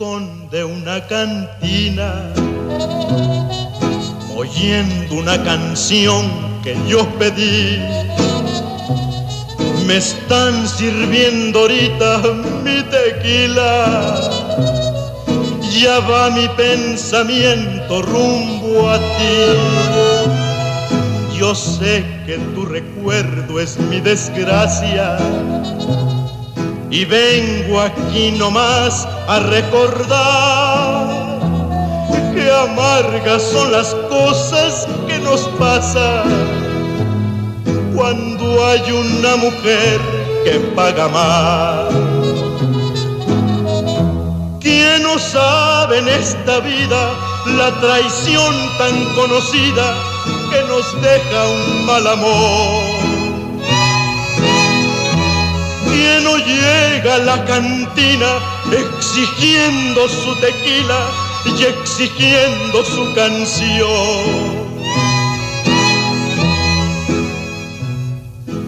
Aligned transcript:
Rincón 0.00 0.48
de 0.50 0.64
una 0.64 1.06
cantina, 1.06 2.32
oyendo 4.34 5.14
una 5.16 5.42
canción 5.44 6.24
que 6.62 6.74
yo 6.88 7.06
pedí. 7.18 7.78
Me 9.86 9.98
están 9.98 10.66
sirviendo 10.66 11.60
ahorita 11.60 12.22
mi 12.64 12.82
tequila. 12.84 14.20
Ya 15.78 16.00
va 16.00 16.30
mi 16.30 16.48
pensamiento 16.56 18.00
rumbo 18.02 18.90
a 18.90 18.98
ti. 18.98 19.52
Yo 21.38 21.54
sé 21.54 22.04
que 22.26 22.38
tu 22.54 22.64
recuerdo 22.64 23.60
es 23.60 23.78
mi 23.78 24.00
desgracia 24.00 25.18
y 26.90 27.04
vengo 27.04 27.80
aquí 27.80 28.32
nomás 28.32 29.06
a 29.28 29.38
recordar 29.38 31.20
que 32.34 32.50
amargas 32.50 33.42
son 33.42 33.70
las 33.70 33.94
cosas 34.08 34.88
que 35.06 35.18
nos 35.18 35.42
pasan 35.58 36.24
cuando 37.94 38.66
hay 38.66 38.82
una 38.92 39.36
mujer 39.36 40.00
que 40.44 40.58
paga 40.74 41.08
más. 41.08 41.94
¿Quién 44.60 45.02
no 45.02 45.18
sabe 45.18 45.98
en 45.98 46.08
esta 46.08 46.60
vida 46.60 47.10
la 47.56 47.70
traición 47.80 48.54
tan 48.78 49.04
conocida 49.14 49.94
que 50.50 50.62
nos 50.68 51.02
deja 51.02 51.48
un 51.48 51.86
mal 51.86 52.06
amor? 52.06 52.82
¿Quién 55.86 56.24
no 56.24 56.36
llega 57.02 57.18
la 57.18 57.44
cantina 57.44 58.38
exigiendo 58.72 60.08
su 60.08 60.34
tequila 60.40 61.08
y 61.46 61.64
exigiendo 61.64 62.84
su 62.84 63.14
canción? 63.14 64.60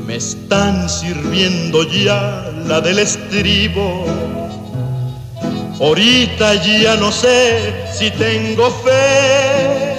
Me 0.06 0.16
están 0.16 0.88
sirviendo 0.88 1.82
ya 1.84 2.50
la 2.66 2.80
del 2.80 3.00
estribo. 3.00 4.04
Ahorita 5.80 6.54
ya 6.54 6.96
no 6.96 7.10
sé 7.10 7.86
si 7.92 8.10
tengo 8.12 8.70
fe. 8.84 9.94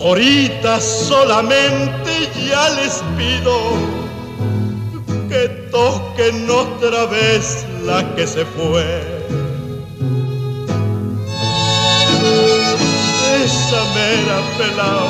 Ahorita 0.00 0.80
solamente 0.80 2.30
ya 2.48 2.68
les 2.70 3.02
pido 3.16 3.99
que 5.30 5.48
toquen 5.70 6.50
otra 6.50 7.06
vez 7.06 7.64
la 7.84 8.00
que 8.16 8.26
se 8.26 8.44
fue. 8.44 8.84
Esa 13.44 13.82
mera 13.94 14.38
pelao. 14.58 15.08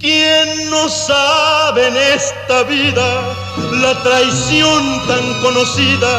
¿Quién 0.00 0.68
no 0.70 0.88
sabe 0.88 1.88
en 1.88 1.96
esta 2.46 2.62
vida 2.64 3.34
la 3.80 4.02
traición 4.02 4.82
tan 5.06 5.40
conocida 5.40 6.12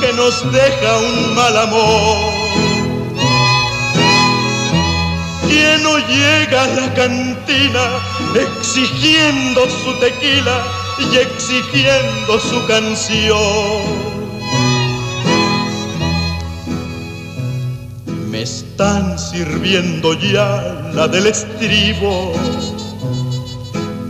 que 0.00 0.12
nos 0.14 0.50
deja 0.50 0.98
un 0.98 1.34
mal 1.34 1.56
amor? 1.56 2.16
¿Quién 5.46 5.82
no 5.82 5.98
llega 5.98 6.64
a 6.64 6.68
la 6.68 6.94
cantina 6.94 7.84
exigiendo 8.34 9.68
su 9.68 9.92
tequila 10.00 10.56
y 11.00 11.16
exigiendo 11.16 12.40
su 12.40 12.66
canción? 12.66 14.08
Me 18.30 18.42
están 18.42 19.18
sirviendo 19.18 20.14
ya 20.14 20.90
la 20.94 21.08
del 21.08 21.26
estribo. 21.26 22.32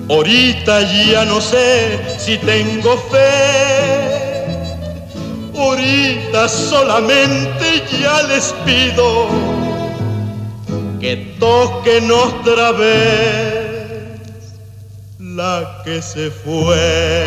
Ahorita 0.08 0.80
ya 1.10 1.26
no 1.26 1.38
sé 1.38 2.18
si 2.18 2.38
tengo 2.38 2.96
fe. 3.10 4.38
Ahorita 5.54 6.48
solamente 6.48 7.82
ya 8.00 8.22
les 8.22 8.54
pido 8.64 9.28
que 10.98 11.36
toquen 11.38 12.10
otra 12.10 12.72
vez 12.72 13.58
la 15.18 15.82
que 15.84 16.00
se 16.00 16.30
fue. 16.30 17.26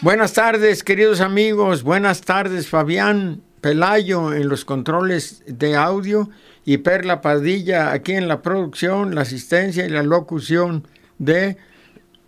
Buenas 0.00 0.32
tardes, 0.32 0.84
queridos 0.84 1.20
amigos. 1.20 1.82
Buenas 1.82 2.20
tardes, 2.20 2.68
Fabián 2.68 3.42
Pelayo 3.60 4.32
en 4.32 4.48
los 4.48 4.64
controles 4.64 5.42
de 5.46 5.74
audio 5.74 6.28
y 6.64 6.78
Perla 6.78 7.20
Padilla 7.20 7.92
aquí 7.92 8.12
en 8.12 8.28
la 8.28 8.42
producción, 8.42 9.14
la 9.14 9.22
asistencia 9.22 9.84
y 9.84 9.90
la 9.90 10.02
locución 10.02 10.86
de 11.18 11.56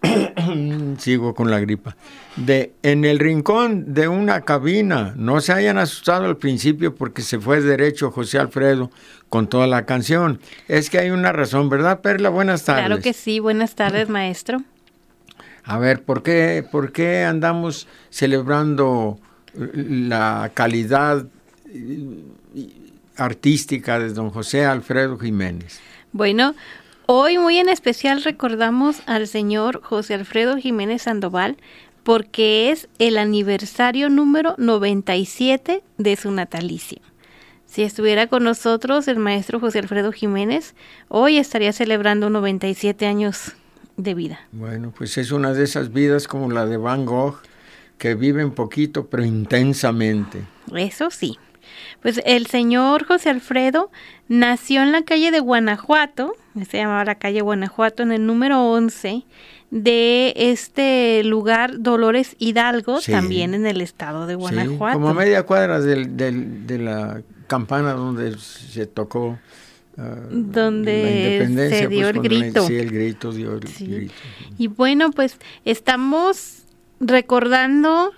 sigo 0.99 1.35
con 1.35 1.51
la 1.51 1.59
gripa 1.61 1.97
de 2.37 2.75
en 2.83 3.05
el 3.05 3.19
rincón 3.19 3.95
de 3.95 4.09
una 4.09 4.43
cabina. 4.43 5.15
No 5.17 5.41
se 5.41 5.53
hayan 5.53 5.79
asustado 5.79 6.27
al 6.27 6.37
principio 6.37 6.95
porque 6.95 7.23
se 7.23 7.39
fue 7.39 7.61
derecho 7.61 8.11
José 8.11 8.39
Alfredo 8.39 8.91
con 9.29 9.49
toda 9.49 9.67
la 9.67 9.87
canción. 9.87 10.41
Es 10.69 10.91
que 10.91 10.99
hay 10.99 11.11
una 11.11 11.33
razón, 11.33 11.69
¿verdad, 11.69 12.01
Perla? 12.01 12.29
Buenas 12.29 12.65
tardes. 12.65 12.87
Claro 12.87 13.03
que 13.03 13.13
sí, 13.13 13.41
buenas 13.41 13.75
tardes, 13.75 14.09
maestro. 14.09 14.63
A 15.65 15.79
ver, 15.79 16.05
¿por 16.05 16.23
qué, 16.23 16.65
por 16.71 16.93
qué 16.93 17.25
andamos 17.25 17.89
celebrando 18.11 19.19
la 19.55 20.51
calidad 20.55 21.27
artística 23.17 23.99
de 23.99 24.13
don 24.13 24.31
José 24.31 24.65
Alfredo 24.65 25.19
Jiménez? 25.19 25.81
Bueno, 26.13 26.55
hoy 27.07 27.39
muy 27.39 27.59
en 27.59 27.69
especial 27.69 28.23
recordamos 28.23 29.03
al 29.07 29.27
señor 29.27 29.83
José 29.83 30.15
Alfredo 30.15 30.57
Jiménez 30.57 31.03
Sandoval 31.03 31.57
porque 32.03 32.71
es 32.71 32.89
el 32.99 33.19
aniversario 33.19 34.09
número 34.09 34.55
97 34.59 35.83
de 35.99 36.17
su 36.17 36.31
natalicio. 36.31 36.99
Si 37.67 37.83
estuviera 37.83 38.29
con 38.29 38.45
nosotros 38.45 39.09
el 39.09 39.19
maestro 39.19 39.59
José 39.59 39.81
Alfredo 39.81 40.13
Jiménez, 40.13 40.75
hoy 41.09 41.37
estaría 41.37 41.73
celebrando 41.73 42.31
97 42.31 43.07
años 43.07 43.53
de 43.97 44.15
vida. 44.15 44.41
Bueno, 44.53 44.93
pues 44.97 45.19
es 45.19 45.33
una 45.33 45.53
de 45.53 45.65
esas 45.65 45.93
vidas 45.93 46.29
como 46.29 46.51
la 46.51 46.65
de 46.65 46.77
Van 46.77 47.05
Gogh, 47.05 47.41
que 47.99 48.15
viven 48.15 48.53
poquito 48.53 49.07
pero 49.07 49.25
intensamente. 49.25 50.45
Eso 50.75 51.11
sí. 51.11 51.39
Pues 52.03 52.21
el 52.25 52.47
señor 52.47 53.05
José 53.07 53.31
Alfredo 53.31 53.91
nació 54.29 54.83
en 54.83 54.93
la 54.93 55.03
calle 55.03 55.31
de 55.31 55.41
Guanajuato, 55.41 56.35
se 56.69 56.79
llamaba 56.79 57.05
la 57.05 57.15
calle 57.17 57.41
Guanajuato, 57.41 58.03
en 58.03 58.13
el 58.13 58.27
número 58.27 58.63
11 58.71 59.25
de 59.71 60.33
este 60.37 61.23
lugar 61.25 61.81
Dolores 61.81 62.37
Hidalgo, 62.39 63.01
Sí. 63.01 63.11
también 63.13 63.53
en 63.55 63.67
el 63.67 63.81
estado 63.81 64.27
de 64.27 64.35
Sí, 64.35 64.39
Guanajuato. 64.41 64.95
como 64.99 65.09
a 65.09 65.15
media 65.15 65.43
cuadra 65.45 65.81
del- 65.81 66.17
del- 66.17 66.67
de 66.67 66.79
la 66.79 67.23
campana 67.49 67.93
donde 67.93 68.37
se 68.39 68.87
tocó 68.87 69.39
ah, 69.99 70.15
Donde 70.31 71.03
la 71.03 71.11
independencia. 71.11 71.79
se 71.79 71.89
dio 71.89 72.09
el 72.09 72.17
cuando 72.17 72.35
la- 72.37 72.45
grito. 72.45 72.67
sí, 72.67 72.77
el 72.77 72.91
grito 72.91 73.33
dio 73.33 73.55
el 73.55 73.67
Sí. 73.69 73.87
grito. 73.87 74.13
Y 74.59 74.67
bueno, 74.69 75.11
pues 75.11 75.39
estamos 75.65 76.65
recordando 77.01 78.13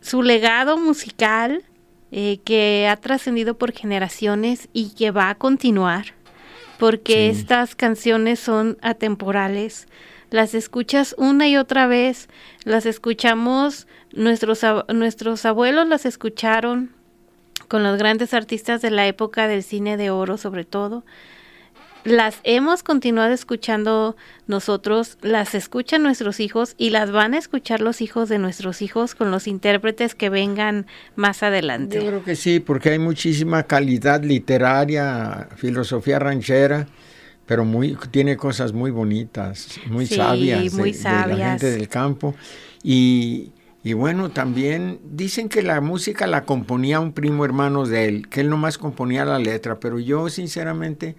su 0.00 0.22
legado 0.22 0.78
musical 0.78 1.62
eh, 2.10 2.38
que 2.44 2.88
ha 2.90 2.96
trascendido 2.96 3.58
por 3.58 3.72
generaciones 3.72 4.68
y 4.72 4.94
que 4.94 5.10
va 5.10 5.30
a 5.30 5.34
continuar, 5.34 6.14
porque 6.78 7.28
estas 7.28 7.74
canciones 7.74 8.38
son 8.38 8.78
atemporales. 8.82 9.88
Las 10.30 10.54
escuchas 10.54 11.14
una 11.18 11.48
y 11.48 11.56
otra 11.56 11.86
vez, 11.86 12.28
las 12.64 12.86
escuchamos, 12.86 13.86
nuestros, 14.12 14.64
nuestros 14.92 15.44
abuelos 15.44 15.86
las 15.88 16.06
escucharon 16.06 16.92
con 17.68 17.82
los 17.82 17.98
grandes 17.98 18.34
artistas 18.34 18.80
de 18.80 18.90
la 18.90 19.06
época 19.06 19.46
del 19.46 19.62
cine 19.62 19.96
de 19.96 20.10
oro 20.10 20.38
sobre 20.38 20.64
todo, 20.64 21.04
las 22.04 22.40
hemos 22.44 22.82
continuado 22.82 23.32
escuchando 23.32 24.16
nosotros, 24.46 25.18
las 25.22 25.54
escuchan 25.54 26.02
nuestros 26.02 26.40
hijos 26.40 26.74
y 26.78 26.90
las 26.90 27.10
van 27.10 27.34
a 27.34 27.38
escuchar 27.38 27.80
los 27.80 28.00
hijos 28.00 28.28
de 28.28 28.38
nuestros 28.38 28.82
hijos 28.82 29.14
con 29.14 29.30
los 29.30 29.46
intérpretes 29.46 30.14
que 30.14 30.30
vengan 30.30 30.86
más 31.16 31.42
adelante. 31.42 31.96
Yo 31.96 32.06
creo 32.06 32.24
que 32.24 32.36
sí, 32.36 32.60
porque 32.60 32.90
hay 32.90 32.98
muchísima 32.98 33.62
calidad 33.64 34.22
literaria, 34.22 35.48
filosofía 35.56 36.18
ranchera, 36.18 36.86
pero 37.46 37.64
muy 37.64 37.96
tiene 38.10 38.36
cosas 38.36 38.72
muy 38.72 38.90
bonitas, 38.90 39.78
muy 39.86 40.06
sabias, 40.06 40.72
muy 40.74 40.94
sabias. 40.94 41.28
de 41.28 41.36
la 41.36 41.50
gente 41.50 41.70
del 41.70 41.88
campo 41.88 42.34
y 42.82 43.52
y 43.84 43.92
bueno, 43.92 44.30
también 44.30 44.98
dicen 45.04 45.48
que 45.48 45.62
la 45.62 45.80
música 45.80 46.26
la 46.26 46.44
componía 46.44 47.00
un 47.00 47.12
primo 47.12 47.44
hermano 47.44 47.86
de 47.86 48.06
él, 48.06 48.28
que 48.28 48.40
él 48.40 48.50
nomás 48.50 48.76
componía 48.76 49.24
la 49.24 49.38
letra, 49.38 49.78
pero 49.78 49.98
yo 49.98 50.28
sinceramente 50.28 51.14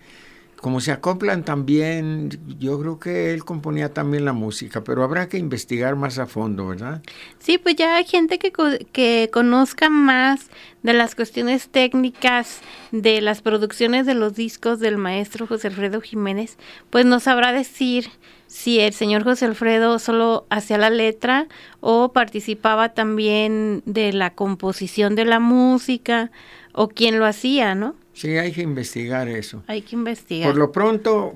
como 0.62 0.82
se 0.82 0.92
acoplan 0.92 1.44
también, 1.44 2.30
yo 2.60 2.80
creo 2.80 3.00
que 3.00 3.34
él 3.34 3.46
componía 3.46 3.94
también 3.94 4.26
la 4.26 4.34
música, 4.34 4.84
pero 4.84 5.04
habrá 5.04 5.30
que 5.30 5.38
investigar 5.38 5.96
más 5.96 6.20
a 6.20 6.26
fondo, 6.26 6.68
¿verdad? 6.68 7.02
Sí, 7.40 7.58
pues 7.58 7.76
ya 7.76 7.96
hay 7.96 8.06
gente 8.06 8.40
que, 8.40 8.52
que 8.92 9.30
conozca 9.32 9.90
más 9.90 10.50
de 10.84 10.94
las 10.94 11.16
cuestiones 11.16 11.70
técnicas 11.70 12.60
de 12.92 13.22
las 13.22 13.42
producciones 13.42 14.06
de 14.06 14.16
los 14.16 14.36
discos 14.36 14.80
del 14.80 14.98
maestro 14.98 15.48
José 15.48 15.68
Alfredo 15.68 16.02
Jiménez, 16.02 16.58
pues 16.90 17.06
nos 17.06 17.24
sabrá 17.24 17.54
decir 17.54 18.10
si 18.48 18.80
el 18.80 18.94
señor 18.94 19.24
José 19.24 19.46
Alfredo 19.46 20.00
solo 20.00 20.46
hacía 20.50 20.78
la 20.78 20.90
letra 20.90 21.48
o 21.80 22.12
participaba 22.12 22.90
también 22.90 23.84
de 23.86 24.12
la 24.12 24.34
composición 24.34 25.16
de 25.16 25.26
la 25.26 25.40
música 25.40 26.32
o 26.74 26.90
quién 26.90 27.20
lo 27.20 27.26
hacía, 27.26 27.76
¿no? 27.76 27.96
Sí, 28.20 28.36
hay 28.38 28.52
que 28.52 28.62
investigar 28.62 29.30
eso. 29.30 29.64
Hay 29.68 29.82
que 29.82 29.96
investigar. 29.96 30.50
Por 30.50 30.60
lo 30.60 30.74
pronto, 30.74 31.36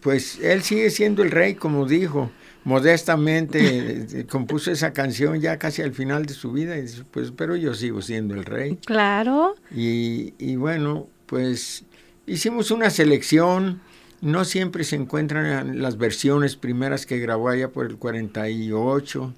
pues 0.00 0.40
él 0.40 0.64
sigue 0.64 0.90
siendo 0.90 1.22
el 1.22 1.30
rey, 1.30 1.54
como 1.54 1.86
dijo, 1.86 2.28
modestamente 2.64 4.26
compuso 4.28 4.72
esa 4.72 4.92
canción 4.92 5.40
ya 5.40 5.60
casi 5.60 5.82
al 5.82 5.92
final 5.92 6.26
de 6.26 6.34
su 6.34 6.50
vida, 6.50 6.76
y 6.76 6.86
pues 7.12 7.30
pero 7.30 7.54
yo 7.54 7.72
sigo 7.74 8.02
siendo 8.02 8.34
el 8.34 8.44
rey. 8.44 8.80
Claro. 8.84 9.54
Y, 9.70 10.34
y 10.40 10.56
bueno, 10.56 11.06
pues 11.26 11.84
hicimos 12.26 12.72
una 12.72 12.90
selección, 12.90 13.80
no 14.20 14.44
siempre 14.44 14.82
se 14.82 14.96
encuentran 14.96 15.80
las 15.80 15.98
versiones 15.98 16.56
primeras 16.56 17.06
que 17.06 17.20
grabó 17.20 17.50
allá 17.50 17.68
por 17.68 17.86
el 17.86 17.96
48, 17.96 19.32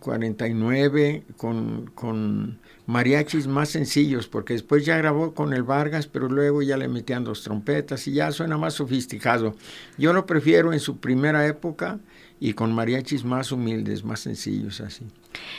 49, 0.00 1.24
con, 1.36 1.90
con 1.94 2.58
mariachis 2.86 3.46
más 3.46 3.68
sencillos, 3.68 4.28
porque 4.28 4.54
después 4.54 4.84
ya 4.84 4.96
grabó 4.96 5.34
con 5.34 5.52
el 5.52 5.62
Vargas, 5.62 6.06
pero 6.06 6.28
luego 6.28 6.62
ya 6.62 6.76
le 6.76 6.88
metían 6.88 7.24
dos 7.24 7.42
trompetas 7.42 8.06
y 8.08 8.12
ya 8.12 8.32
suena 8.32 8.56
más 8.56 8.74
sofisticado. 8.74 9.54
Yo 9.98 10.12
lo 10.12 10.26
prefiero 10.26 10.72
en 10.72 10.80
su 10.80 10.98
primera 10.98 11.46
época 11.46 12.00
y 12.40 12.54
con 12.54 12.72
mariachis 12.72 13.24
más 13.24 13.52
humildes, 13.52 14.04
más 14.04 14.20
sencillos 14.20 14.80
así. 14.80 15.04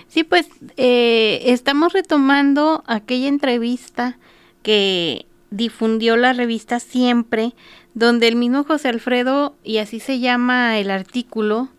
Sí, 0.08 0.24
pues 0.24 0.48
eh, 0.78 1.42
estamos 1.46 1.94
retomando 1.94 2.84
aquella 2.88 3.28
entrevista 3.28 4.18
que 4.64 5.26
difundió 5.52 6.18
la 6.18 6.34
revista 6.34 6.80
Siempre, 6.80 7.54
donde 7.94 8.28
el 8.28 8.36
mismo 8.36 8.64
José 8.64 8.90
Alfredo, 8.90 9.56
y 9.64 9.78
así 9.78 10.00
se 10.00 10.20
llama 10.20 10.80
el 10.80 10.92
artículo, 10.92 11.70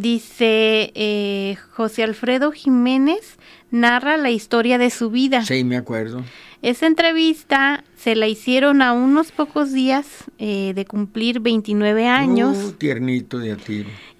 dice 0.00 0.92
eh, 0.94 1.56
José 1.72 2.02
Alfredo 2.02 2.52
Jiménez 2.52 3.38
narra 3.70 4.16
la 4.16 4.30
historia 4.30 4.78
de 4.78 4.90
su 4.90 5.10
vida. 5.10 5.44
Sí, 5.44 5.64
me 5.64 5.76
acuerdo. 5.76 6.24
Esa 6.62 6.86
entrevista 6.86 7.84
se 7.96 8.16
la 8.16 8.26
hicieron 8.26 8.82
a 8.82 8.92
unos 8.92 9.30
pocos 9.30 9.72
días 9.72 10.24
eh, 10.38 10.72
de 10.74 10.84
cumplir 10.86 11.38
29 11.40 12.08
años. 12.08 12.56
Uh, 12.58 12.72
tiernito 12.72 13.38
de 13.38 13.52
a 13.52 13.58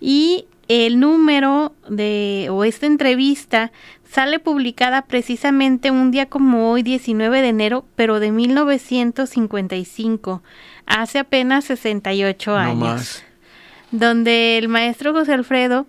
Y 0.00 0.46
el 0.68 1.00
número 1.00 1.74
de, 1.88 2.46
o 2.50 2.62
esta 2.62 2.86
entrevista, 2.86 3.72
sale 4.08 4.38
publicada 4.38 5.02
precisamente 5.02 5.90
un 5.90 6.12
día 6.12 6.26
como 6.26 6.70
hoy, 6.70 6.82
19 6.82 7.42
de 7.42 7.48
enero, 7.48 7.84
pero 7.96 8.20
de 8.20 8.30
1955, 8.30 10.42
hace 10.86 11.18
apenas 11.18 11.64
68 11.64 12.54
años. 12.54 12.78
No 12.78 12.84
más. 12.84 13.24
Donde 13.90 14.58
el 14.58 14.68
maestro 14.68 15.12
José 15.12 15.32
Alfredo 15.32 15.86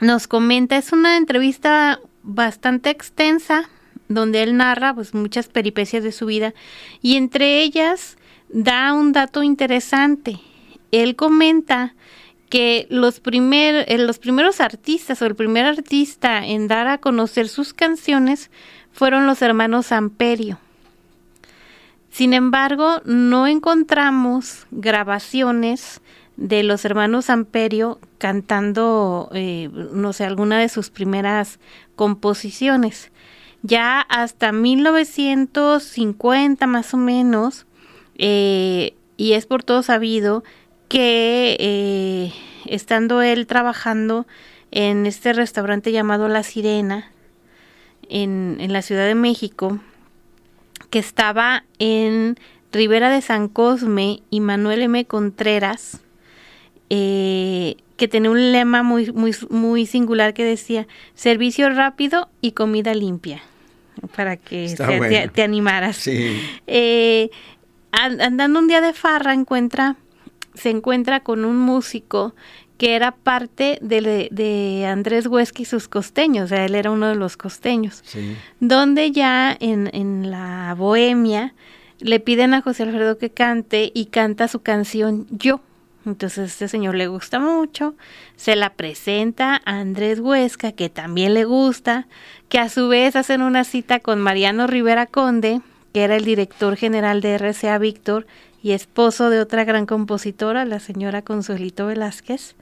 nos 0.00 0.26
comenta, 0.26 0.76
es 0.76 0.92
una 0.92 1.16
entrevista 1.16 2.00
bastante 2.22 2.90
extensa 2.90 3.68
donde 4.08 4.42
él 4.42 4.56
narra 4.56 4.94
pues 4.94 5.14
muchas 5.14 5.48
peripecias 5.48 6.02
de 6.02 6.12
su 6.12 6.26
vida 6.26 6.54
y 7.02 7.16
entre 7.16 7.62
ellas 7.62 8.16
da 8.48 8.92
un 8.92 9.12
dato 9.12 9.42
interesante. 9.42 10.38
Él 10.90 11.16
comenta 11.16 11.94
que 12.48 12.86
los, 12.88 13.20
eh, 13.24 13.96
los 13.98 14.18
primeros 14.18 14.60
artistas 14.60 15.20
o 15.20 15.26
el 15.26 15.34
primer 15.34 15.66
artista 15.66 16.46
en 16.46 16.66
dar 16.68 16.88
a 16.88 16.98
conocer 16.98 17.48
sus 17.48 17.74
canciones 17.74 18.50
fueron 18.92 19.26
los 19.26 19.42
hermanos 19.42 19.92
Amperio. 19.92 20.58
Sin 22.10 22.32
embargo, 22.32 23.02
no 23.04 23.46
encontramos 23.46 24.66
grabaciones 24.70 26.00
de 26.38 26.62
los 26.62 26.84
hermanos 26.84 27.30
Amperio 27.30 27.98
cantando, 28.18 29.28
eh, 29.34 29.68
no 29.72 30.12
sé, 30.12 30.22
alguna 30.24 30.60
de 30.60 30.68
sus 30.68 30.88
primeras 30.88 31.58
composiciones. 31.96 33.10
Ya 33.62 34.02
hasta 34.02 34.52
1950 34.52 36.68
más 36.68 36.94
o 36.94 36.96
menos, 36.96 37.66
eh, 38.18 38.94
y 39.16 39.32
es 39.32 39.46
por 39.46 39.64
todo 39.64 39.82
sabido 39.82 40.44
que 40.88 41.56
eh, 41.58 42.32
estando 42.66 43.20
él 43.20 43.48
trabajando 43.48 44.28
en 44.70 45.06
este 45.06 45.32
restaurante 45.32 45.90
llamado 45.90 46.28
La 46.28 46.44
Sirena, 46.44 47.10
en, 48.08 48.58
en 48.60 48.72
la 48.72 48.82
Ciudad 48.82 49.06
de 49.06 49.16
México, 49.16 49.80
que 50.90 51.00
estaba 51.00 51.64
en 51.80 52.38
Rivera 52.70 53.10
de 53.10 53.22
San 53.22 53.48
Cosme 53.48 54.22
y 54.30 54.38
Manuel 54.38 54.82
M. 54.82 55.04
Contreras, 55.04 56.00
eh, 56.90 57.76
que 57.96 58.08
tenía 58.08 58.30
un 58.30 58.52
lema 58.52 58.82
muy, 58.82 59.12
muy, 59.12 59.34
muy 59.50 59.86
singular 59.86 60.32
que 60.34 60.44
decía 60.44 60.86
servicio 61.14 61.68
rápido 61.70 62.28
y 62.40 62.52
comida 62.52 62.94
limpia, 62.94 63.42
para 64.14 64.36
que 64.36 64.74
te, 65.34 65.42
animaras. 65.42 66.06
Eh, 66.66 67.30
andando 67.90 68.60
un 68.60 68.68
día 68.68 68.80
de 68.80 68.92
farra 68.92 69.34
encuentra, 69.34 69.96
se 70.54 70.70
encuentra 70.70 71.20
con 71.20 71.44
un 71.44 71.56
músico 71.56 72.34
que 72.78 72.94
era 72.94 73.10
parte 73.10 73.78
de, 73.82 74.28
de, 74.30 74.86
Andrés 74.86 75.26
Huesca 75.26 75.62
y 75.62 75.64
sus 75.64 75.88
costeños, 75.88 76.44
o 76.44 76.48
sea, 76.48 76.64
él 76.64 76.76
era 76.76 76.92
uno 76.92 77.08
de 77.08 77.16
los 77.16 77.36
costeños, 77.36 78.04
donde 78.60 79.10
ya 79.10 79.56
en, 79.58 79.90
en 79.92 80.30
la 80.30 80.76
bohemia 80.78 81.54
le 82.00 82.20
piden 82.20 82.54
a 82.54 82.62
José 82.62 82.84
Alfredo 82.84 83.18
que 83.18 83.30
cante 83.30 83.90
y 83.92 84.06
canta 84.06 84.46
su 84.46 84.60
canción 84.60 85.26
Yo. 85.30 85.60
Entonces 86.08 86.52
este 86.52 86.68
señor 86.68 86.94
le 86.94 87.06
gusta 87.06 87.38
mucho, 87.38 87.94
se 88.36 88.56
la 88.56 88.70
presenta 88.70 89.60
a 89.64 89.78
Andrés 89.80 90.20
Huesca, 90.20 90.72
que 90.72 90.88
también 90.88 91.34
le 91.34 91.44
gusta, 91.44 92.06
que 92.48 92.58
a 92.58 92.68
su 92.68 92.88
vez 92.88 93.14
hacen 93.14 93.42
una 93.42 93.64
cita 93.64 94.00
con 94.00 94.20
Mariano 94.20 94.66
Rivera 94.66 95.06
Conde, 95.06 95.60
que 95.92 96.04
era 96.04 96.16
el 96.16 96.24
director 96.24 96.76
general 96.76 97.20
de 97.20 97.36
RCA 97.36 97.78
Víctor 97.78 98.26
y 98.62 98.72
esposo 98.72 99.30
de 99.30 99.40
otra 99.40 99.64
gran 99.64 99.86
compositora, 99.86 100.64
la 100.64 100.80
señora 100.80 101.22
Consuelito 101.22 101.86
Velázquez. 101.86 102.56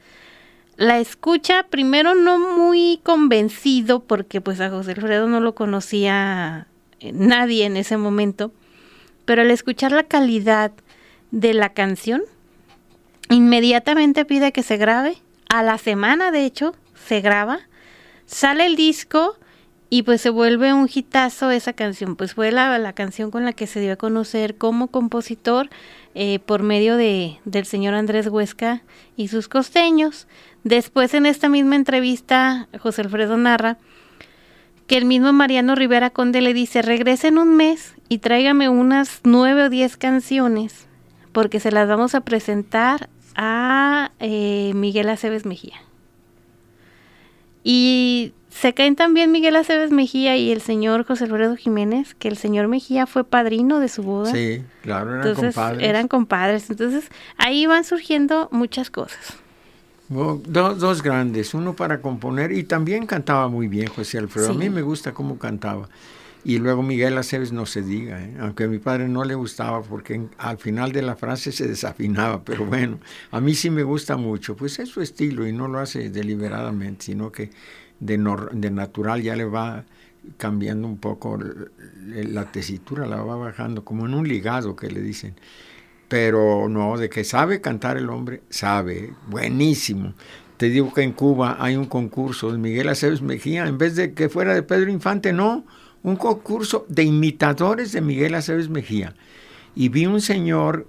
La 0.77 0.99
escucha 0.99 1.67
primero 1.71 2.15
no 2.15 2.39
muy 2.39 3.01
convencido, 3.03 4.01
porque 4.01 4.41
pues 4.41 4.61
a 4.61 4.71
José 4.71 4.93
Alfredo 4.93 5.27
no 5.29 5.41
lo 5.41 5.55
conocía 5.55 6.67
eh, 7.01 7.13
nadie 7.13 7.65
en 7.65 7.77
ese 7.77 7.97
momento, 7.97 8.53
pero 9.25 9.43
al 9.43 9.51
escuchar 9.51 9.93
la 9.93 10.03
calidad 10.03 10.73
de 11.31 11.55
la 11.55 11.71
canción, 11.71 12.23
Inmediatamente 13.31 14.25
pide 14.25 14.53
que 14.53 14.63
se 14.63 14.77
grabe. 14.77 15.17
A 15.49 15.63
la 15.63 15.79
semana, 15.79 16.31
de 16.31 16.45
hecho, 16.45 16.75
se 17.07 17.21
graba. 17.21 17.61
Sale 18.27 18.67
el 18.67 18.77
disco 18.77 19.37
y 19.89 20.03
pues 20.03 20.21
se 20.21 20.31
vuelve 20.31 20.73
un 20.73 20.89
hitazo 20.93 21.51
esa 21.51 21.73
canción. 21.73 22.17
Pues 22.17 22.35
fue 22.35 22.51
la, 22.51 22.77
la 22.79 22.93
canción 22.93 23.31
con 23.31 23.45
la 23.45 23.53
que 23.53 23.67
se 23.67 23.81
dio 23.81 23.93
a 23.93 23.97
conocer 23.97 24.57
como 24.57 24.89
compositor 24.89 25.71
eh, 26.15 26.41
por 26.41 26.63
medio 26.63 26.97
de, 26.97 27.39
del 27.45 27.67
señor 27.67 27.95
Andrés 27.95 28.27
Huesca 28.27 28.83
y 29.17 29.29
sus 29.29 29.49
costeños. 29.49 30.27
Después 30.65 31.15
en 31.15 31.27
esta 31.27 31.49
misma 31.49 31.77
entrevista, 31.77 32.67
José 32.81 33.03
Alfredo 33.03 33.37
narra 33.37 33.79
que 34.89 34.97
el 34.97 35.05
mismo 35.05 35.33
Mariano 35.33 35.75
Rivera 35.75 36.11
Conde 36.11 36.41
le 36.41 36.55
dice, 36.55 36.83
regrese 36.83 37.29
en 37.29 37.39
un 37.39 37.57
mes 37.57 37.95
y 38.09 38.19
tráigame 38.19 38.69
unas 38.69 39.21
nueve 39.25 39.65
o 39.65 39.71
diez 39.71 39.97
canciones, 39.97 40.87
porque 41.33 41.61
se 41.61 41.73
las 41.73 41.89
vamos 41.89 42.15
a 42.15 42.21
presentar 42.23 43.09
a 43.37 44.11
eh, 44.19 44.73
Miguel 44.75 45.09
Aceves 45.09 45.47
Mejía. 45.47 45.77
Y 47.63 48.33
se 48.49 48.73
caen 48.73 48.97
también 48.97 49.31
Miguel 49.31 49.55
Aceves 49.57 49.91
Mejía 49.91 50.37
y 50.37 50.51
el 50.51 50.63
señor 50.63 51.05
José 51.05 51.25
Alfredo 51.25 51.57
Jiménez, 51.57 52.15
que 52.15 52.29
el 52.29 52.37
señor 52.37 52.69
Mejía 52.69 53.07
fue 53.07 53.25
padrino 53.25 53.81
de 53.81 53.89
su 53.89 54.03
boda. 54.03 54.33
Sí, 54.33 54.65
claro, 54.83 55.11
eran 55.11 55.27
Entonces, 55.27 55.55
compadres. 55.55 55.89
Eran 55.89 56.09
compadres. 56.09 56.71
Entonces, 56.71 57.11
ahí 57.37 57.67
van 57.67 57.85
surgiendo 57.85 58.49
muchas 58.53 58.91
cosas. 58.91 59.35
Dos, 60.09 60.79
dos 60.79 61.03
grandes, 61.03 61.53
uno 61.53 61.75
para 61.75 62.01
componer 62.01 62.53
y 62.53 62.63
también 62.63 63.07
cantaba 63.07 63.49
muy 63.49 63.67
bien 63.67 63.89
José 63.89 64.19
Alfredo. 64.19 64.53
A 64.53 64.55
mí 64.55 64.71
me 64.71 64.83
gusta 64.83 65.13
cómo 65.13 65.37
cantaba. 65.39 65.89
Y 66.49 66.59
luego 66.59 66.81
Miguel 66.85 67.19
Aceves 67.19 67.51
no 67.51 67.67
se 67.67 67.83
diga, 67.83 68.23
¿eh? 68.23 68.37
aunque 68.39 68.65
a 68.65 68.69
mi 68.69 68.79
padre 68.79 69.09
no 69.09 69.25
le 69.25 69.35
gustaba 69.35 69.83
porque 69.83 70.29
al 70.39 70.59
final 70.59 70.93
de 70.93 71.03
la 71.03 71.17
frase 71.17 71.51
se 71.51 71.67
desafinaba, 71.67 72.45
pero 72.45 72.65
bueno, 72.67 73.01
a 73.33 73.41
mí 73.41 73.55
sí 73.55 73.69
me 73.69 73.83
gusta 73.83 74.17
mucho, 74.17 74.55
pues 74.55 74.79
es 74.79 74.89
su 74.89 75.01
estilo 75.03 75.45
y 75.49 75.53
no 75.53 75.67
lo 75.67 75.81
hace 75.81 76.09
deliberadamente, 76.09 77.07
sino 77.07 77.33
que 77.33 77.51
de, 77.99 78.17
nor- 78.19 78.51
de 78.53 78.71
natural 78.71 79.23
ya 79.23 79.35
le 79.35 79.45
va 79.45 79.87
cambiando 80.37 80.87
un 80.87 80.99
poco 80.99 81.37
la 82.07 82.53
tesitura, 82.53 83.07
la 83.07 83.17
va 83.23 83.37
bajando, 83.37 83.85
como 83.85 84.07
en 84.07 84.15
un 84.15 84.29
ligado 84.29 84.77
que 84.77 84.89
le 84.89 85.01
dicen. 85.01 85.35
Pero 86.09 86.69
no, 86.69 86.97
de 86.99 87.09
que 87.09 87.25
sabe 87.25 87.61
cantar 87.61 87.97
el 87.97 88.11
hombre, 88.11 88.43
sabe, 88.49 89.13
buenísimo. 89.29 90.15
Te 90.57 90.69
digo 90.71 90.93
que 90.95 91.03
en 91.03 91.13
Cuba 91.13 91.57
hay 91.59 91.77
un 91.77 91.87
concurso 91.87 92.53
de 92.53 92.59
Miguel 92.59 92.89
Aceves 92.89 93.23
Mejía, 93.23 93.67
en 93.67 93.77
vez 93.77 93.97
de 93.97 94.15
que 94.15 94.29
fuera 94.29 94.55
de 94.55 94.63
Pedro 94.63 94.91
Infante, 94.91 95.33
no, 95.33 95.67
un 96.07 96.15
concurso 96.15 96.87
de 96.89 97.03
imitadores 97.03 97.91
de 97.91 98.01
Miguel 98.01 98.37
Aceves 98.37 98.69
Mejía. 98.69 99.15
Y 99.75 99.89
vi 99.89 100.07
un 100.07 100.21
señor 100.21 100.87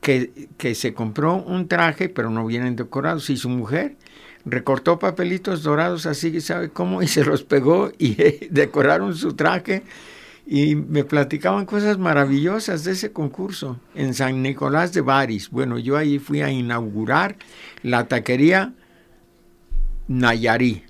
que, 0.00 0.48
que 0.58 0.74
se 0.74 0.92
compró 0.92 1.36
un 1.36 1.68
traje, 1.68 2.08
pero 2.08 2.30
no 2.30 2.44
vienen 2.44 2.74
decorados, 2.74 3.30
y 3.30 3.36
su 3.36 3.48
mujer 3.48 3.96
recortó 4.44 4.98
papelitos 4.98 5.62
dorados 5.62 6.04
así, 6.06 6.40
¿sabe 6.40 6.70
cómo? 6.70 7.00
Y 7.06 7.06
se 7.06 7.24
los 7.24 7.44
pegó 7.44 7.92
y 7.96 8.14
decoraron 8.50 9.14
su 9.14 9.34
traje 9.34 9.84
y 10.48 10.74
me 10.74 11.04
platicaban 11.04 11.64
cosas 11.64 11.98
maravillosas 11.98 12.82
de 12.84 12.92
ese 12.92 13.12
concurso 13.12 13.78
en 13.94 14.14
San 14.14 14.42
Nicolás 14.42 14.92
de 14.92 15.00
Baris. 15.00 15.48
Bueno, 15.50 15.78
yo 15.78 15.96
ahí 15.96 16.18
fui 16.18 16.40
a 16.42 16.50
inaugurar 16.50 17.36
la 17.82 18.06
taquería 18.08 18.72
Nayarit, 20.08 20.84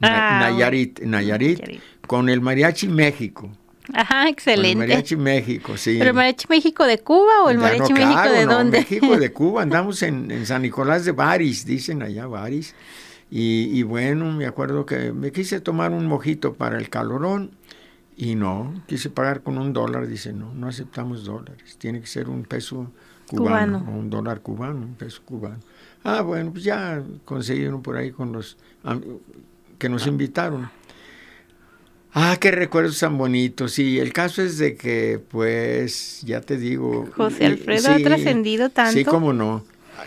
Na- 0.00 0.08
Ah, 0.10 0.40
Nayarit, 0.40 1.00
Nayarit, 1.00 1.58
Nayarit. 1.60 1.80
Con 2.08 2.28
el 2.28 2.40
Mariachi 2.40 2.88
México. 2.88 3.48
Ajá, 3.94 4.16
Con 4.18 4.26
el 4.26 4.32
excelente. 4.32 4.76
Mariachi 4.76 5.16
México, 5.16 5.76
sí. 5.76 5.96
¿Pero 5.98 6.10
el 6.10 6.16
Mariachi 6.16 6.46
México 6.48 6.84
de 6.84 6.98
Cuba 6.98 7.44
o 7.44 7.50
el 7.50 7.58
Mariachi 7.58 7.92
no, 7.92 7.98
México 8.00 8.12
claro, 8.12 8.32
de 8.32 8.46
no, 8.46 8.54
dónde? 8.54 8.78
México 8.80 9.16
de 9.16 9.32
Cuba, 9.40 9.62
andamos 9.62 10.02
en, 10.02 10.30
en 10.30 10.44
San 10.44 10.62
Nicolás 10.62 11.04
de 11.04 11.12
Baris, 11.12 11.64
dicen 11.64 12.02
allá 12.02 12.26
Baris. 12.26 12.74
Y, 13.30 13.70
y 13.78 13.82
bueno, 13.82 14.32
me 14.32 14.46
acuerdo 14.46 14.84
que 14.84 15.12
me 15.12 15.30
quise 15.32 15.60
tomar 15.60 15.92
un 15.92 16.06
mojito 16.06 16.54
para 16.54 16.78
el 16.78 16.88
calorón 16.88 17.52
y 18.16 18.34
no, 18.34 18.82
quise 18.86 19.10
pagar 19.10 19.42
con 19.42 19.58
un 19.58 19.72
dólar, 19.72 20.08
dice, 20.08 20.32
no, 20.32 20.52
no 20.52 20.66
aceptamos 20.66 21.24
dólares, 21.24 21.76
tiene 21.78 22.00
que 22.00 22.06
ser 22.08 22.28
un 22.28 22.42
peso 22.42 22.90
cubano, 23.28 23.80
Cubano. 23.80 23.92
o 23.92 23.98
un 24.00 24.10
dólar 24.10 24.40
cubano, 24.40 24.80
un 24.80 24.94
peso 24.94 25.22
cubano. 25.24 25.60
Ah, 26.02 26.22
bueno, 26.22 26.50
pues 26.52 26.64
ya 26.64 27.02
consiguieron 27.24 27.80
por 27.82 27.96
ahí 27.96 28.10
con 28.10 28.32
los 28.32 28.56
que 29.78 29.88
nos 29.88 30.06
invitaron. 30.06 30.70
Ah, 32.20 32.36
qué 32.40 32.50
recuerdos 32.50 32.98
tan 32.98 33.16
bonitos. 33.16 33.72
Sí, 33.72 34.00
el 34.00 34.12
caso 34.12 34.42
es 34.42 34.58
de 34.58 34.74
que, 34.76 35.20
pues, 35.28 36.20
ya 36.24 36.40
te 36.40 36.56
digo. 36.56 37.08
José 37.14 37.46
Alfredo 37.46 37.90
ha 37.92 37.98
trascendido 37.98 38.70
tanto. 38.70 38.92
Sí, 38.92 39.04
cómo 39.04 39.32
no. 39.32 39.64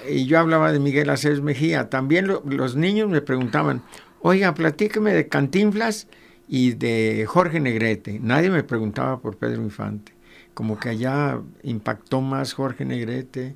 Y 0.10 0.26
yo 0.26 0.38
hablaba 0.40 0.74
de 0.74 0.80
Miguel 0.80 1.10
Aceves 1.10 1.40
Mejía. 1.42 1.90
También 1.90 2.28
lo- 2.28 2.44
los 2.46 2.76
niños 2.76 3.08
me 3.10 3.22
preguntaban, 3.22 3.82
oiga, 4.22 4.54
platíqueme 4.54 5.14
de 5.14 5.28
Cantinflas 5.30 6.08
y 6.50 6.72
de 6.74 7.26
Jorge 7.28 7.62
Negrete. 7.62 8.20
Nadie 8.22 8.50
me 8.50 8.64
preguntaba 8.64 9.22
por 9.22 9.38
Pedro 9.38 9.62
Infante. 9.64 10.12
Como 10.54 10.78
que 10.78 10.90
allá 10.90 11.40
impactó 11.64 12.20
más 12.20 12.52
Jorge 12.54 12.84
Negrete 12.84 13.56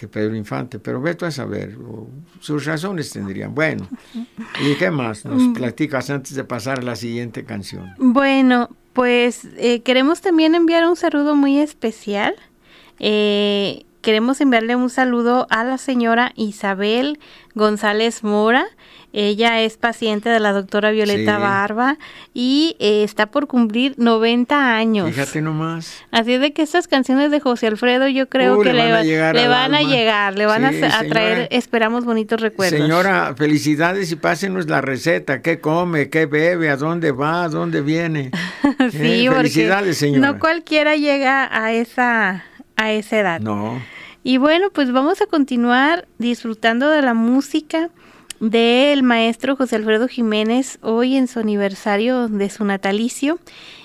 que 0.00 0.08
Pedro 0.08 0.34
Infante, 0.34 0.78
pero 0.78 0.98
veto 0.98 1.26
a 1.26 1.30
saber, 1.30 1.76
sus 2.40 2.64
razones 2.64 3.10
tendrían. 3.10 3.54
Bueno, 3.54 3.86
¿y 4.64 4.74
qué 4.76 4.90
más 4.90 5.26
nos 5.26 5.42
Mm. 5.42 5.52
platicas 5.52 6.08
antes 6.08 6.34
de 6.34 6.42
pasar 6.42 6.78
a 6.78 6.82
la 6.82 6.96
siguiente 6.96 7.44
canción? 7.44 7.90
Bueno, 7.98 8.70
pues 8.94 9.46
eh, 9.58 9.82
queremos 9.82 10.22
también 10.22 10.54
enviar 10.54 10.88
un 10.88 10.96
saludo 10.96 11.36
muy 11.36 11.58
especial. 11.58 12.34
Eh, 12.98 13.84
queremos 14.02 14.40
enviarle 14.40 14.76
un 14.76 14.90
saludo 14.90 15.46
a 15.50 15.64
la 15.64 15.78
señora 15.78 16.32
Isabel 16.36 17.18
González 17.54 18.22
Mora. 18.24 18.64
Ella 19.12 19.60
es 19.60 19.76
paciente 19.76 20.28
de 20.28 20.38
la 20.38 20.52
doctora 20.52 20.92
Violeta 20.92 21.34
Sí. 21.34 21.42
Barba 21.42 21.98
y 22.32 22.76
eh, 22.78 23.02
está 23.02 23.26
por 23.26 23.48
cumplir 23.48 23.94
90 23.98 24.76
años. 24.76 25.08
Fíjate 25.10 25.42
nomás. 25.42 26.04
Así 26.12 26.34
es 26.34 26.40
de 26.40 26.52
que 26.52 26.62
estas 26.62 26.86
canciones 26.86 27.32
de 27.32 27.40
José 27.40 27.66
Alfredo 27.66 28.06
yo 28.06 28.28
creo 28.28 28.56
Uh, 28.58 28.62
que 28.62 28.72
le 28.72 28.78
van 28.84 28.92
a 28.92 29.02
llegar 29.02 29.34
le 29.34 29.48
van 29.48 29.74
a 29.74 29.82
llegar, 29.82 30.38
le 30.38 30.46
van 30.46 30.64
a 30.64 30.70
Sí, 30.70 30.80
a, 30.84 31.08
traer, 31.08 31.34
señora. 31.34 31.48
esperamos 31.50 32.04
bonitos 32.04 32.40
recuerdos. 32.40 32.78
Señora, 32.80 33.34
felicidades 33.36 34.12
y 34.12 34.16
pásenos 34.16 34.68
la 34.68 34.80
receta. 34.80 35.42
¿Qué 35.42 35.58
come? 35.60 36.08
¿Qué 36.08 36.26
bebe? 36.26 36.70
¿A 36.70 36.76
dónde 36.76 37.10
va? 37.10 37.42
¿A 37.42 37.48
dónde 37.48 37.80
viene? 37.80 38.30
sí, 38.92 39.26
Eh, 39.26 39.30
felicidades, 39.32 39.98
señora. 39.98 40.30
no 40.32 40.38
cualquiera 40.38 40.94
llega 40.94 41.48
a 41.52 41.72
esa 41.72 42.44
a 42.80 42.92
esa 42.92 43.18
edad. 43.20 43.40
No. 43.40 43.80
Y 44.22 44.36
bueno, 44.38 44.70
pues 44.70 44.92
vamos 44.92 45.20
a 45.22 45.26
continuar 45.26 46.06
disfrutando 46.18 46.88
de 46.90 47.02
la 47.02 47.14
música 47.14 47.90
del 48.40 49.02
maestro 49.02 49.56
José 49.56 49.76
Alfredo 49.76 50.08
Jiménez 50.08 50.78
hoy 50.82 51.16
en 51.16 51.28
su 51.28 51.40
aniversario 51.40 52.28
de 52.28 52.48
su 52.50 52.64
natalicio. 52.64 53.38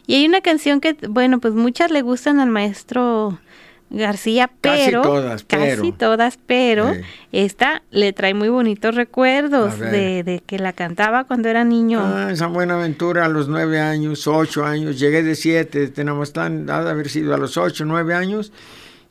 Y 0.07 0.15
hay 0.15 0.25
una 0.27 0.41
canción 0.41 0.79
que, 0.81 0.95
bueno, 1.09 1.39
pues 1.39 1.53
muchas 1.53 1.91
le 1.91 2.01
gustan 2.01 2.39
al 2.39 2.49
maestro 2.49 3.37
García, 3.89 4.49
Casi 4.61 4.85
pero 4.85 5.01
todas, 5.03 5.43
pero. 5.43 5.75
casi 5.77 5.91
todas, 5.91 6.39
pero 6.45 6.93
Sí. 6.93 7.01
esta 7.31 7.83
le 7.91 8.13
trae 8.13 8.33
muy 8.33 8.49
bonitos 8.49 8.95
recuerdos 8.95 9.77
de, 9.79 10.23
de 10.23 10.41
que 10.45 10.57
la 10.57 10.73
cantaba 10.73 11.23
cuando 11.25 11.49
era 11.49 11.63
niño. 11.63 12.01
Ah, 12.03 12.27
en 12.29 12.35
San 12.37 12.51
Buenaventura 12.51 13.25
a 13.25 13.29
los 13.29 13.47
nueve 13.47 13.79
años, 13.79 14.25
ocho 14.27 14.65
años, 14.65 14.99
llegué 14.99 15.21
de 15.21 15.35
siete, 15.35 15.87
tenemos 15.89 16.33
tan, 16.33 16.69
ha 16.69 16.83
de 16.83 16.89
haber 16.89 17.09
sido 17.09 17.35
a 17.35 17.37
los 17.37 17.57
ocho, 17.57 17.85
nueve 17.85 18.15
años, 18.15 18.51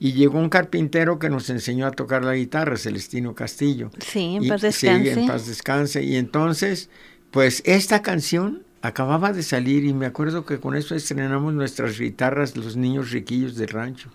y 0.04 0.12
llegó 0.12 0.38
un 0.38 0.50
carpintero 0.50 1.18
que 1.18 1.30
nos 1.30 1.48
enseñó 1.48 1.86
a 1.86 1.90
tocar 1.92 2.22
la 2.24 2.34
guitarra, 2.34 2.76
Celestino 2.76 3.34
Castillo. 3.34 3.90
sí, 4.00 4.36
en 4.36 4.44
Y- 4.44 4.48
paz 4.50 4.60
sí, 4.60 4.66
descanse. 4.66 5.12
en 5.12 5.26
paz 5.26 5.46
descanse. 5.46 6.02
Y 6.02 6.16
entonces, 6.16 6.90
pues 7.30 7.62
esta 7.64 8.02
canción 8.02 8.64
acababa 8.82 9.32
de 9.32 9.42
salir 9.42 9.82
y 9.86 9.94
me 9.94 10.04
acuerdo 10.04 10.44
que 10.44 10.60
con 10.60 10.76
eso 10.76 10.94
estrenamos 10.94 11.54
nuestras 11.54 11.98
guitarras, 11.98 12.54
los 12.54 12.76
niños 12.76 13.12
riquillos 13.12 13.56
del 13.56 13.68
rancho. 13.68 14.10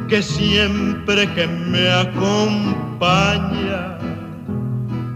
que 0.08 0.22
siempre 0.22 1.26
que 1.34 1.46
me 1.48 1.90
acompaña 1.90 3.82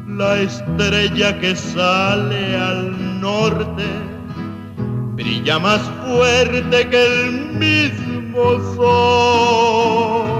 la 0.08 0.40
estrella 0.40 1.38
que 1.38 1.54
sale 1.54 2.56
al 2.56 3.20
norte 3.20 3.86
brilla 5.14 5.58
más 5.60 5.82
fuerte 6.04 6.88
que 6.88 7.00
el 7.06 7.32
mismo 7.64 8.44
sol. 8.74 10.39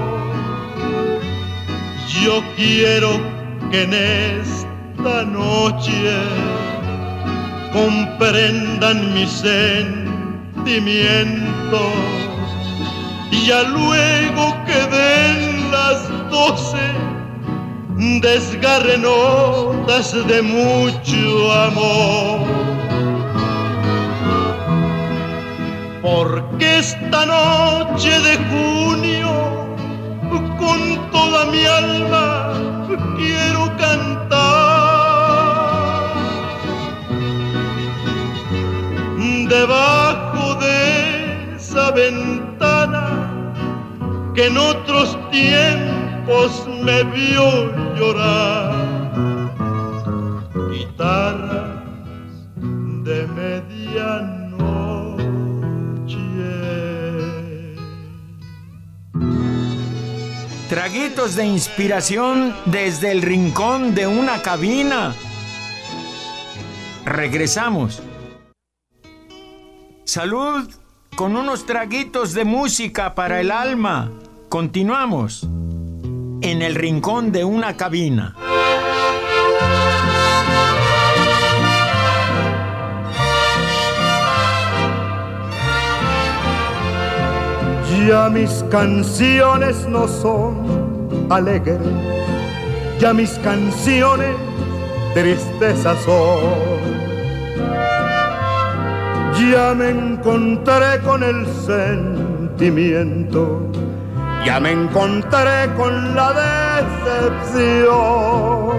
Yo 2.23 2.43
quiero 2.55 3.19
que 3.71 3.83
en 3.83 3.93
esta 3.93 5.23
noche 5.23 6.13
comprendan 7.73 9.13
mis 9.13 9.29
sentimientos 9.29 10.01
y 13.31 13.47
ya 13.47 13.63
luego 13.63 14.55
que 14.65 14.79
den 14.95 15.71
las 15.71 16.07
doce 16.29 16.91
desgarre 18.21 18.97
notas 18.97 20.13
de 20.27 20.41
mucho 20.41 21.51
amor. 21.51 22.41
Porque 26.01 26.79
esta 26.79 27.25
noche 27.25 28.09
de 28.09 28.37
junio, 28.49 29.60
con 30.39 31.11
toda 31.11 31.45
mi 31.51 31.65
alma, 31.65 32.53
quiero 33.17 33.65
cantar. 33.77 34.31
Debajo 39.49 40.55
de 40.55 41.55
esa 41.57 41.91
ventana 41.91 43.05
que 44.33 44.47
en 44.47 44.57
otros 44.57 45.17
tiempos 45.31 46.65
me 46.85 47.03
vio 47.03 47.45
llorar. 47.95 48.70
Traguitos 61.01 61.35
de 61.35 61.45
inspiración 61.47 62.55
desde 62.67 63.11
el 63.11 63.23
rincón 63.23 63.95
de 63.95 64.05
una 64.05 64.43
cabina. 64.43 65.15
Regresamos. 67.05 68.03
Salud 70.03 70.69
con 71.15 71.35
unos 71.35 71.65
traguitos 71.65 72.35
de 72.35 72.45
música 72.45 73.15
para 73.15 73.41
el 73.41 73.49
alma. 73.49 74.11
Continuamos 74.47 75.41
en 76.41 76.61
el 76.61 76.75
rincón 76.75 77.31
de 77.31 77.45
una 77.45 77.75
cabina. 77.75 78.35
Ya 88.07 88.29
mis 88.29 88.63
canciones 88.69 89.87
no 89.87 90.07
son 90.07 90.80
alegres, 91.29 91.79
ya 92.99 93.13
mis 93.13 93.31
canciones 93.39 94.35
tristeza 95.13 95.95
son. 96.05 96.81
Ya 99.51 99.73
me 99.73 99.89
encontré 99.89 100.99
con 101.03 101.23
el 101.23 101.45
sentimiento, 101.65 103.67
ya 104.45 104.59
me 104.59 104.71
encontré 104.71 105.67
con 105.75 106.15
la 106.15 106.83
decepción. 107.49 108.71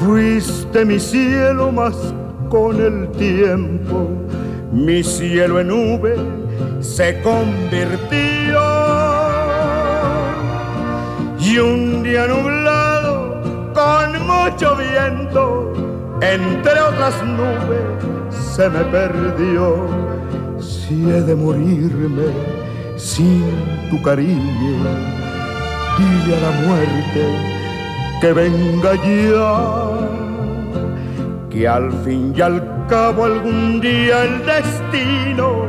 Fuiste 0.00 0.84
mi 0.84 0.98
cielo 0.98 1.72
más 1.72 1.96
con 2.50 2.78
el 2.80 3.10
tiempo, 3.12 4.10
mi 4.72 5.02
cielo 5.02 5.60
en 5.60 5.68
nube 5.68 6.16
se 6.80 7.20
convirtió. 7.22 8.31
Y 11.52 11.58
un 11.58 12.02
día 12.02 12.26
nublado 12.26 13.42
con 13.74 14.26
mucho 14.26 14.74
viento, 14.74 15.70
entre 16.22 16.80
otras 16.80 17.22
nubes, 17.24 18.34
se 18.34 18.70
me 18.70 18.82
perdió. 18.84 19.86
Si 20.58 21.10
he 21.10 21.20
de 21.20 21.34
morirme 21.34 22.28
sin 22.96 23.44
tu 23.90 24.00
cariño, 24.00 24.78
dile 25.98 26.36
a 26.38 26.40
la 26.40 26.52
muerte 26.66 27.22
que 28.22 28.32
venga 28.32 28.94
ya, 28.94 29.52
que 31.50 31.68
al 31.68 31.92
fin 32.02 32.32
y 32.34 32.40
al 32.40 32.86
cabo 32.88 33.26
algún 33.26 33.78
día 33.78 34.24
el 34.24 34.46
destino, 34.46 35.66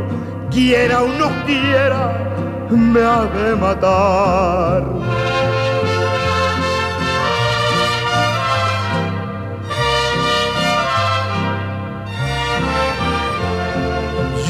quiera 0.50 1.04
o 1.04 1.08
no 1.08 1.30
quiera, 1.46 2.32
me 2.72 3.02
ha 3.02 3.26
de 3.26 3.56
matar. 3.58 5.03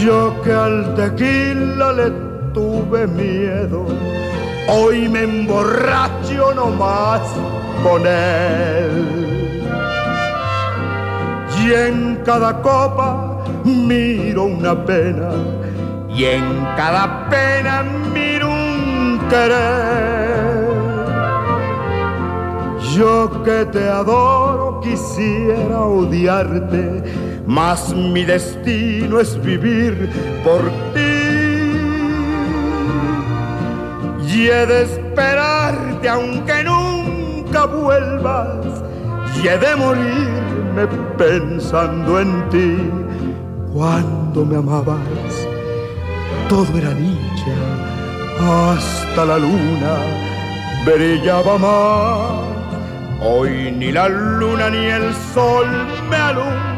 Yo 0.03 0.35
que 0.43 0.51
al 0.51 0.95
tequila 0.95 1.93
le 1.93 2.09
tuve 2.53 3.07
miedo, 3.07 3.85
hoy 4.67 5.07
me 5.07 5.21
emborracho 5.23 6.53
nomás 6.53 7.21
con 7.81 8.05
él. 8.05 9.63
Y 11.57 11.71
en 11.71 12.21
cada 12.25 12.61
copa 12.61 13.45
miro 13.63 14.43
una 14.43 14.75
pena, 14.83 15.29
y 16.09 16.25
en 16.25 16.43
cada 16.75 17.29
pena 17.29 17.83
miro 18.13 18.49
un 18.49 19.19
querer. 19.29 20.73
Yo 22.93 23.41
que 23.43 23.65
te 23.71 23.87
adoro 23.87 24.81
quisiera 24.81 25.79
odiarte, 25.79 27.03
mas 27.45 27.93
mi 27.93 28.23
destino 28.23 29.19
es 29.19 29.41
vivir 29.41 30.09
por 30.43 30.61
ti. 30.93 31.43
Y 34.27 34.47
he 34.47 34.65
de 34.65 34.83
esperarte 34.83 36.09
aunque 36.09 36.63
nunca 36.63 37.65
vuelvas, 37.65 38.83
y 39.41 39.47
he 39.47 39.57
de 39.57 39.75
morirme 39.75 40.87
pensando 41.17 42.19
en 42.19 42.49
ti. 42.49 42.77
Cuando 43.71 44.45
me 44.45 44.57
amabas, 44.57 45.47
todo 46.49 46.77
era 46.77 46.89
dicha, 46.91 47.55
hasta 48.39 49.25
la 49.25 49.37
luna 49.37 49.97
brillaba 50.85 51.57
más. 51.57 52.43
Hoy 53.25 53.71
ni 53.71 53.91
la 53.91 54.09
luna 54.09 54.69
ni 54.69 54.85
el 54.85 55.13
sol 55.33 55.67
me 56.09 56.15
alumbran, 56.17 56.72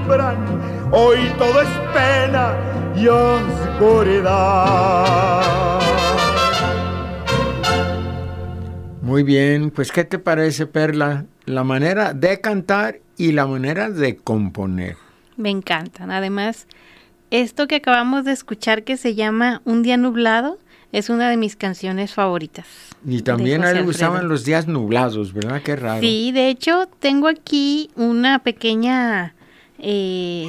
hoy 0.92 1.18
todo 1.38 1.62
es 1.62 1.70
pena 1.94 2.54
y 2.96 3.08
oscuridad. 3.08 4.22
Muy 9.02 9.24
bien, 9.24 9.72
pues 9.72 9.92
¿qué 9.92 10.04
te 10.04 10.20
parece, 10.20 10.66
Perla? 10.66 11.26
La 11.46 11.64
manera 11.64 12.14
de 12.14 12.42
cantar 12.42 13.00
y 13.18 13.32
la 13.34 13.46
manera 13.46 13.90
de 13.90 14.18
componer. 14.18 14.98
Me 15.38 15.50
encantan. 15.50 16.12
Además, 16.12 16.68
Esto 17.32 17.68
que 17.68 17.76
acabamos 17.76 18.24
de 18.24 18.32
escuchar 18.32 18.84
que 18.84 18.98
se 18.98 19.16
llama 19.16 19.62
Un 19.66 19.84
día 19.84 19.98
nublado 19.98 20.60
es 20.92 21.10
una 21.10 21.30
de 21.30 21.38
mis 21.38 21.56
canciones 21.56 22.14
favoritas. 22.14 22.66
Y 23.06 23.22
también 23.22 23.64
a 23.64 23.72
él 23.72 23.78
le 23.78 23.84
gustaban 23.84 24.28
los 24.30 24.46
días 24.46 24.68
nublados, 24.68 25.34
¿verdad? 25.34 25.62
Qué 25.62 25.76
raro. 25.76 26.00
Sí, 26.02 26.32
de 26.32 26.50
hecho 26.50 26.88
tengo 27.00 27.28
aquí 27.28 27.92
una 27.96 28.40
pequeña 28.40 29.35
eh, 29.80 30.48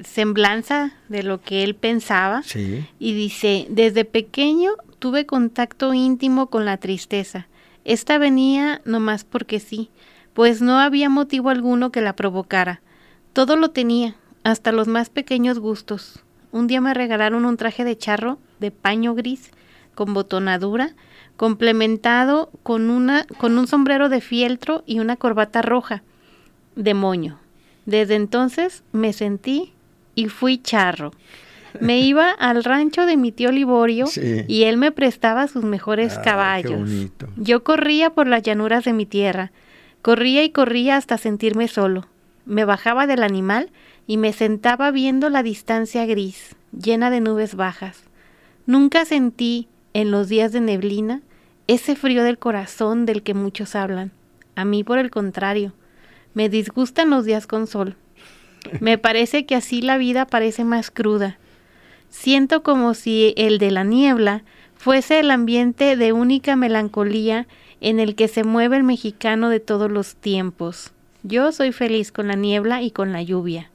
semblanza 0.00 0.92
de 1.08 1.22
lo 1.22 1.40
que 1.40 1.62
él 1.64 1.74
pensaba. 1.74 2.42
Sí. 2.42 2.86
Y 2.98 3.14
dice, 3.14 3.66
desde 3.70 4.04
pequeño 4.04 4.72
tuve 4.98 5.26
contacto 5.26 5.94
íntimo 5.94 6.48
con 6.48 6.64
la 6.64 6.76
tristeza. 6.76 7.48
Esta 7.84 8.18
venía 8.18 8.82
nomás 8.84 9.24
porque 9.24 9.60
sí, 9.60 9.90
pues 10.34 10.60
no 10.60 10.78
había 10.78 11.08
motivo 11.08 11.50
alguno 11.50 11.90
que 11.90 12.00
la 12.00 12.14
provocara. 12.14 12.80
Todo 13.32 13.56
lo 13.56 13.70
tenía, 13.70 14.16
hasta 14.44 14.72
los 14.72 14.88
más 14.88 15.10
pequeños 15.10 15.58
gustos. 15.58 16.24
Un 16.50 16.66
día 16.66 16.80
me 16.80 16.94
regalaron 16.94 17.44
un 17.44 17.56
traje 17.56 17.84
de 17.84 17.96
charro 17.96 18.38
de 18.58 18.70
paño 18.70 19.14
gris 19.14 19.50
con 19.94 20.14
botonadura, 20.14 20.94
complementado 21.36 22.50
con, 22.62 22.90
una, 22.90 23.24
con 23.38 23.58
un 23.58 23.66
sombrero 23.66 24.08
de 24.08 24.20
fieltro 24.20 24.82
y 24.86 25.00
una 25.00 25.16
corbata 25.16 25.62
roja 25.62 26.02
de 26.76 26.94
moño. 26.94 27.38
Desde 27.88 28.16
entonces 28.16 28.82
me 28.92 29.14
sentí 29.14 29.72
y 30.14 30.28
fui 30.28 30.58
charro. 30.58 31.10
Me 31.80 31.98
iba 32.02 32.30
al 32.32 32.62
rancho 32.62 33.06
de 33.06 33.16
mi 33.16 33.32
tío 33.32 33.50
Liborio 33.50 34.04
y 34.46 34.64
él 34.64 34.76
me 34.76 34.92
prestaba 34.92 35.48
sus 35.48 35.64
mejores 35.64 36.18
ah, 36.18 36.20
caballos. 36.20 36.90
Yo 37.38 37.64
corría 37.64 38.10
por 38.10 38.26
las 38.26 38.42
llanuras 38.42 38.84
de 38.84 38.92
mi 38.92 39.06
tierra, 39.06 39.52
corría 40.02 40.44
y 40.44 40.50
corría 40.50 40.98
hasta 40.98 41.16
sentirme 41.16 41.66
solo. 41.66 42.06
Me 42.44 42.66
bajaba 42.66 43.06
del 43.06 43.22
animal 43.22 43.70
y 44.06 44.18
me 44.18 44.34
sentaba 44.34 44.90
viendo 44.90 45.30
la 45.30 45.42
distancia 45.42 46.04
gris, 46.04 46.56
llena 46.78 47.08
de 47.08 47.22
nubes 47.22 47.54
bajas. 47.54 48.02
Nunca 48.66 49.06
sentí, 49.06 49.66
en 49.94 50.10
los 50.10 50.28
días 50.28 50.52
de 50.52 50.60
neblina, 50.60 51.22
ese 51.66 51.96
frío 51.96 52.22
del 52.22 52.36
corazón 52.36 53.06
del 53.06 53.22
que 53.22 53.32
muchos 53.32 53.74
hablan. 53.74 54.12
A 54.56 54.66
mí, 54.66 54.84
por 54.84 54.98
el 54.98 55.10
contrario, 55.10 55.72
me 56.38 56.48
disgustan 56.48 57.10
los 57.10 57.24
días 57.24 57.48
con 57.48 57.66
sol. 57.66 57.96
Me 58.78 58.96
parece 58.96 59.44
que 59.44 59.56
así 59.56 59.82
la 59.82 59.98
vida 59.98 60.24
parece 60.24 60.62
más 60.62 60.92
cruda. 60.92 61.36
Siento 62.10 62.62
como 62.62 62.94
si 62.94 63.34
el 63.36 63.58
de 63.58 63.72
la 63.72 63.82
niebla 63.82 64.44
fuese 64.76 65.18
el 65.18 65.32
ambiente 65.32 65.96
de 65.96 66.12
única 66.12 66.54
melancolía 66.54 67.48
en 67.80 67.98
el 67.98 68.14
que 68.14 68.28
se 68.28 68.44
mueve 68.44 68.76
el 68.76 68.84
mexicano 68.84 69.48
de 69.48 69.58
todos 69.58 69.90
los 69.90 70.14
tiempos. 70.14 70.92
Yo 71.24 71.50
soy 71.50 71.72
feliz 71.72 72.12
con 72.12 72.28
la 72.28 72.36
niebla 72.36 72.82
y 72.82 72.92
con 72.92 73.12
la 73.12 73.20
lluvia. 73.20 73.72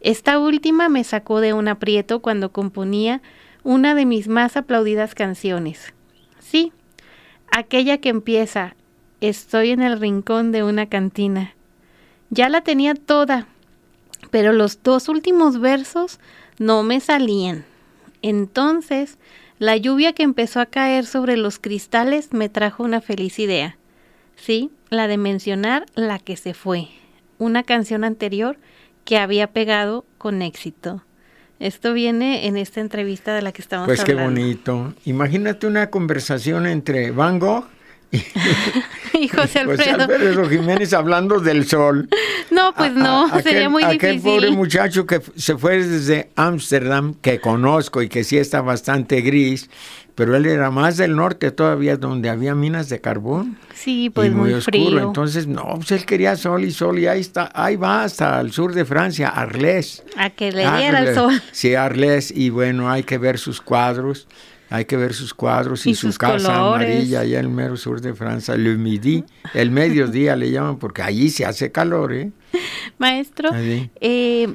Esta 0.00 0.38
última 0.38 0.88
me 0.88 1.04
sacó 1.04 1.42
de 1.42 1.52
un 1.52 1.68
aprieto 1.68 2.20
cuando 2.20 2.50
componía 2.50 3.20
una 3.62 3.94
de 3.94 4.06
mis 4.06 4.26
más 4.26 4.56
aplaudidas 4.56 5.14
canciones. 5.14 5.92
Sí, 6.40 6.72
aquella 7.52 7.98
que 7.98 8.08
empieza 8.08 8.74
Estoy 9.22 9.70
en 9.70 9.80
el 9.80 9.98
rincón 9.98 10.52
de 10.52 10.62
una 10.62 10.90
cantina. 10.90 11.55
Ya 12.30 12.48
la 12.48 12.60
tenía 12.60 12.94
toda, 12.94 13.46
pero 14.30 14.52
los 14.52 14.82
dos 14.82 15.08
últimos 15.08 15.60
versos 15.60 16.18
no 16.58 16.82
me 16.82 17.00
salían. 17.00 17.64
Entonces, 18.22 19.18
la 19.58 19.76
lluvia 19.76 20.12
que 20.12 20.22
empezó 20.22 20.60
a 20.60 20.66
caer 20.66 21.06
sobre 21.06 21.36
los 21.36 21.58
cristales 21.58 22.32
me 22.32 22.48
trajo 22.48 22.82
una 22.82 23.00
feliz 23.00 23.38
idea. 23.38 23.76
Sí, 24.36 24.70
la 24.90 25.08
de 25.08 25.16
mencionar 25.16 25.86
la 25.94 26.18
que 26.18 26.36
se 26.36 26.52
fue, 26.52 26.88
una 27.38 27.62
canción 27.62 28.04
anterior 28.04 28.58
que 29.04 29.18
había 29.18 29.46
pegado 29.52 30.04
con 30.18 30.42
éxito. 30.42 31.02
Esto 31.58 31.94
viene 31.94 32.46
en 32.46 32.58
esta 32.58 32.80
entrevista 32.80 33.34
de 33.34 33.40
la 33.40 33.52
que 33.52 33.62
estamos 33.62 33.84
hablando. 33.84 34.04
Pues 34.04 34.04
qué 34.04 34.22
bonito. 34.22 34.94
Imagínate 35.06 35.66
una 35.66 35.88
conversación 35.88 36.66
entre 36.66 37.12
Van 37.12 37.38
Gogh 37.38 37.64
y, 39.12 39.28
José 39.28 39.60
Alfredo. 39.60 40.06
José 40.06 40.56
Jiménez 40.56 40.92
hablando 40.92 41.40
del 41.40 41.66
sol. 41.66 42.08
No, 42.50 42.74
pues 42.74 42.92
no, 42.92 43.28
sería 43.42 43.68
muy 43.68 43.82
difícil. 43.84 44.08
Aquel 44.08 44.20
pobre 44.20 44.50
muchacho 44.50 45.06
que 45.06 45.20
se 45.36 45.56
fue 45.56 45.78
desde 45.84 46.30
Ámsterdam, 46.36 47.14
que 47.14 47.40
conozco 47.40 48.02
y 48.02 48.08
que 48.08 48.24
sí 48.24 48.38
está 48.38 48.60
bastante 48.60 49.20
gris, 49.20 49.68
pero 50.14 50.34
él 50.34 50.46
era 50.46 50.70
más 50.70 50.96
del 50.96 51.14
norte 51.14 51.50
todavía, 51.50 51.96
donde 51.98 52.30
había 52.30 52.54
minas 52.54 52.88
de 52.88 53.00
carbón. 53.00 53.58
Sí, 53.74 54.10
pues 54.10 54.32
muy, 54.32 54.52
oscuro. 54.54 54.98
Entonces, 54.98 55.46
no, 55.46 55.74
pues 55.76 55.92
él 55.92 56.06
quería 56.06 56.36
sol 56.36 56.64
y 56.64 56.70
sol 56.70 56.98
y 56.98 57.06
ahí 57.06 57.20
está, 57.20 57.50
ahí 57.54 57.76
va 57.76 58.04
hasta 58.04 58.40
el 58.40 58.50
sur 58.50 58.72
de 58.74 58.86
Francia, 58.86 59.28
Arles. 59.28 60.02
A 60.16 60.30
que 60.30 60.52
le 60.52 60.62
diera 60.62 61.00
el 61.00 61.14
sol. 61.14 61.42
Sí, 61.52 61.74
Arles, 61.74 62.32
y 62.34 62.48
bueno, 62.48 62.90
hay 62.90 63.02
que 63.02 63.18
ver 63.18 63.38
sus 63.38 63.60
cuadros. 63.60 64.26
Hay 64.68 64.84
que 64.84 64.96
ver 64.96 65.14
sus 65.14 65.32
cuadros 65.32 65.86
y, 65.86 65.94
su 65.94 66.12
casa 66.14 66.56
amarilla 66.56 67.20
allá 67.20 67.38
en 67.38 67.44
el 67.44 67.50
mero 67.50 67.76
sur 67.76 68.00
de 68.00 68.14
Francia, 68.14 68.56
le 68.56 68.76
midi, 68.76 69.24
el 69.54 69.70
mediodía 69.70 70.34
le 70.34 70.50
llaman 70.50 70.78
porque 70.78 71.02
allí 71.02 71.30
se 71.30 71.44
hace 71.44 71.70
calor, 71.70 72.12
¿eh? 72.12 72.32
Maestro, 72.98 73.50
eh, 73.54 74.54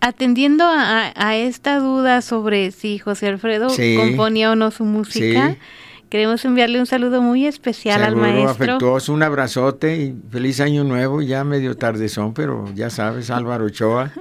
atendiendo 0.00 0.64
a, 0.66 1.36
esta 1.36 1.78
duda 1.78 2.20
sobre 2.20 2.72
si 2.72 2.98
José 2.98 3.28
Alfredo 3.28 3.68
componía 3.96 4.50
o 4.50 4.56
no 4.56 4.70
su 4.70 4.84
música, 4.84 5.56
queremos 6.08 6.44
enviarle 6.44 6.80
un 6.80 6.86
saludo 6.86 7.22
muy 7.22 7.46
especial 7.46 8.02
al 8.02 8.16
maestro. 8.16 8.50
afectuoso, 8.50 9.12
un 9.12 9.22
abrazote 9.22 9.96
y 9.96 10.14
feliz 10.30 10.60
año 10.60 10.84
nuevo, 10.84 11.22
ya 11.22 11.44
medio 11.44 11.76
tardezón, 11.76 12.34
pero 12.34 12.64
ya 12.74 12.90
sabes, 12.90 13.30
Álvaro 13.30 13.66
Ochoa. 13.66 14.12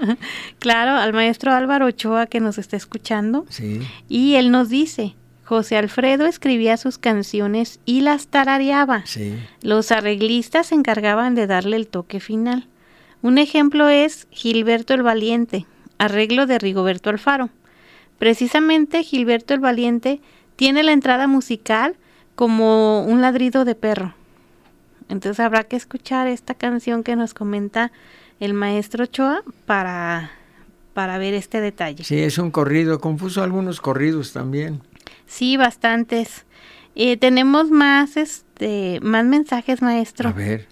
claro, 0.60 0.92
al 0.92 1.14
maestro 1.14 1.54
Álvaro 1.54 1.86
Ochoa 1.88 2.28
que 2.28 2.40
nos 2.40 2.58
está 2.58 2.76
escuchando. 2.78 3.46
Sí. 3.50 3.82
Y 4.10 4.36
él 4.36 4.52
nos 4.52 4.70
dice, 4.70 5.16
José 5.44 5.78
Alfredo 5.78 6.26
escribía 6.26 6.76
sus 6.76 6.98
canciones 6.98 7.80
y 7.86 8.02
las 8.02 8.28
tarareaba. 8.28 9.06
Sí. 9.06 9.36
Los 9.62 9.92
arreglistas 9.92 10.68
se 10.68 10.76
encargaban 10.76 11.36
de 11.36 11.48
darle 11.48 11.78
el 11.78 11.88
toque 11.88 12.20
final. 12.20 12.68
Un 13.22 13.38
ejemplo 13.38 13.88
es 13.90 14.28
Gilberto 14.30 14.94
el 14.94 15.04
Valiente, 15.04 15.66
arreglo 15.98 16.46
de 16.46 16.60
Rigoberto 16.60 17.10
Alfaro. 17.10 17.50
Precisamente 18.20 19.04
Gilberto 19.04 19.54
el 19.54 19.60
Valiente 19.60 20.22
tiene 20.58 20.84
la 20.84 20.92
entrada 20.92 21.28
musical 21.28 21.96
como 22.36 23.04
un 23.04 23.22
ladrido 23.22 23.64
de 23.64 23.76
perro. 23.76 24.14
Entonces 25.08 25.40
habrá 25.40 25.64
que 25.64 25.78
escuchar 25.78 26.28
esta 26.28 26.54
canción 26.54 27.04
que 27.04 27.16
nos 27.16 27.34
comenta 27.34 27.94
el 28.42 28.54
maestro 28.54 29.06
Choa 29.06 29.44
para, 29.66 30.32
para 30.94 31.18
ver 31.18 31.34
este 31.34 31.62
detalle. 31.62 32.04
Sí, 32.04 32.20
es 32.20 32.38
un 32.38 32.52
corrido, 32.52 33.00
confuso 33.00 33.42
algunos 33.42 33.80
corridos 33.80 34.34
también. 34.34 34.82
Sí, 35.26 35.56
bastantes. 35.56 36.46
Eh, 36.96 37.16
tenemos 37.16 37.70
más, 37.70 38.18
este, 38.18 39.00
más 39.02 39.24
mensajes, 39.26 39.82
maestro. 39.82 40.30
A 40.30 40.34
ver. 40.34 40.68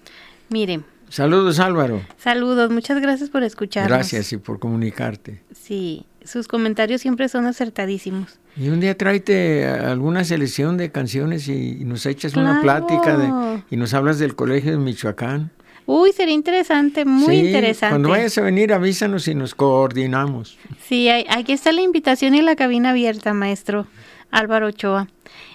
Mire. 0.50 0.82
Saludos, 1.10 1.60
Álvaro. 1.60 2.02
Saludos, 2.18 2.72
muchas 2.72 3.00
gracias 3.00 3.30
por 3.30 3.44
escucharnos. 3.44 3.90
Gracias 3.90 4.34
y 4.34 4.38
por 4.38 4.60
comunicarte. 4.60 5.44
Sí, 5.54 6.06
sus 6.26 6.48
comentarios 6.48 7.02
siempre 7.02 7.30
son 7.30 7.46
acertadísimos. 7.46 8.40
Y 8.58 8.70
un 8.70 8.80
día 8.80 8.98
tráete 8.98 9.66
alguna 9.66 10.24
selección 10.24 10.78
de 10.78 10.92
canciones 10.92 11.48
y, 11.48 11.84
nos 11.86 12.06
echas 12.06 12.36
una 12.36 12.62
plática 12.62 13.18
de, 13.18 13.64
y 13.70 13.78
nos 13.78 13.94
hablas 13.94 14.20
del 14.20 14.36
colegio 14.36 14.72
de 14.72 14.78
Michoacán. 14.78 15.52
Uy, 15.88 16.12
sería 16.14 16.34
interesante, 16.34 17.06
muy 17.06 17.42
sí, 17.42 17.46
interesante. 17.48 17.94
Cuando 17.94 18.10
vayas 18.10 18.38
a 18.38 18.42
venir, 18.42 18.74
avísanos 18.74 19.28
y 19.28 19.36
nos 19.36 19.54
coordinamos. 19.54 20.58
Sí, 20.88 21.10
aquí 21.10 21.54
está 21.54 21.72
la 21.72 21.82
invitación 21.82 22.34
y 22.34 22.42
la 22.42 22.56
cabina 22.56 22.90
abierta, 22.90 23.34
maestro 23.34 23.86
Álvaro 24.32 24.68
Ochoa. 24.68 25.08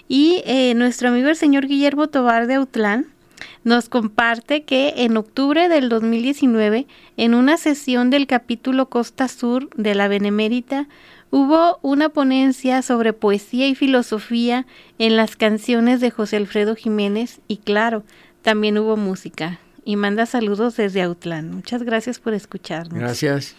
Y 0.07 0.41
eh, 0.45 0.73
nuestro 0.75 1.09
amigo 1.09 1.29
el 1.29 1.35
señor 1.35 1.67
Guillermo 1.67 2.07
Tobar 2.07 2.47
de 2.47 2.55
Autlán 2.55 3.07
nos 3.63 3.89
comparte 3.89 4.63
que 4.63 4.93
en 4.97 5.17
octubre 5.17 5.69
del 5.69 5.89
2019, 5.89 6.87
en 7.17 7.33
una 7.33 7.57
sesión 7.57 8.09
del 8.09 8.27
capítulo 8.27 8.89
Costa 8.89 9.27
Sur 9.27 9.69
de 9.75 9.95
la 9.95 10.07
Benemérita, 10.07 10.87
hubo 11.29 11.79
una 11.81 12.09
ponencia 12.09 12.81
sobre 12.81 13.13
poesía 13.13 13.67
y 13.67 13.75
filosofía 13.75 14.65
en 14.99 15.15
las 15.15 15.35
canciones 15.35 16.01
de 16.01 16.11
José 16.11 16.37
Alfredo 16.37 16.75
Jiménez 16.75 17.41
y 17.47 17.57
claro, 17.57 18.03
también 18.41 18.77
hubo 18.77 18.97
música. 18.97 19.59
Y 19.83 19.95
manda 19.95 20.25
saludos 20.25 20.77
desde 20.77 21.01
Autlán. 21.01 21.51
Muchas 21.51 21.83
gracias 21.83 22.19
por 22.19 22.33
escucharnos. 22.33 22.99
Gracias. 22.99 23.55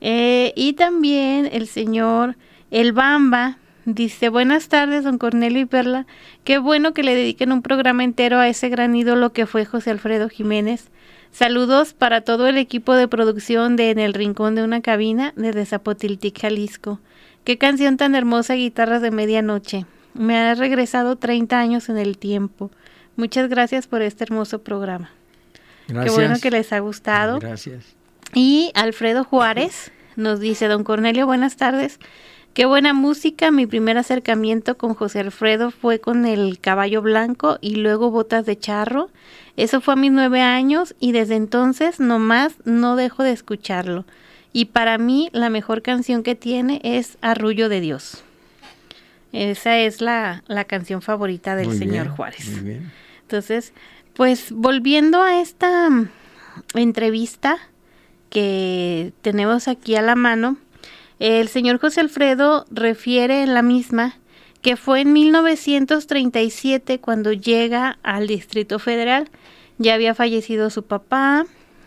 Eh, 0.00 0.52
y 0.56 0.72
también 0.72 1.48
el 1.50 1.68
señor 1.68 2.36
El 2.70 2.92
Bamba 2.92 3.58
Dice, 3.86 4.30
buenas 4.30 4.66
tardes, 4.66 5.04
don 5.04 5.16
Cornelio 5.16 5.60
y 5.60 5.64
Perla. 5.64 6.06
Qué 6.42 6.58
bueno 6.58 6.92
que 6.92 7.04
le 7.04 7.14
dediquen 7.14 7.52
un 7.52 7.62
programa 7.62 8.02
entero 8.02 8.38
a 8.38 8.48
ese 8.48 8.68
gran 8.68 8.96
ídolo 8.96 9.32
que 9.32 9.46
fue 9.46 9.64
José 9.64 9.92
Alfredo 9.92 10.28
Jiménez. 10.28 10.88
Saludos 11.30 11.92
para 11.92 12.22
todo 12.22 12.48
el 12.48 12.58
equipo 12.58 12.94
de 12.94 13.06
producción 13.06 13.76
de 13.76 13.92
En 13.92 14.00
el 14.00 14.12
Rincón 14.12 14.56
de 14.56 14.64
una 14.64 14.80
Cabina 14.80 15.32
de 15.36 15.64
Zapotiltic, 15.64 16.40
Jalisco. 16.40 16.98
Qué 17.44 17.58
canción 17.58 17.96
tan 17.96 18.16
hermosa, 18.16 18.54
Guitarras 18.54 19.02
de 19.02 19.12
Medianoche. 19.12 19.86
Me 20.14 20.36
ha 20.36 20.56
regresado 20.56 21.14
30 21.14 21.56
años 21.56 21.88
en 21.88 21.96
el 21.96 22.18
tiempo. 22.18 22.72
Muchas 23.14 23.48
gracias 23.48 23.86
por 23.86 24.02
este 24.02 24.24
hermoso 24.24 24.64
programa. 24.64 25.12
Gracias. 25.86 26.12
Qué 26.12 26.20
bueno 26.20 26.40
que 26.42 26.50
les 26.50 26.72
ha 26.72 26.80
gustado. 26.80 27.38
Gracias. 27.38 27.84
Y 28.34 28.72
Alfredo 28.74 29.22
Juárez 29.22 29.92
Nos 30.16 30.40
dice 30.40 30.66
don 30.66 30.82
Cornelio, 30.82 31.26
buenas 31.26 31.56
tardes. 31.56 32.00
Qué 32.56 32.64
buena 32.64 32.94
música. 32.94 33.50
Mi 33.50 33.66
primer 33.66 33.98
acercamiento 33.98 34.78
con 34.78 34.94
José 34.94 35.20
Alfredo 35.20 35.70
fue 35.70 36.00
con 36.00 36.24
el 36.24 36.58
caballo 36.58 37.02
blanco 37.02 37.58
y 37.60 37.74
luego 37.74 38.10
botas 38.10 38.46
de 38.46 38.58
charro. 38.58 39.10
Eso 39.58 39.82
fue 39.82 39.92
a 39.92 39.98
mis 39.98 40.10
nueve 40.10 40.40
años 40.40 40.94
y 40.98 41.12
desde 41.12 41.36
entonces 41.36 42.00
nomás 42.00 42.54
no 42.64 42.96
dejo 42.96 43.24
de 43.24 43.32
escucharlo. 43.32 44.06
Y 44.54 44.64
para 44.64 44.96
mí 44.96 45.28
la 45.32 45.50
mejor 45.50 45.82
canción 45.82 46.22
que 46.22 46.34
tiene 46.34 46.80
es 46.82 47.18
Arrullo 47.20 47.68
de 47.68 47.82
Dios. 47.82 48.24
Esa 49.32 49.76
es 49.76 50.00
la, 50.00 50.42
canción 50.66 51.02
favorita 51.02 51.56
del 51.56 51.76
señor 51.76 52.08
Juárez. 52.08 52.48
Entonces, 53.20 53.74
pues 54.14 54.50
volviendo 54.50 55.22
a 55.22 55.42
esta 55.42 55.90
entrevista 56.72 57.58
que 58.30 59.12
tenemos 59.20 59.68
aquí 59.68 59.94
a 59.94 60.00
la 60.00 60.14
mano, 60.14 60.56
el 61.18 61.48
señor 61.48 61.80
José 61.80 62.00
Alfredo 62.00 62.66
refiere 62.70 63.42
en 63.42 63.54
la 63.54 63.62
misma 63.62 64.16
que 64.66 64.76
fue 64.76 65.02
en 65.02 65.12
1937 65.12 66.98
cuando 66.98 67.32
llega 67.32 67.98
al 68.02 68.26
Distrito 68.26 68.78
Federal. 68.80 69.30
Ya 69.78 69.94
había 69.94 70.14
fallecido 70.14 70.70
su 70.70 70.82
papá, 70.82 71.46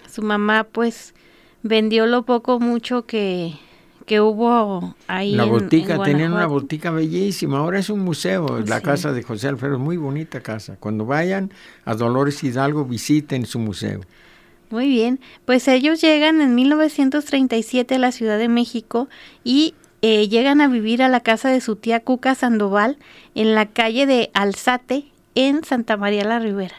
su 0.09 0.21
mamá 0.21 0.63
pues 0.63 1.13
vendió 1.61 2.05
lo 2.05 2.23
poco 2.23 2.59
mucho 2.59 3.05
que, 3.05 3.53
que 4.05 4.21
hubo 4.21 4.95
ahí. 5.07 5.35
La 5.35 5.43
botica, 5.43 6.01
tenían 6.01 6.33
una 6.33 6.47
botica 6.47 6.89
bellísima, 6.91 7.57
ahora 7.57 7.79
es 7.79 7.89
un 7.89 7.99
museo, 7.99 8.59
la 8.65 8.79
casa 8.81 9.11
de 9.11 9.23
José 9.23 9.49
Alfredo, 9.49 9.77
muy 9.77 9.97
bonita 9.97 10.41
casa. 10.41 10.77
Cuando 10.79 11.05
vayan 11.05 11.51
a 11.83 11.95
Dolores 11.95 12.43
Hidalgo 12.43 12.85
visiten 12.85 13.45
su 13.45 13.59
museo. 13.59 14.01
Muy 14.69 14.88
bien, 14.88 15.19
pues 15.45 15.67
ellos 15.67 15.99
llegan 15.99 16.41
en 16.41 16.53
1937 16.53 17.95
a 17.95 17.99
la 17.99 18.12
Ciudad 18.12 18.38
de 18.38 18.49
México 18.49 19.10
y 19.43 19.73
eh, 20.03 20.27
llegan 20.27 20.62
a 20.62 20.67
vivir 20.67 21.01
a 21.01 21.10
la 21.10 21.21
casa 21.21 21.49
de 21.49 21.60
su 21.60 21.75
tía 21.75 22.01
Cuca 22.01 22.36
Sandoval 22.36 22.97
en 23.34 23.55
la 23.55 23.65
calle 23.65 24.05
de 24.05 24.29
Alzate 24.36 25.05
en 25.34 25.63
Santa 25.63 25.97
María 25.97 26.23
la 26.23 26.38
Ribera. 26.38 26.75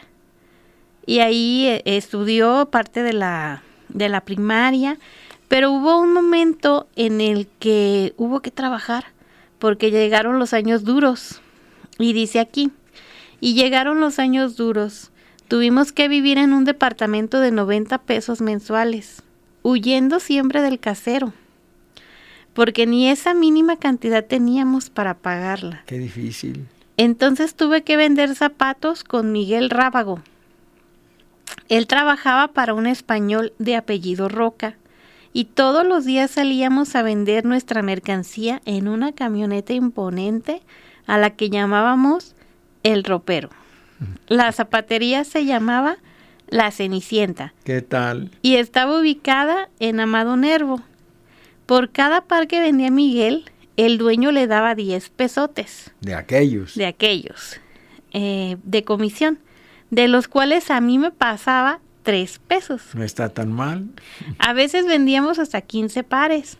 Y 1.05 1.19
ahí 1.19 1.67
eh, 1.67 1.81
estudió 1.83 2.69
parte 2.71 3.03
de 3.03 3.11
la, 3.11 3.61
de 3.89 4.07
la 4.07 4.21
primaria, 4.21 4.97
pero 5.49 5.71
hubo 5.71 5.99
un 5.99 6.13
momento 6.13 6.87
en 6.95 7.19
el 7.19 7.47
que 7.59 8.13
hubo 8.15 8.39
que 8.39 8.51
trabajar 8.51 9.07
porque 9.59 9.91
llegaron 9.91 10.39
los 10.39 10.53
años 10.53 10.85
duros. 10.85 11.41
Y 11.99 12.13
dice 12.13 12.39
aquí, 12.39 12.71
y 13.41 13.53
llegaron 13.53 13.99
los 13.99 14.17
años 14.17 14.55
duros 14.55 15.10
Tuvimos 15.51 15.91
que 15.91 16.07
vivir 16.07 16.37
en 16.37 16.53
un 16.53 16.63
departamento 16.63 17.41
de 17.41 17.51
90 17.51 17.97
pesos 17.97 18.39
mensuales, 18.39 19.21
huyendo 19.63 20.21
siempre 20.21 20.61
del 20.61 20.79
casero, 20.79 21.33
porque 22.53 22.87
ni 22.87 23.09
esa 23.09 23.33
mínima 23.33 23.75
cantidad 23.75 24.23
teníamos 24.23 24.89
para 24.89 25.15
pagarla. 25.15 25.83
Qué 25.87 25.99
difícil. 25.99 26.67
Entonces 26.95 27.53
tuve 27.53 27.83
que 27.83 27.97
vender 27.97 28.33
zapatos 28.33 29.03
con 29.03 29.33
Miguel 29.33 29.69
Rábago. 29.69 30.21
Él 31.67 31.85
trabajaba 31.85 32.53
para 32.53 32.73
un 32.73 32.87
español 32.87 33.51
de 33.59 33.75
apellido 33.75 34.29
Roca 34.29 34.77
y 35.33 35.43
todos 35.43 35.85
los 35.85 36.05
días 36.05 36.31
salíamos 36.31 36.95
a 36.95 37.03
vender 37.03 37.43
nuestra 37.43 37.81
mercancía 37.81 38.61
en 38.63 38.87
una 38.87 39.11
camioneta 39.11 39.73
imponente 39.73 40.61
a 41.07 41.17
la 41.17 41.31
que 41.31 41.49
llamábamos 41.49 42.35
el 42.83 43.03
ropero. 43.03 43.49
La 44.27 44.51
zapatería 44.51 45.23
se 45.23 45.45
llamaba 45.45 45.97
La 46.47 46.71
Cenicienta. 46.71 47.53
¿Qué 47.63 47.81
tal? 47.81 48.31
Y 48.41 48.55
estaba 48.55 48.99
ubicada 48.99 49.69
en 49.79 49.99
Amado 49.99 50.37
Nervo. 50.37 50.81
Por 51.65 51.91
cada 51.91 52.21
par 52.21 52.47
que 52.47 52.59
vendía 52.59 52.91
Miguel, 52.91 53.45
el 53.77 53.97
dueño 53.97 54.31
le 54.31 54.47
daba 54.47 54.75
10 54.75 55.09
pesotes. 55.09 55.91
De 56.01 56.15
aquellos. 56.15 56.75
De 56.75 56.85
aquellos. 56.85 57.59
Eh, 58.11 58.57
de 58.63 58.83
comisión. 58.83 59.39
De 59.89 60.07
los 60.07 60.27
cuales 60.27 60.71
a 60.71 60.81
mí 60.81 60.97
me 60.97 61.11
pasaba 61.11 61.79
3 62.03 62.39
pesos. 62.39 62.81
No 62.93 63.03
está 63.03 63.29
tan 63.29 63.51
mal. 63.51 63.89
A 64.39 64.53
veces 64.53 64.85
vendíamos 64.85 65.39
hasta 65.39 65.61
15 65.61 66.03
pares 66.03 66.57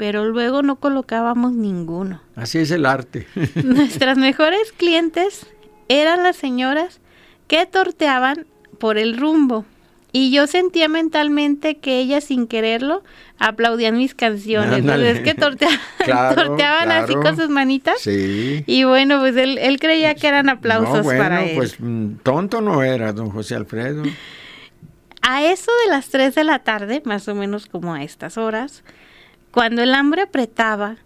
pero 0.00 0.24
luego 0.24 0.62
no 0.62 0.76
colocábamos 0.76 1.52
ninguno. 1.52 2.22
Así 2.34 2.56
es 2.56 2.70
el 2.70 2.86
arte. 2.86 3.26
Nuestras 3.62 4.16
mejores 4.16 4.72
clientes 4.72 5.46
eran 5.90 6.22
las 6.22 6.36
señoras 6.36 7.00
que 7.48 7.66
torteaban 7.66 8.46
por 8.78 8.96
el 8.96 9.18
rumbo. 9.18 9.64
Y 10.12 10.32
yo 10.32 10.46
sentía 10.46 10.88
mentalmente 10.88 11.78
que 11.78 11.98
ellas 11.98 12.24
sin 12.24 12.46
quererlo 12.46 13.02
aplaudían 13.38 13.96
mis 13.96 14.14
canciones. 14.14 14.84
Es 14.84 15.20
que 15.20 15.34
torteaban 16.34 16.92
así 16.92 17.14
con 17.14 17.36
sus 17.36 17.48
manitas. 17.48 18.00
Sí. 18.00 18.62
Y 18.66 18.84
bueno, 18.84 19.18
pues 19.18 19.36
él, 19.36 19.78
creía 19.80 20.14
que 20.14 20.28
eran 20.28 20.48
aplausos 20.48 21.06
para 21.06 21.44
él. 21.44 21.56
Pues 21.56 21.76
mm, 21.78 22.16
tonto 22.22 22.60
no 22.60 22.82
era, 22.82 23.12
don 23.12 23.30
José 23.30 23.56
Alfredo. 23.56 24.04
A 25.22 25.44
eso 25.44 25.70
de 25.84 25.90
las 25.90 26.08
3 26.08 26.34
de 26.34 26.44
la 26.44 26.60
tarde, 26.60 27.02
más 27.04 27.28
o 27.28 27.34
menos 27.34 27.66
como 27.66 27.94
a 27.94 28.02
estas 28.02 28.38
horas, 28.38 28.84
cuando 29.50 29.82
el 29.82 29.94
hambre 29.94 30.22
apretaba, 30.22 30.96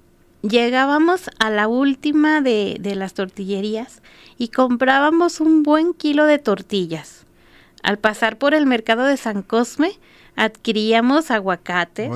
llegábamos 0.48 1.30
a 1.38 1.50
la 1.50 1.68
última 1.68 2.40
de, 2.40 2.76
de 2.80 2.94
las 2.94 3.14
tortillerías 3.14 4.02
y 4.38 4.48
comprábamos 4.48 5.40
un 5.40 5.62
buen 5.62 5.94
kilo 5.94 6.26
de 6.26 6.38
tortillas. 6.38 7.24
Al 7.83 7.98
pasar 7.98 8.38
por 8.38 8.54
el 8.54 8.66
mercado 8.66 9.04
de 9.04 9.16
San 9.16 9.42
Cosme, 9.42 9.92
adquiríamos 10.37 11.30
aguacates, 11.30 12.11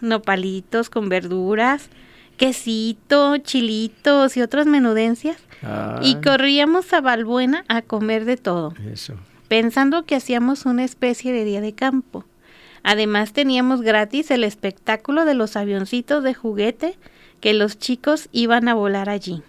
nopalitos 0.00 0.90
con 0.90 1.08
verduras, 1.08 1.88
quesito, 2.36 3.38
chilitos 3.38 4.36
y 4.36 4.42
otras 4.42 4.66
menudencias. 4.66 5.38
Y 6.02 6.16
corríamos 6.16 6.92
a 6.92 7.00
Balbuena 7.00 7.64
a 7.68 7.80
comer 7.80 8.26
de 8.26 8.36
todo. 8.36 8.74
Eso. 8.92 9.14
Pensando 9.48 10.04
que 10.04 10.16
hacíamos 10.16 10.66
una 10.66 10.84
especie 10.84 11.32
de 11.32 11.44
día 11.44 11.62
de 11.62 11.74
campo. 11.74 12.24
Además 12.82 13.32
teníamos 13.32 13.80
gratis 13.80 14.30
el 14.30 14.44
espectáculo 14.44 15.24
de 15.24 15.32
los 15.32 15.56
avioncitos 15.56 16.22
de 16.22 16.34
juguete 16.34 16.98
que 17.44 17.52
los 17.52 17.78
chicos 17.78 18.30
iban 18.32 18.68
a 18.68 18.74
volar 18.74 19.10
allí. 19.10 19.42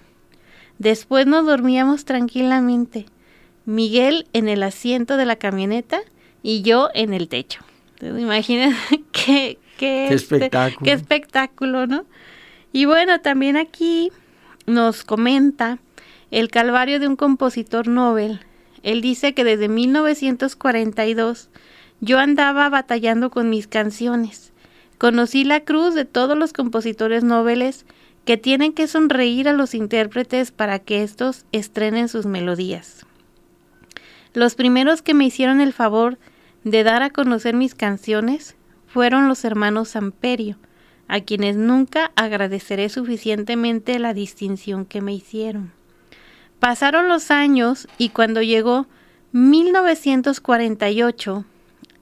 Después 0.80 1.28
nos 1.28 1.46
dormíamos 1.46 2.04
tranquilamente, 2.04 3.06
Miguel 3.64 4.28
en 4.34 4.50
el 4.50 4.64
asiento 4.64 5.16
de 5.16 5.26
la 5.26 5.38
camioneta 5.38 6.02
y 6.44 6.62
yo 6.62 6.90
en 6.94 7.14
el 7.14 7.30
techo. 7.30 7.62
Entonces, 8.02 8.76
qué, 9.14 9.60
qué, 9.78 10.14
este, 10.14 10.16
espectáculo. 10.16 10.84
qué 10.84 10.92
espectáculo, 10.92 11.88
¿no? 11.88 12.04
Y 12.74 12.84
bueno, 12.84 13.22
también 13.22 13.56
aquí 13.56 14.12
nos 14.66 15.06
comenta 15.06 15.80
el 16.32 16.50
calvario 16.50 17.00
de 17.00 17.08
un 17.08 17.16
compositor 17.16 17.88
Nobel. 17.88 18.42
Él 18.84 19.00
dice 19.00 19.34
que 19.34 19.46
desde 19.46 19.70
1942 19.70 21.50
yo 22.02 22.20
andaba 22.20 22.68
batallando 22.68 23.30
con 23.30 23.50
mis 23.50 23.68
canciones. 23.68 24.52
Conocí 24.98 25.44
la 25.44 25.62
cruz 25.62 25.94
de 25.94 26.06
todos 26.06 26.38
los 26.38 26.54
compositores 26.54 27.24
noveles 27.24 27.86
que 28.24 28.38
tienen 28.38 28.74
que 28.74 28.88
sonreír 28.88 29.50
a 29.50 29.54
los 29.54 29.76
intérpretes 29.76 30.52
para 30.52 30.80
que 30.80 31.04
éstos 31.04 31.46
estrenen 31.52 32.10
sus 32.10 32.26
melodías. 32.26 33.06
Los 34.34 34.56
primeros 34.56 35.02
que 35.02 35.14
me 35.14 35.26
hicieron 35.26 35.62
el 35.62 35.74
favor 35.74 36.18
de 36.64 36.84
dar 36.84 37.04
a 37.04 37.10
conocer 37.10 37.56
mis 37.56 37.76
canciones 37.76 38.56
fueron 38.88 39.28
los 39.28 39.46
hermanos 39.46 39.90
Samperio, 39.90 40.58
a 41.08 41.22
quienes 41.22 41.56
nunca 41.56 42.12
agradeceré 42.16 42.90
suficientemente 42.90 44.00
la 44.00 44.14
distinción 44.14 44.86
que 44.86 45.02
me 45.02 45.14
hicieron. 45.14 45.72
Pasaron 46.60 47.08
los 47.08 47.32
años 47.32 47.88
y 47.98 48.10
cuando 48.10 48.42
llegó 48.42 48.88
1948, 49.34 51.46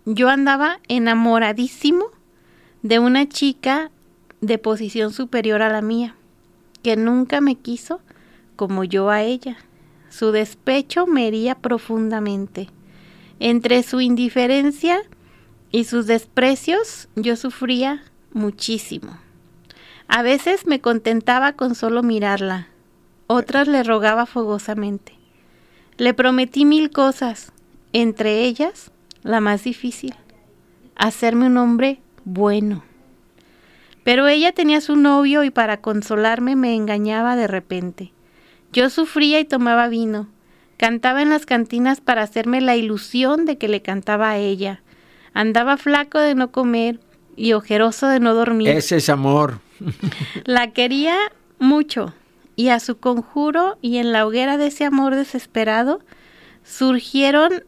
yo 0.06 0.30
andaba 0.30 0.80
enamoradísimo 0.88 2.12
de 2.84 3.00
una 3.00 3.28
chica 3.28 3.90
de 4.42 4.58
posición 4.58 5.14
superior 5.14 5.62
a 5.62 5.70
la 5.70 5.82
mía, 5.82 6.16
que 6.84 6.98
nunca 6.98 7.40
me 7.40 7.56
quiso 7.56 8.02
como 8.58 8.84
yo 8.84 9.10
a 9.10 9.24
ella. 9.24 9.58
Su 10.10 10.32
despecho 10.32 11.08
me 11.08 11.28
hería 11.28 11.56
profundamente. 11.56 12.68
Entre 13.40 13.82
su 13.84 14.02
indiferencia 14.02 15.02
y 15.72 15.86
sus 15.86 16.06
desprecios 16.08 17.08
yo 17.16 17.36
sufría 17.38 18.04
muchísimo. 18.34 19.18
A 20.10 20.22
veces 20.22 20.68
me 20.68 20.82
contentaba 20.82 21.54
con 21.54 21.76
solo 21.76 22.04
mirarla, 22.04 22.68
otras 23.28 23.68
le 23.68 23.82
rogaba 23.84 24.26
fogosamente. 24.26 25.14
Le 25.98 26.14
prometí 26.14 26.66
mil 26.66 26.92
cosas, 26.92 27.54
entre 27.94 28.42
ellas 28.42 28.92
la 29.24 29.40
más 29.40 29.64
difícil, 29.64 30.14
hacerme 30.96 31.46
un 31.46 31.58
hombre 31.58 32.02
bueno. 32.26 32.84
Pero 34.04 34.28
ella 34.28 34.52
tenía 34.52 34.82
su 34.82 34.96
novio 34.96 35.44
y 35.44 35.50
para 35.50 35.78
consolarme 35.78 36.56
me 36.56 36.76
engañaba 36.76 37.36
de 37.36 37.48
repente. 37.48 38.12
Yo 38.72 38.90
sufría 38.90 39.40
y 39.40 39.46
tomaba 39.46 39.88
vino. 39.88 40.28
Cantaba 40.78 41.22
en 41.22 41.30
las 41.30 41.46
cantinas 41.46 42.02
para 42.02 42.24
hacerme 42.24 42.60
la 42.60 42.76
ilusión 42.76 43.46
de 43.46 43.58
que 43.58 43.68
le 43.68 43.82
cantaba 43.82 44.32
a 44.32 44.38
ella. 44.38 44.82
Andaba 45.34 45.78
flaco 45.78 46.20
de 46.20 46.36
no 46.36 46.52
comer 46.52 47.00
y 47.36 47.54
ojeroso 47.54 48.08
de 48.08 48.20
no 48.20 48.34
dormir. 48.34 48.70
Ese 48.70 48.98
es 48.98 49.10
amor. 49.10 49.60
La 50.46 50.72
quería 50.72 51.18
mucho 51.60 52.14
y 52.56 52.70
a 52.70 52.80
su 52.80 52.98
conjuro 52.98 53.78
y 53.82 53.98
en 53.98 54.12
la 54.12 54.26
hoguera 54.26 54.58
de 54.58 54.68
ese 54.68 54.86
amor 54.86 55.16
desesperado 55.16 56.02
surgieron 56.64 57.64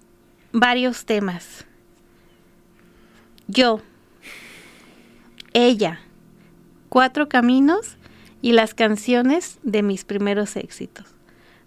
varios 0.52 1.06
temas. 1.06 1.66
Yo, 3.48 3.82
ella, 5.56 6.02
cuatro 6.90 7.30
caminos 7.30 7.96
y 8.42 8.52
las 8.52 8.74
canciones 8.74 9.58
de 9.64 9.84
mis 9.84 10.04
primeros 10.04 10.58
éxitos. 10.58 11.06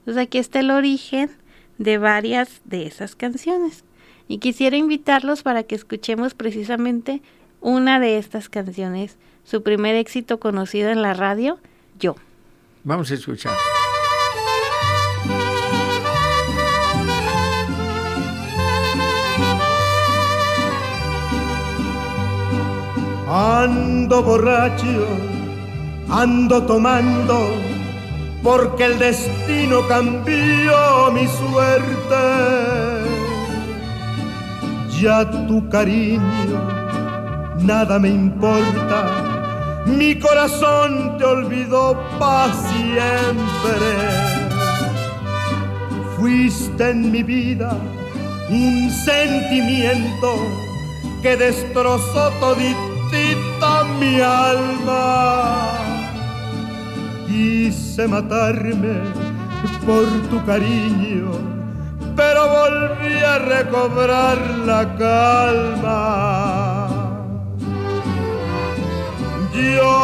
Entonces 0.01 0.22
aquí 0.22 0.37
está 0.37 0.61
el 0.61 0.70
origen 0.70 1.31
de 1.79 1.96
varias 1.96 2.61
de 2.64 2.87
esas 2.87 3.16
canciones. 3.16 3.85
Y 4.29 4.38
quisiera 4.38 4.77
invitarlos 4.77 5.42
para 5.42 5.62
que 5.62 5.74
escuchemos 5.74 6.35
precisamente 6.35 7.22
una 7.62 7.98
de 7.98 8.18
estas 8.18 8.51
canciones, 8.51 9.16
su 9.42 9.62
primer 9.62 9.94
éxito 9.94 10.38
conocido 10.38 10.90
en 10.90 11.01
la 11.01 11.14
radio, 11.14 11.59
Yo. 11.98 12.14
Vamos 12.85 13.11
a 13.11 13.14
escuchar. 13.14 13.55
Ando 23.31 24.23
borracho, 24.23 25.07
ando 26.09 26.62
tomando, 26.62 27.51
porque 28.43 28.87
el 28.87 28.99
destino 28.99 29.87
cambió 29.87 31.12
mi 31.12 31.27
suerte. 31.27 32.17
Ya 34.99 35.31
tu 35.31 35.69
cariño, 35.69 36.59
nada 37.59 37.99
me 37.99 38.09
importa, 38.09 39.85
mi 39.85 40.19
corazón 40.19 41.19
te 41.19 41.25
olvidó 41.25 42.03
para 42.19 42.51
siempre. 42.55 43.88
Fuiste 46.17 46.91
en 46.91 47.12
mi 47.12 47.23
vida 47.23 47.77
un 48.49 48.91
sentimiento 48.91 50.35
que 51.21 51.37
destrozó 51.37 52.31
todito 52.41 52.98
mi 53.99 54.21
alma. 54.21 55.79
Quise 57.27 58.07
matarme 58.09 58.97
por 59.87 60.07
tu 60.31 60.44
cariño, 60.44 61.31
pero 62.16 62.40
volví 62.49 63.14
a 63.23 63.38
recobrar 63.38 64.38
la 64.66 64.83
calma. 64.97 66.88
Yo, 69.55 69.97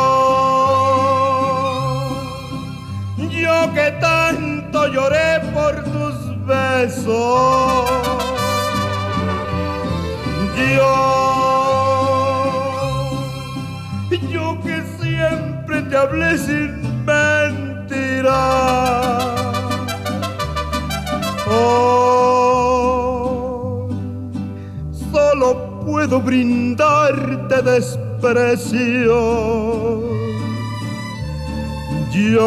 yo 3.30 3.72
que 3.72 3.90
tanto 4.00 4.88
lloré 4.88 5.40
por 5.54 5.84
tus 5.84 6.46
besos. 6.46 7.63
Sin 16.36 17.04
mentira. 17.04 18.42
Oh, 21.48 22.68
solo 25.12 25.80
puedo 25.84 26.20
brindarte 26.20 27.62
desprecio. 27.62 29.14
Yo, 32.12 32.44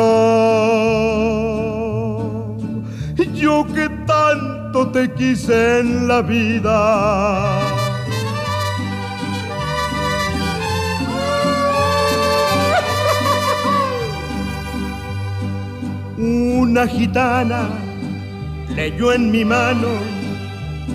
yo 3.34 3.66
que 3.74 3.90
tanto 4.06 4.88
te 4.92 5.12
quise 5.14 5.80
en 5.80 6.08
la 6.08 6.22
vida 6.22 7.77
Una 16.78 16.88
gitana 16.88 17.70
leyó 18.76 19.12
en 19.12 19.32
mi 19.32 19.44
mano 19.44 19.88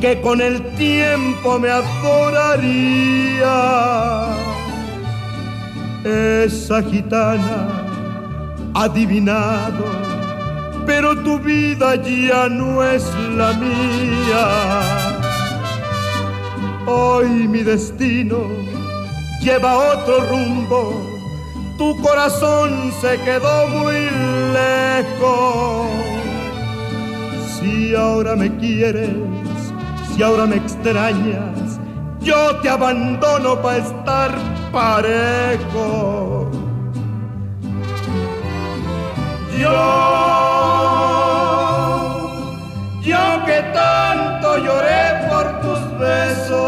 que 0.01 0.21
con 0.21 0.40
el 0.40 0.62
tiempo 0.77 1.59
me 1.59 1.71
adoraría. 1.71 3.49
Esa 6.05 6.85
gitana 6.85 7.85
adivinado, 8.75 9.85
pero 10.87 11.21
tu 11.21 11.40
vida 11.40 11.97
ya 11.97 12.49
no 12.49 12.85
es 12.85 13.05
la 13.37 13.53
mía. 13.55 14.47
Hoy 16.87 17.49
mi 17.49 17.64
destino 17.64 18.47
lleva 19.40 19.79
otro 19.79 20.21
rumbo 20.31 21.12
tu 21.83 22.01
corazón 22.01 22.92
se 23.01 23.18
quedó 23.23 23.66
muy 23.66 24.01
lejos. 24.59 25.88
Si 27.55 27.92
ahora 27.97 28.37
me 28.37 28.49
quieres, 28.59 29.11
si 30.11 30.23
ahora 30.23 30.47
me 30.47 30.57
extrañas, 30.57 31.81
yo 32.21 32.40
te 32.61 32.68
abandono 32.68 33.61
para 33.61 33.79
estar 33.79 34.31
parejo. 34.71 36.49
Yo, 39.61 39.79
yo 43.11 43.25
que 43.47 43.59
tanto 43.81 44.47
lloré 44.66 45.05
por 45.29 45.45
tus 45.62 45.81
besos. 45.99 46.62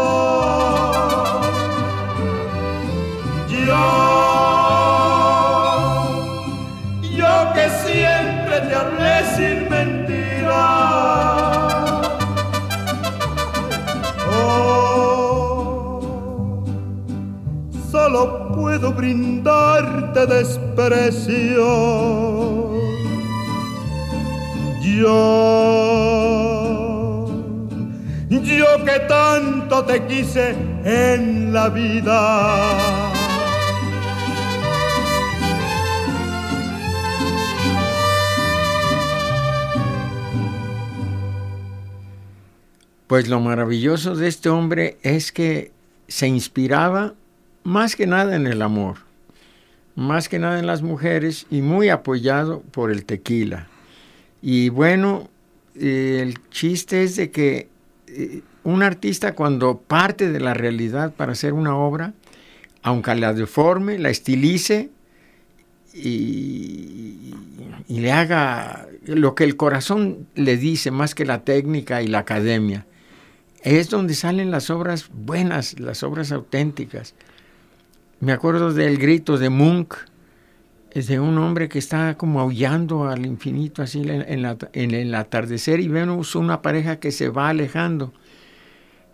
Yo 3.67 4.04
te 8.61 8.75
hablé 8.75 9.23
sin 9.35 9.69
mentira. 9.69 10.63
Oh, 14.31 15.99
solo 17.91 18.51
puedo 18.53 18.91
brindarte 18.93 20.25
desprecio. 20.25 21.65
Yo, 24.81 25.15
yo 28.29 28.85
que 28.85 28.99
tanto 29.07 29.83
te 29.83 30.05
quise 30.05 30.55
en 30.85 31.51
la 31.51 31.69
vida. 31.69 32.94
Pues 43.07 43.27
lo 43.27 43.39
maravilloso 43.39 44.15
de 44.15 44.27
este 44.27 44.49
hombre 44.49 44.97
es 45.03 45.31
que 45.31 45.71
se 46.07 46.27
inspiraba 46.27 47.13
más 47.63 47.95
que 47.95 48.07
nada 48.07 48.35
en 48.35 48.47
el 48.47 48.61
amor, 48.61 48.97
más 49.95 50.27
que 50.27 50.39
nada 50.39 50.59
en 50.59 50.65
las 50.65 50.81
mujeres 50.81 51.45
y 51.51 51.61
muy 51.61 51.89
apoyado 51.89 52.61
por 52.71 52.91
el 52.91 53.05
tequila. 53.05 53.67
Y 54.41 54.69
bueno, 54.69 55.29
el 55.79 56.35
chiste 56.49 57.03
es 57.03 57.15
de 57.15 57.29
que 57.29 57.67
eh, 58.07 58.41
un 58.63 58.81
artista 58.81 59.35
cuando 59.35 59.77
parte 59.77 60.31
de 60.31 60.39
la 60.39 60.53
realidad 60.55 61.13
para 61.13 61.33
hacer 61.33 61.53
una 61.53 61.75
obra, 61.75 62.13
aunque 62.81 63.13
la 63.15 63.33
deforme, 63.33 63.99
la 63.99 64.09
estilice 64.09 64.89
y, 65.93 67.35
y 67.87 67.99
le 67.99 68.11
haga 68.11 68.87
lo 69.05 69.35
que 69.35 69.43
el 69.43 69.55
corazón 69.57 70.27
le 70.33 70.57
dice 70.57 70.89
más 70.91 71.13
que 71.13 71.25
la 71.25 71.43
técnica 71.43 72.01
y 72.01 72.07
la 72.07 72.19
academia, 72.19 72.85
es 73.65 73.89
donde 73.89 74.13
salen 74.13 74.51
las 74.51 74.69
obras 74.69 75.09
buenas, 75.11 75.79
las 75.79 76.03
obras 76.03 76.31
auténticas. 76.31 77.15
Me 78.19 78.31
acuerdo 78.31 78.71
del 78.71 78.99
grito 78.99 79.39
de 79.39 79.49
Munch, 79.49 79.95
es 80.91 81.07
de 81.07 81.19
un 81.19 81.37
hombre 81.39 81.67
que 81.67 81.79
está 81.79 82.15
como 82.15 82.39
aullando 82.39 83.09
al 83.09 83.25
infinito 83.25 83.81
así 83.81 84.03
en, 84.07 84.93
el 84.93 85.15
atardecer 85.15 85.79
y 85.79 85.87
vemos 85.87 86.35
una 86.35 86.61
pareja 86.61 86.99
que 86.99 87.11
se 87.11 87.29
va 87.29 87.49
alejando. 87.49 88.13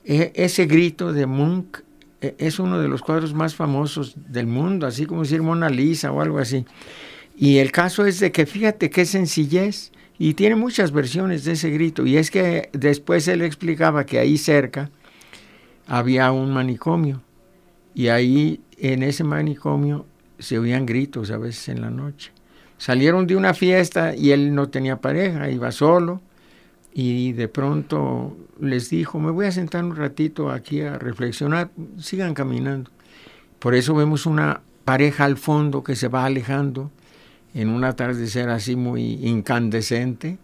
E, 0.04 0.34
ese 0.36 0.66
grito 0.66 1.14
de 1.14 1.26
Munch 1.26 1.84
e, 2.20 2.36
es 2.38 2.60
uno 2.60 2.80
de 2.80 2.90
los 2.90 3.02
cuadros 3.02 3.34
más 3.34 3.56
famosos 3.56 4.16
del 4.18 4.48
mundo, 4.48 4.86
así 4.86 5.06
como 5.06 5.22
decir 5.22 5.42
Mona 5.42 5.70
Lisa 5.70 6.12
o 6.12 6.22
algo 6.22 6.40
así. 6.40 6.66
Y 7.38 7.60
el 7.60 7.72
caso 7.72 8.06
es 8.06 8.20
de 8.20 8.34
que 8.34 8.46
fíjate 8.46 8.90
qué 8.90 9.06
sencillez 9.06 9.92
y 10.24 10.36
tiene 10.36 10.56
muchas 10.56 10.92
versiones 10.92 11.46
de 11.46 11.54
ese 11.54 11.72
grito. 11.72 12.06
Y 12.06 12.16
es 12.16 12.30
que 12.30 12.70
después 12.74 13.28
él 13.28 13.42
explicaba 13.42 14.06
que 14.06 14.20
ahí 14.20 14.38
cerca 14.38 14.92
había 15.88 16.32
un 16.32 16.54
manicomio. 16.54 17.24
y 17.96 18.10
ahí 18.10 18.62
en 18.78 19.02
ese 19.02 19.24
manicomio 19.24 20.06
se 20.38 20.60
oían 20.60 20.86
gritos 20.86 21.32
a 21.32 21.38
veces 21.38 21.70
en 21.70 21.82
la 21.82 21.90
noche. 21.90 22.32
Salieron 22.78 23.26
de 23.26 23.36
una 23.36 23.56
fiesta 23.56 24.16
y 24.16 24.30
él 24.30 24.54
no 24.54 24.70
tenía 24.70 25.02
pareja, 25.02 25.50
iba 25.50 25.72
solo 25.72 26.22
y 26.94 27.32
de 27.32 27.48
pronto 27.48 28.38
les 28.60 28.92
dijo, 28.92 29.20
me 29.20 29.32
voy 29.32 29.48
a 29.48 29.52
sentar 29.52 29.84
un 29.84 29.96
ratito 29.96 30.52
aquí 30.52 30.82
a 30.82 31.00
reflexionar, 31.00 31.72
sigan 31.98 32.36
caminando. 32.36 32.92
Por 33.58 33.74
eso 33.74 33.96
vemos 33.96 34.28
una 34.28 34.62
pareja 34.86 35.26
al 35.26 35.38
fondo 35.38 35.84
que 35.84 35.96
se 35.96 36.10
va 36.10 36.26
alejando 36.26 36.92
en 37.54 37.70
un 37.70 37.84
atardecer 37.84 38.50
así 38.50 38.76
muy 38.76 39.14
incandescente. 39.26 40.38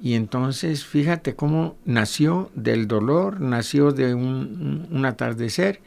Y 0.00 0.14
entonces 0.14 0.84
fíjate 0.84 1.34
cómo 1.34 1.76
nació 1.84 2.50
del 2.54 2.86
dolor, 2.86 3.40
nació 3.40 3.92
de 3.92 4.14
un, 4.14 5.04
atardecer. 5.06 5.80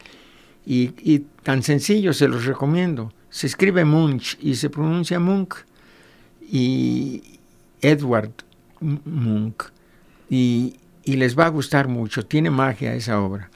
Y, 0.65 1.19
tan 1.43 1.63
sencillo, 1.63 2.11
se 2.13 2.27
los 2.27 2.45
recomiendo. 2.45 3.13
Se 3.29 3.47
escribe 3.47 3.85
Munch 3.85 4.37
y 4.41 4.55
se 4.55 4.69
pronuncia 4.69 5.19
Munch. 5.19 5.65
Y 6.49 7.21
Edward 7.81 8.31
Munch. 8.79 9.71
Y, 10.29 10.75
y 11.07 11.15
les 11.15 11.39
va 11.39 11.45
a 11.45 11.49
gustar 11.49 11.87
mucho, 11.87 12.25
tiene 12.25 12.49
magia 12.49 12.93
esa 12.93 13.21
obra. 13.21 13.49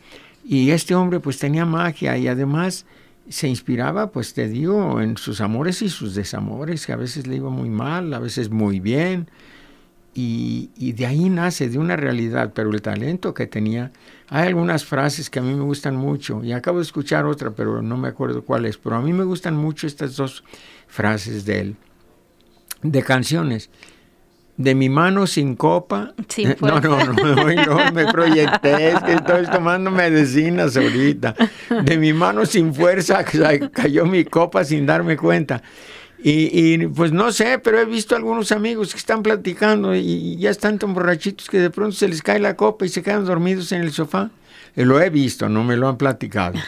Y 0.46 0.72
este 0.72 0.96
hombre 0.96 1.20
pues 1.20 1.38
tenía 1.38 1.66
magia 1.66 2.18
y 2.18 2.28
además 2.30 2.86
se 3.32 3.48
inspiraba, 3.48 4.12
pues 4.12 4.34
te 4.34 4.48
digo, 4.48 5.02
en 5.02 5.18
sus 5.18 5.42
amores 5.42 5.82
y 5.82 5.90
sus 5.90 6.16
desamores, 6.16 6.86
que 6.86 6.94
a 6.94 6.98
veces 6.98 7.28
le 7.28 7.38
iba 7.38 7.50
muy 7.50 7.70
mal, 7.70 8.14
a 8.14 8.20
veces 8.20 8.50
muy 8.50 8.80
bien, 8.80 9.30
y, 10.14 10.92
de 10.92 11.06
ahí 11.06 11.30
nace, 11.30 11.70
de 11.70 11.78
una 11.78 11.96
realidad, 11.96 12.52
pero 12.54 12.70
el 12.72 12.82
talento 12.82 13.34
que 13.34 13.48
tenía. 13.48 13.94
Hay 14.28 14.48
algunas 14.48 14.84
frases 14.84 15.30
que 15.30 15.40
a 15.40 15.42
mí 15.42 15.54
me 15.54 15.64
gustan 15.64 15.96
mucho, 15.96 16.44
y 16.44 16.52
acabo 16.52 16.80
de 16.80 16.84
escuchar 16.84 17.26
otra, 17.26 17.52
pero 17.52 17.82
no 17.82 17.98
me 17.98 18.10
acuerdo 18.10 18.44
cuál 18.44 18.66
es, 18.66 18.78
pero 18.78 18.98
a 18.98 19.02
mí 19.02 19.14
me 19.14 19.24
gustan 19.24 19.56
mucho 19.56 19.88
estas 19.88 20.18
dos 20.18 20.44
frases 20.88 21.46
de 21.46 21.60
él, 21.60 21.76
de 22.84 23.02
canciones 23.04 23.70
de 24.58 24.76
mi 24.76 24.90
mano 24.90 25.28
sin 25.28 25.56
copa. 25.56 26.14
no, 26.62 26.80
no, 26.80 27.04
no, 27.04 27.54
no, 27.54 27.92
me 27.92 28.06
proyecté, 28.12 28.90
es 28.90 29.04
que 29.04 29.14
estoy 29.14 29.46
tomando 29.48 29.92
medicinas 29.92 30.78
ahorita. 30.78 31.36
De 31.84 31.98
mi 31.98 32.14
mano 32.14 32.46
sin 32.46 32.74
fuerza 32.74 33.24
cayó 33.72 34.06
mi 34.06 34.26
copa 34.26 34.64
sin 34.64 34.86
darme 34.86 35.18
cuenta. 35.18 35.62
Y, 36.24 36.74
y, 36.74 36.88
pues 36.88 37.12
no 37.12 37.32
sé, 37.32 37.58
pero 37.58 37.80
he 37.80 37.86
visto 37.86 38.16
algunos 38.16 38.52
amigos 38.52 38.92
que 38.92 39.00
están 39.00 39.24
platicando 39.24 39.96
y, 39.96 40.38
ya 40.38 40.52
están 40.52 40.78
tan 40.78 40.94
borrachitos 40.94 41.50
que 41.50 41.60
de 41.60 41.72
pronto 41.72 41.96
se 41.96 42.08
les 42.08 42.22
cae 42.22 42.40
la 42.40 42.56
copa 42.56 42.86
y 42.86 42.90
se 42.90 43.02
quedan 43.02 43.26
dormidos 43.26 43.72
en 43.72 43.82
el 43.82 43.92
sofá. 43.92 44.30
Eh, 44.76 44.86
lo 44.86 45.02
he 45.02 45.10
visto, 45.10 45.50
no 45.50 45.64
me 45.64 45.76
lo 45.76 45.88
han 45.88 45.98
platicado. 45.98 46.60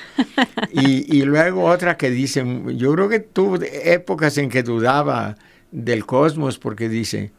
Y, 0.71 1.19
y 1.19 1.21
luego 1.21 1.65
otra 1.65 1.97
que 1.97 2.09
dice, 2.09 2.43
yo 2.75 2.93
creo 2.93 3.07
que 3.07 3.19
tuvo 3.19 3.59
épocas 3.61 4.39
en 4.39 4.49
que 4.49 4.63
dudaba 4.63 5.35
del 5.71 6.03
cosmos 6.07 6.57
porque 6.57 6.89
dice, 6.89 7.31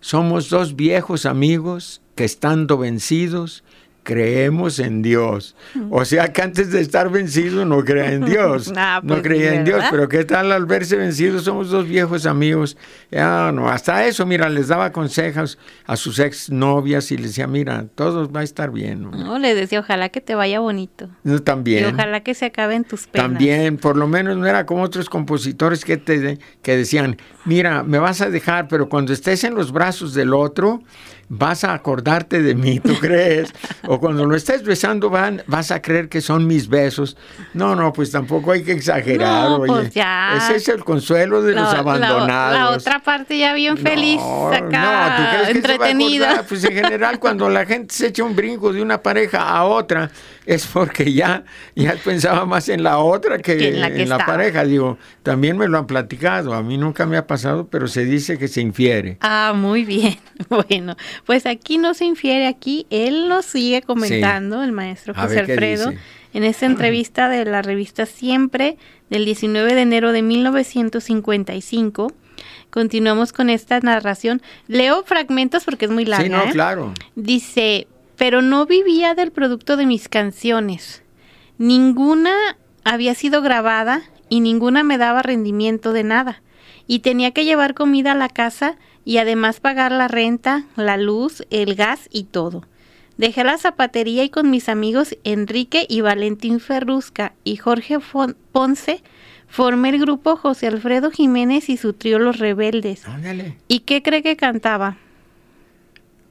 somos 0.00 0.50
dos 0.50 0.76
viejos 0.76 1.26
amigos 1.26 2.00
que 2.14 2.24
estando 2.24 2.78
vencidos 2.78 3.62
creemos 4.02 4.78
en 4.78 5.02
Dios. 5.02 5.54
O 5.90 6.04
sea 6.04 6.32
que 6.32 6.42
antes 6.42 6.70
de 6.70 6.80
estar 6.80 7.10
vencido 7.10 7.64
no 7.64 7.84
creía 7.84 8.12
en 8.12 8.24
Dios. 8.24 8.72
no 8.72 9.02
pues 9.06 9.22
creía 9.22 9.54
en 9.54 9.64
Dios, 9.64 9.84
pero 9.90 10.08
¿qué 10.08 10.24
tal 10.24 10.52
al 10.52 10.66
verse 10.66 10.96
vencidos? 10.96 11.44
Somos 11.44 11.70
dos 11.70 11.86
viejos 11.86 12.26
amigos. 12.26 12.76
No, 13.10 13.68
hasta 13.68 14.06
eso, 14.06 14.26
mira, 14.26 14.48
les 14.48 14.68
daba 14.68 14.92
consejos 14.92 15.58
a 15.86 15.96
sus 15.96 16.18
ex 16.18 16.50
novias 16.50 17.10
y 17.12 17.16
les 17.16 17.28
decía, 17.28 17.46
mira, 17.46 17.86
todo 17.94 18.30
va 18.30 18.40
a 18.40 18.44
estar 18.44 18.70
bien. 18.70 19.02
No, 19.02 19.38
les 19.38 19.54
decía, 19.54 19.80
ojalá 19.80 20.08
que 20.08 20.20
te 20.20 20.34
vaya 20.34 20.60
bonito. 20.60 21.08
también. 21.44 21.84
Y 21.84 21.92
ojalá 21.92 22.20
que 22.20 22.34
se 22.34 22.46
acaben 22.46 22.84
tus 22.84 23.06
penas. 23.06 23.28
También, 23.28 23.76
por 23.76 23.96
lo 23.96 24.06
menos 24.06 24.36
no 24.36 24.46
era 24.46 24.66
como 24.66 24.82
otros 24.82 25.08
compositores 25.08 25.84
que, 25.84 25.96
te, 25.96 26.38
que 26.62 26.76
decían, 26.76 27.16
mira, 27.44 27.82
me 27.82 27.98
vas 27.98 28.20
a 28.20 28.30
dejar, 28.30 28.68
pero 28.68 28.88
cuando 28.88 29.12
estés 29.12 29.44
en 29.44 29.54
los 29.54 29.72
brazos 29.72 30.14
del 30.14 30.34
otro, 30.34 30.82
vas 31.30 31.62
a 31.62 31.72
acordarte 31.72 32.42
de 32.42 32.54
mí, 32.54 32.80
¿tú 32.80 32.94
crees? 33.00 33.54
O 33.86 34.00
cuando 34.00 34.26
lo 34.26 34.34
estés 34.36 34.64
besando 34.64 35.08
van, 35.08 35.42
vas 35.46 35.70
a 35.70 35.80
creer 35.80 36.08
que 36.08 36.20
son 36.20 36.46
mis 36.46 36.68
besos. 36.68 37.16
No, 37.54 37.74
no, 37.76 37.92
pues 37.92 38.10
tampoco 38.10 38.52
hay 38.52 38.62
que 38.62 38.72
exagerar. 38.72 39.48
No, 39.48 39.62
pues 39.64 39.94
ya. 39.94 40.36
Ese 40.36 40.56
es 40.56 40.68
el 40.68 40.84
consuelo 40.84 41.40
de 41.40 41.54
los 41.54 41.72
abandonados. 41.72 42.58
La, 42.58 42.70
otra 42.70 42.98
parte 42.98 43.38
ya 43.38 43.54
bien 43.54 43.78
feliz, 43.78 44.20
acá, 44.20 45.08
no, 45.08 45.16
¿tú 45.16 45.30
crees 45.30 45.56
entretenida. 45.56 46.44
pues 46.48 46.64
en 46.64 46.72
general 46.72 47.20
cuando 47.20 47.48
la 47.48 47.64
gente 47.64 47.94
se 47.94 48.08
echa 48.08 48.24
un 48.24 48.34
brinco 48.34 48.72
de 48.72 48.82
una 48.82 49.00
pareja 49.00 49.48
a 49.48 49.64
otra, 49.64 50.10
es 50.50 50.66
porque 50.66 51.12
ya, 51.12 51.44
ya 51.76 51.94
pensaba 52.04 52.44
más 52.44 52.68
en 52.68 52.82
la 52.82 52.98
otra 52.98 53.38
que, 53.38 53.68
en 53.68 53.80
la, 53.80 53.88
que 53.88 54.02
en 54.02 54.08
la 54.08 54.26
pareja. 54.26 54.64
Digo, 54.64 54.98
también 55.22 55.56
me 55.56 55.68
lo 55.68 55.78
han 55.78 55.86
platicado. 55.86 56.54
A 56.54 56.62
mí 56.64 56.76
nunca 56.76 57.06
me 57.06 57.16
ha 57.16 57.28
pasado, 57.28 57.68
pero 57.68 57.86
se 57.86 58.04
dice 58.04 58.36
que 58.36 58.48
se 58.48 58.60
infiere. 58.60 59.16
Ah, 59.20 59.52
muy 59.54 59.84
bien. 59.84 60.18
Bueno, 60.48 60.96
pues 61.26 61.44
aquí 61.46 61.76
no 61.76 61.92
se 61.92 62.06
infiere, 62.06 62.46
aquí 62.46 62.86
él 62.90 63.28
nos 63.28 63.44
sigue 63.44 63.82
comentando, 63.82 64.62
el 64.62 64.72
maestro 64.72 65.14
José 65.14 65.40
Alfredo, 65.40 65.92
en 66.32 66.44
esta 66.44 66.64
entrevista 66.66 67.28
de 67.28 67.44
la 67.44 67.60
revista 67.60 68.06
Siempre, 68.06 68.78
del 69.10 69.26
19 69.26 69.74
de 69.74 69.82
enero 69.82 70.12
de 70.12 70.22
1955. 70.22 72.12
Continuamos 72.70 73.32
con 73.32 73.50
esta 73.50 73.78
narración. 73.80 74.40
Leo 74.66 75.04
fragmentos 75.04 75.64
porque 75.64 75.84
es 75.84 75.90
muy 75.90 76.06
larga. 76.06 76.24
Sí, 76.24 76.30
no, 76.30 76.42
¿eh? 76.42 76.52
claro. 76.52 76.94
Dice, 77.14 77.86
pero 78.20 78.42
no 78.42 78.66
vivía 78.66 79.14
del 79.14 79.32
producto 79.32 79.78
de 79.78 79.86
mis 79.86 80.10
canciones. 80.10 81.02
Ninguna 81.56 82.34
había 82.84 83.14
sido 83.14 83.40
grabada 83.40 84.02
y 84.28 84.40
ninguna 84.40 84.82
me 84.82 84.98
daba 84.98 85.22
rendimiento 85.22 85.94
de 85.94 86.04
nada. 86.04 86.42
Y 86.86 86.98
tenía 86.98 87.30
que 87.30 87.46
llevar 87.46 87.72
comida 87.72 88.12
a 88.12 88.14
la 88.14 88.28
casa 88.28 88.76
y 89.06 89.16
además 89.16 89.60
pagar 89.60 89.90
la 89.90 90.06
renta, 90.06 90.66
la 90.76 90.98
luz, 90.98 91.46
el 91.48 91.74
gas 91.76 92.10
y 92.12 92.24
todo. 92.24 92.66
Dejé 93.16 93.42
la 93.42 93.56
zapatería 93.56 94.22
y 94.22 94.28
con 94.28 94.50
mis 94.50 94.68
amigos 94.68 95.16
Enrique 95.24 95.86
y 95.88 96.02
Valentín 96.02 96.60
Ferrusca 96.60 97.32
y 97.42 97.56
Jorge 97.56 98.00
Ponce 98.52 99.02
formé 99.48 99.88
el 99.88 99.98
grupo 99.98 100.36
José 100.36 100.66
Alfredo 100.66 101.10
Jiménez 101.10 101.70
y 101.70 101.78
su 101.78 101.94
trío 101.94 102.18
Los 102.18 102.38
Rebeldes. 102.38 103.02
¿Y 103.66 103.78
qué 103.80 104.02
cree 104.02 104.22
que 104.22 104.36
cantaba? 104.36 104.98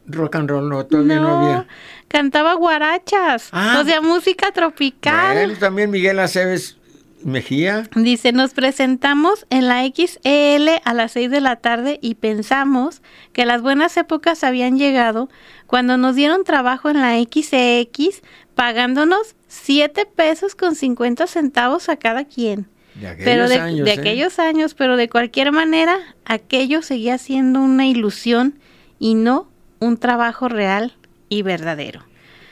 Rock 0.10 0.36
and 0.36 0.50
roll, 0.50 0.70
no, 0.70 0.86
todavía 0.86 1.20
no, 1.20 1.38
había. 1.38 1.68
Cantaba 2.08 2.56
guarachas, 2.56 3.50
ah. 3.52 3.80
o 3.82 3.86
sea, 3.86 4.02
música 4.02 4.52
tropical. 4.52 5.58
también 5.60 5.92
Miguel 5.92 6.20
Aceves 6.20 6.78
Mejía. 7.24 7.90
Dice, 7.96 8.32
nos 8.32 8.54
presentamos 8.54 9.46
en 9.50 9.68
la 9.68 9.84
XEL 9.84 10.70
a 10.84 10.94
las 10.94 11.12
6 11.12 11.30
de 11.30 11.42
la 11.42 11.58
tarde 11.58 12.00
y 12.02 12.16
pensamos 12.16 13.02
que 13.34 13.46
las 13.46 13.62
buenas 13.62 13.98
épocas 13.98 14.44
habían 14.44 14.78
llegado 14.78 15.30
cuando 15.68 15.98
nos 15.98 16.16
dieron 16.16 16.44
trabajo 16.44 16.90
en 16.90 17.02
la 17.02 17.18
XEX 17.20 18.22
pagándonos 18.56 19.36
7 19.48 20.06
pesos 20.06 20.56
con 20.56 20.76
50 20.76 21.28
centavos 21.28 21.90
a 21.90 21.98
cada 21.98 22.24
quien. 22.26 22.68
De 22.96 23.08
aquellos, 23.08 23.26
pero 23.26 23.50
de, 23.50 23.56
años, 23.56 23.86
de 23.86 23.92
¿eh? 23.92 24.00
aquellos 24.00 24.40
años, 24.40 24.74
pero 24.74 24.96
de 24.98 25.10
cualquier 25.10 25.52
manera, 25.52 25.98
aquello 26.26 26.82
seguía 26.82 27.18
siendo 27.18 27.60
una 27.60 27.86
ilusión 27.86 28.60
y 28.98 29.16
no 29.16 29.48
un 29.80 29.98
trabajo 29.98 30.50
real 30.50 30.94
y 31.30 31.42
verdadero. 31.42 32.04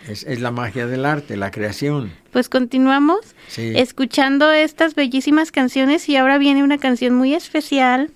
Es, 0.07 0.39
la 0.39 0.51
magia 0.51 0.88
del 0.88 1.05
arte, 1.05 1.36
la 1.36 1.51
creación. 1.51 2.13
Pues 2.32 2.47
continuamos 2.47 3.36
escuchando 3.57 4.51
estas 4.51 4.95
bellísimas 4.95 5.51
canciones 5.51 6.07
y 6.07 6.15
ahora 6.15 6.38
viene 6.38 6.63
una 6.63 6.78
canción 6.78 7.13
muy 7.13 7.34
especial. 7.34 8.11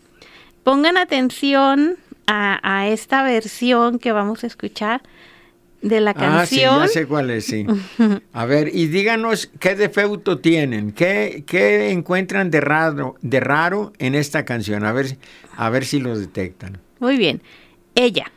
Pongan 0.64 0.96
atención 0.96 1.98
a, 2.28 2.88
esta 2.88 3.24
versión 3.24 4.00
que 4.00 4.14
vamos 4.14 4.46
a 4.46 4.48
escuchar 4.48 5.02
de 5.82 6.00
la 6.00 6.14
canción. 6.14 6.82
Ah, 6.82 6.88
sí, 6.88 6.94
ya 6.94 7.02
sé 7.02 7.08
cuál 7.08 7.30
es, 7.30 7.46
sí. 7.46 7.66
A 8.34 8.46
ver, 8.46 8.74
y 8.74 8.88
díganos 8.88 9.52
qué 9.60 9.76
defecto 9.76 10.40
tienen, 10.40 10.94
qué, 10.94 11.44
qué 11.46 11.92
encuentran 11.92 12.52
de 12.52 12.62
raro, 12.62 13.16
de 13.22 13.42
raro 13.42 13.92
en 13.98 14.16
esta 14.16 14.46
canción, 14.46 14.86
a 14.86 14.94
ver, 14.94 15.18
a 15.58 15.70
ver 15.70 15.84
si 15.84 16.00
lo 16.00 16.18
detectan. 16.18 16.78
Muy 17.00 17.18
bien. 17.18 17.42
Ella. 17.96 18.32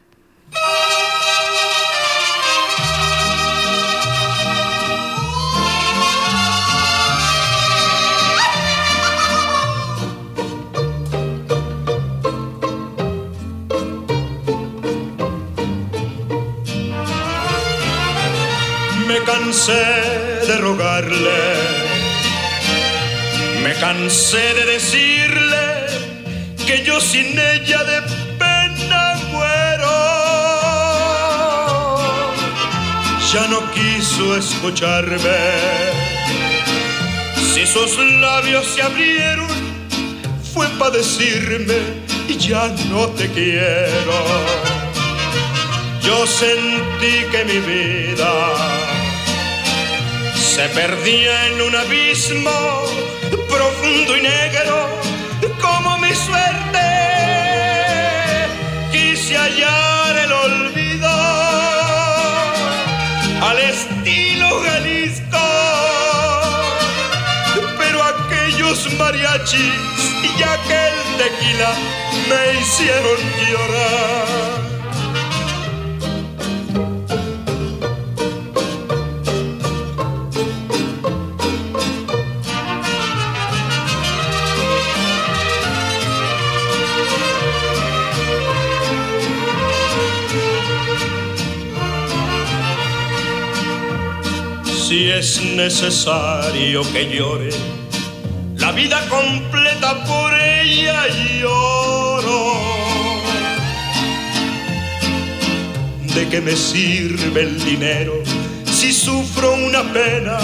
Cansé 19.24 19.72
de 20.46 20.58
rogarle, 20.58 21.42
me 23.62 23.72
cansé 23.74 24.54
de 24.54 24.64
decirle 24.72 25.86
que 26.66 26.84
yo 26.84 27.00
sin 27.00 27.38
ella 27.38 27.84
de 27.84 28.23
Ya 33.34 33.48
no 33.48 33.60
quiso 33.72 34.36
escucharme, 34.36 35.18
sus 37.66 37.98
labios 38.20 38.66
se 38.66 38.82
abrieron 38.82 39.48
fue 40.52 40.68
para 40.78 40.92
decirme 40.92 42.04
ya 42.38 42.68
no 42.90 43.08
te 43.08 43.28
quiero. 43.30 44.12
Yo 46.02 46.26
sentí 46.26 47.24
que 47.32 47.44
mi 47.44 47.58
vida 47.58 48.32
se 50.36 50.68
perdía 50.68 51.46
en 51.48 51.62
un 51.62 51.74
abismo 51.74 52.84
profundo 53.48 54.16
y 54.16 54.22
negro 54.22 55.03
mariachis 68.92 69.60
y 70.22 70.42
aquel 70.42 70.94
tequila 71.18 71.74
me 72.28 72.60
hicieron 72.60 73.18
llorar. 73.50 74.34
Si 94.88 95.10
es 95.10 95.42
necesario 95.42 96.82
que 96.92 97.08
llore 97.08 97.73
completa 99.08 100.04
por 100.04 100.34
ella 100.34 101.06
lloro. 101.40 102.54
¿De 106.14 106.28
qué 106.28 106.40
me 106.40 106.56
sirve 106.56 107.42
el 107.42 107.64
dinero 107.64 108.22
si 108.70 108.92
sufro 108.92 109.54
una 109.54 109.82
pena, 109.92 110.38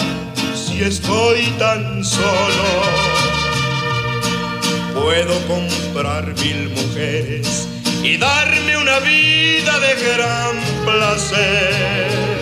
si 0.55 0.83
estoy 0.83 1.47
tan 1.59 2.05
solo? 2.05 2.69
Puedo 4.95 5.35
comprar 5.47 6.35
mil 6.43 6.71
mujeres 6.71 7.69
y 8.03 8.17
darme 8.17 8.77
una 8.77 8.99
vida 9.01 9.79
de 9.81 9.95
gran 10.05 10.57
placer 10.85 12.40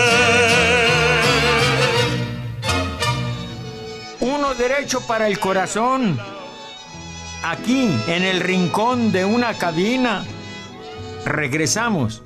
Uno 4.20 4.55
derecho 4.55 5.00
para 5.07 5.26
el 5.26 5.38
corazón. 5.38 6.18
Aquí, 7.44 7.90
en 8.07 8.22
el 8.22 8.40
rincón 8.40 9.11
de 9.11 9.24
una 9.24 9.55
cabina. 9.55 10.24
Regresamos. 11.24 12.22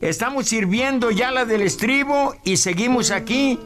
Estamos 0.00 0.46
sirviendo 0.46 1.10
ya 1.10 1.30
la 1.30 1.44
del 1.44 1.62
estribo 1.62 2.36
y 2.44 2.58
seguimos 2.58 3.10
aquí 3.10 3.58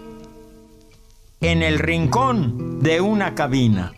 en 1.40 1.62
el 1.62 1.78
rincón 1.78 2.80
de 2.80 3.00
una 3.00 3.34
cabina. 3.34 3.97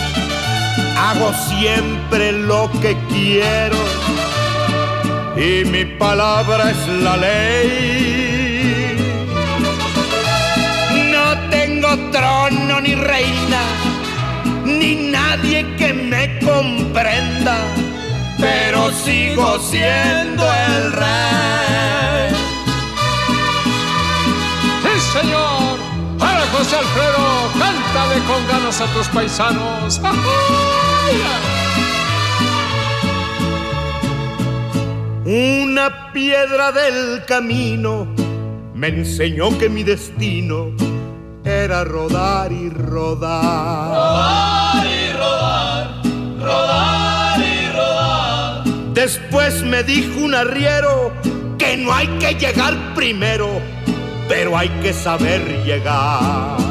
hago 0.97 1.33
siempre 1.49 2.31
lo 2.31 2.69
que 2.81 2.97
quiero 3.09 3.77
y 5.35 5.65
mi 5.65 5.85
palabra 5.85 6.71
es 6.71 6.87
la 6.87 7.17
ley. 7.17 8.97
No 11.11 11.49
tengo 11.49 11.89
trono 12.11 12.81
ni 12.81 12.95
reina 12.95 13.61
ni 14.65 14.95
nadie 15.11 15.65
que 15.77 15.93
me 15.93 16.39
comprenda, 16.39 17.57
pero 18.37 18.91
sigo 18.91 19.59
siendo 19.59 20.43
el 20.67 20.91
rey. 20.93 22.29
¡Sí, 24.83 25.19
señor! 25.19 25.79
Para 26.19 26.41
José 26.53 26.75
Alfredo, 26.75 27.00
con 28.27 28.47
ganas 28.47 28.81
a 28.81 28.85
tus 28.93 29.07
paisanos. 29.09 30.01
Una 35.25 36.11
piedra 36.13 36.71
del 36.71 37.23
camino 37.25 38.07
me 38.73 38.87
enseñó 38.87 39.57
que 39.57 39.69
mi 39.69 39.83
destino 39.83 40.71
era 41.43 41.83
rodar 41.83 42.51
y 42.51 42.69
rodar. 42.69 43.89
Rodar 43.89 44.85
y 44.87 45.13
rodar, 45.13 46.01
rodar 46.39 47.39
y 47.39 47.71
rodar. 47.75 48.63
Después 48.93 49.63
me 49.63 49.83
dijo 49.83 50.19
un 50.19 50.35
arriero 50.35 51.13
que 51.57 51.77
no 51.77 51.93
hay 51.93 52.07
que 52.19 52.33
llegar 52.33 52.75
primero, 52.95 53.61
pero 54.27 54.57
hay 54.57 54.69
que 54.81 54.93
saber 54.93 55.63
llegar. 55.63 56.70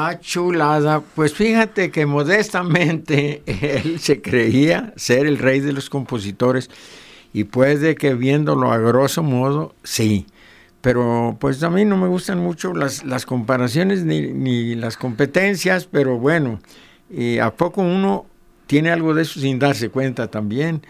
Ah, 0.00 0.20
chulada. 0.20 1.00
Pues 1.00 1.34
fíjate 1.34 1.90
que 1.90 2.06
modestamente 2.06 3.42
él 3.46 3.98
se 3.98 4.22
creía 4.22 4.92
ser 4.94 5.26
el 5.26 5.38
rey 5.38 5.58
de 5.58 5.72
los 5.72 5.90
compositores 5.90 6.70
y 7.32 7.42
puede 7.42 7.96
que 7.96 8.14
viéndolo 8.14 8.70
a 8.70 8.78
grosso 8.78 9.24
modo, 9.24 9.74
sí. 9.82 10.24
Pero 10.82 11.36
pues 11.40 11.64
a 11.64 11.70
mí 11.70 11.84
no 11.84 11.96
me 11.96 12.06
gustan 12.06 12.38
mucho 12.38 12.72
las, 12.74 13.02
comparaciones 13.26 14.04
ni, 14.04 14.76
las 14.76 14.96
competencias, 14.96 15.86
pero 15.86 16.16
bueno, 16.16 16.60
¿a 17.42 17.50
poco 17.54 17.82
uno 17.82 18.26
tiene 18.68 18.90
algo 18.90 19.14
de 19.14 19.22
eso 19.22 19.40
sin 19.40 19.58
darse 19.58 19.88
cuenta 19.88 20.30
también? 20.30 20.80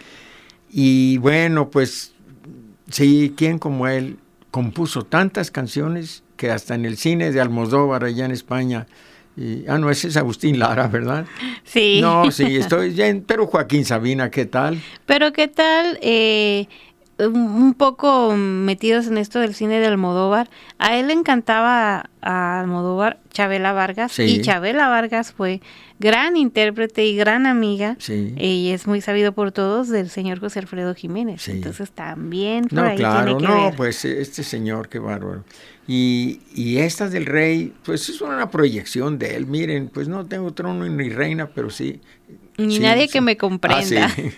Y 0.71 1.17
bueno, 1.17 1.71
pues 1.71 2.13
sí, 2.91 3.33
quien 3.35 3.59
como 3.59 3.89
él 3.89 4.19
compuso 4.51 5.05
tantas 5.05 5.51
canciones 5.51 6.23
que 6.39 6.51
hasta 6.51 6.75
en 6.75 6.87
el 6.87 6.97
cine 6.97 7.33
de 7.33 7.41
Almodóvar 7.43 8.05
allá 8.05 8.25
en 8.25 8.31
España, 8.31 8.87
ah, 9.69 9.77
no, 9.77 9.91
ese 9.91 10.09
es 10.09 10.17
Agustín 10.17 10.59
Lara, 10.59 10.87
¿verdad? 10.87 11.27
Sí. 11.65 11.99
No, 12.01 12.31
sí, 12.31 12.57
estoy 12.57 12.95
pero 13.27 13.47
Joaquín 13.47 13.85
Sabina, 13.85 14.31
¿qué 14.31 14.47
tal? 14.47 14.81
Pero 15.05 15.33
¿qué 15.33 15.49
tal? 15.49 15.99
Eh, 16.01 16.69
un 17.19 17.75
poco 17.75 18.35
metidos 18.37 19.07
en 19.09 19.19
esto 19.19 19.41
del 19.41 19.55
cine 19.55 19.81
de 19.81 19.87
Almodóvar, 19.87 20.49
a 20.79 20.97
él 20.97 21.09
le 21.09 21.15
encantaba 21.15 22.11
a 22.23 22.61
Almodóvar 22.61 23.19
Chabela 23.33 23.73
Vargas 23.73 24.13
Sí. 24.13 24.23
y 24.23 24.41
Chabela 24.43 24.89
Vargas 24.89 25.33
fue 25.33 25.61
gran 25.99 26.37
intérprete 26.37 27.05
y 27.07 27.17
gran 27.17 27.47
amiga 27.47 27.97
Sí. 27.99 28.35
y 28.37 28.71
es 28.71 28.87
muy 28.87 29.01
sabido 29.01 29.33
por 29.33 29.51
todos 29.53 29.89
del 29.89 30.11
señor 30.11 30.39
José 30.39 30.61
Alfredo 30.61 30.95
Jiménez. 30.95 31.43
Sí. 31.43 31.53
Entonces 31.53 31.91
también 31.91 32.65
por 32.65 32.73
No, 32.75 32.83
ahí 32.85 32.97
claro, 32.97 33.37
tiene 33.37 33.41
que 33.41 33.47
no, 33.49 33.65
ver. 33.67 33.75
pues 33.77 34.05
este 34.05 34.43
señor, 34.45 34.89
qué 34.89 34.99
bárbaro. 34.99 35.45
Y, 35.89 36.41
y 36.55 36.79
esta 36.79 37.09
del 37.09 37.25
rey, 37.27 37.73
pues 37.85 38.09
es 38.11 38.21
una 38.21 38.51
proyección 38.51 39.19
de 39.19 39.37
él. 39.37 39.47
Miren, 39.47 39.89
pues 39.89 40.07
no 40.07 40.27
tengo 40.27 40.53
trono 40.53 40.85
ni 40.87 41.09
reina, 41.09 41.47
pero 41.55 41.71
sí. 41.71 42.01
Ni 42.59 42.75
sí, 42.77 42.81
nadie 42.81 43.07
sí. 43.07 43.13
que 43.13 43.21
me 43.21 43.37
comprenda. 43.37 44.07
Ah, 44.07 44.11
sí. 44.11 44.33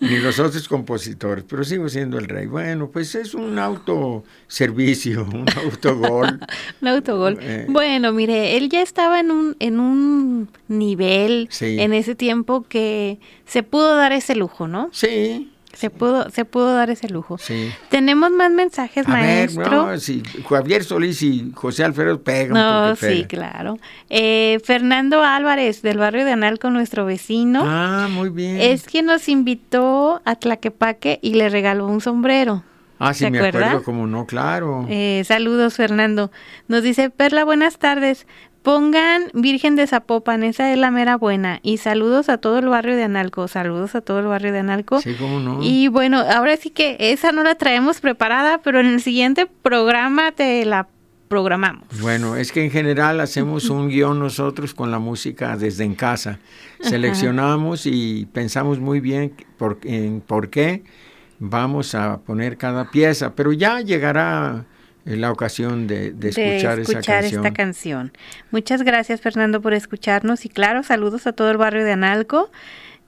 ni 0.00 0.18
los 0.18 0.38
otros 0.38 0.68
compositores, 0.68 1.44
pero 1.48 1.64
sigo 1.64 1.88
siendo 1.88 2.16
el 2.16 2.28
rey. 2.28 2.46
Bueno, 2.46 2.90
pues 2.90 3.14
es 3.16 3.34
un 3.34 3.58
autoservicio, 3.58 5.24
un 5.24 5.44
autogol. 5.64 6.40
Un 6.80 6.88
autogol. 6.88 7.38
Eh. 7.40 7.66
Bueno, 7.68 8.12
mire, 8.12 8.56
él 8.56 8.68
ya 8.68 8.82
estaba 8.82 9.18
en 9.18 9.32
un, 9.32 9.56
en 9.58 9.80
un 9.80 10.48
nivel 10.68 11.48
en 11.60 11.92
ese 11.92 12.14
tiempo 12.14 12.62
que 12.62 13.18
se 13.46 13.64
pudo 13.64 13.96
dar 13.96 14.12
ese 14.12 14.36
lujo, 14.36 14.68
¿no? 14.68 14.88
Sí, 14.92 15.50
Se 15.78 15.90
pudo, 15.90 16.28
se 16.30 16.44
pudo 16.44 16.74
dar 16.74 16.90
ese 16.90 17.08
lujo. 17.08 17.38
sí. 17.38 17.70
Tenemos 17.88 18.32
más 18.32 18.50
mensajes, 18.50 19.06
A 19.06 19.14
ver, 19.14 19.22
maestro. 19.52 19.70
no, 19.92 19.98
si 20.00 20.22
Javier 20.48 20.82
Solís 20.82 21.22
y 21.22 21.52
José 21.54 21.84
Alfredo 21.84 22.20
pegan. 22.20 22.54
No, 22.54 22.96
sí, 22.96 23.24
claro. 23.28 23.78
Eh, 24.10 24.58
Fernando 24.64 25.22
Álvarez, 25.22 25.80
del 25.82 25.98
barrio 25.98 26.24
de 26.24 26.32
Analco, 26.32 26.70
nuestro 26.70 27.04
vecino, 27.06 27.62
Ah, 27.64 28.08
muy 28.10 28.28
bien. 28.28 28.60
es 28.60 28.82
quien 28.82 29.06
nos 29.06 29.28
invitó 29.28 30.20
a 30.24 30.34
Tlaquepaque 30.34 31.20
y 31.22 31.34
le 31.34 31.48
regaló 31.48 31.86
un 31.86 32.00
sombrero. 32.00 32.64
ah, 32.98 33.14
sí, 33.14 33.20
¿se 33.24 33.30
me 33.30 33.38
acuerdo, 33.38 33.84
como 33.84 34.08
no, 34.08 34.26
claro. 34.26 34.84
Eh, 34.88 35.22
saludos, 35.24 35.74
Fernando. 35.76 36.32
Nos 36.66 36.82
dice 36.82 37.10
Perla, 37.10 37.44
buenas 37.44 37.78
tardes. 37.78 38.26
Pongan 38.62 39.30
Virgen 39.34 39.76
de 39.76 39.86
Zapopan, 39.86 40.42
esa 40.42 40.72
es 40.72 40.78
la 40.78 40.90
mera 40.90 41.16
buena. 41.16 41.60
Y 41.62 41.78
saludos 41.78 42.28
a 42.28 42.38
todo 42.38 42.58
el 42.58 42.68
barrio 42.68 42.96
de 42.96 43.04
Analco. 43.04 43.48
Saludos 43.48 43.94
a 43.94 44.00
todo 44.00 44.18
el 44.18 44.26
barrio 44.26 44.52
de 44.52 44.58
Analco. 44.58 45.00
Sí, 45.00 45.14
cómo 45.18 45.40
no. 45.40 45.60
Y 45.62 45.88
bueno, 45.88 46.18
ahora 46.18 46.56
sí 46.56 46.70
que 46.70 46.96
esa 46.98 47.32
no 47.32 47.42
la 47.42 47.54
traemos 47.54 48.00
preparada, 48.00 48.58
pero 48.58 48.80
en 48.80 48.86
el 48.86 49.00
siguiente 49.00 49.46
programa 49.46 50.32
te 50.32 50.64
la 50.64 50.88
programamos. 51.28 51.84
Bueno, 52.00 52.36
es 52.36 52.52
que 52.52 52.64
en 52.64 52.70
general 52.70 53.20
hacemos 53.20 53.70
un 53.70 53.88
guion 53.90 54.18
nosotros 54.18 54.74
con 54.74 54.90
la 54.90 54.98
música 54.98 55.56
desde 55.56 55.84
en 55.84 55.94
casa. 55.94 56.40
Seleccionamos 56.80 57.86
y 57.86 58.26
pensamos 58.32 58.80
muy 58.80 59.00
bien 59.00 59.34
por, 59.56 59.78
en 59.84 60.20
por 60.20 60.50
qué 60.50 60.82
vamos 61.38 61.94
a 61.94 62.18
poner 62.18 62.56
cada 62.56 62.90
pieza, 62.90 63.34
pero 63.34 63.52
ya 63.52 63.80
llegará 63.80 64.64
eh, 65.08 65.16
la 65.16 65.32
ocasión 65.32 65.86
de, 65.86 66.12
de 66.12 66.28
escuchar, 66.28 66.78
esa 66.80 67.00
canción. 67.00 67.46
esta 67.46 67.54
canción. 67.54 68.12
Muchas 68.50 68.82
gracias, 68.82 69.20
Fernando, 69.20 69.62
por 69.62 69.72
escucharnos. 69.72 70.44
Y 70.44 70.48
claro, 70.50 70.82
saludos 70.82 71.26
a 71.26 71.32
todo 71.32 71.50
el 71.50 71.56
barrio 71.56 71.84
de 71.84 71.92
Analco. 71.92 72.50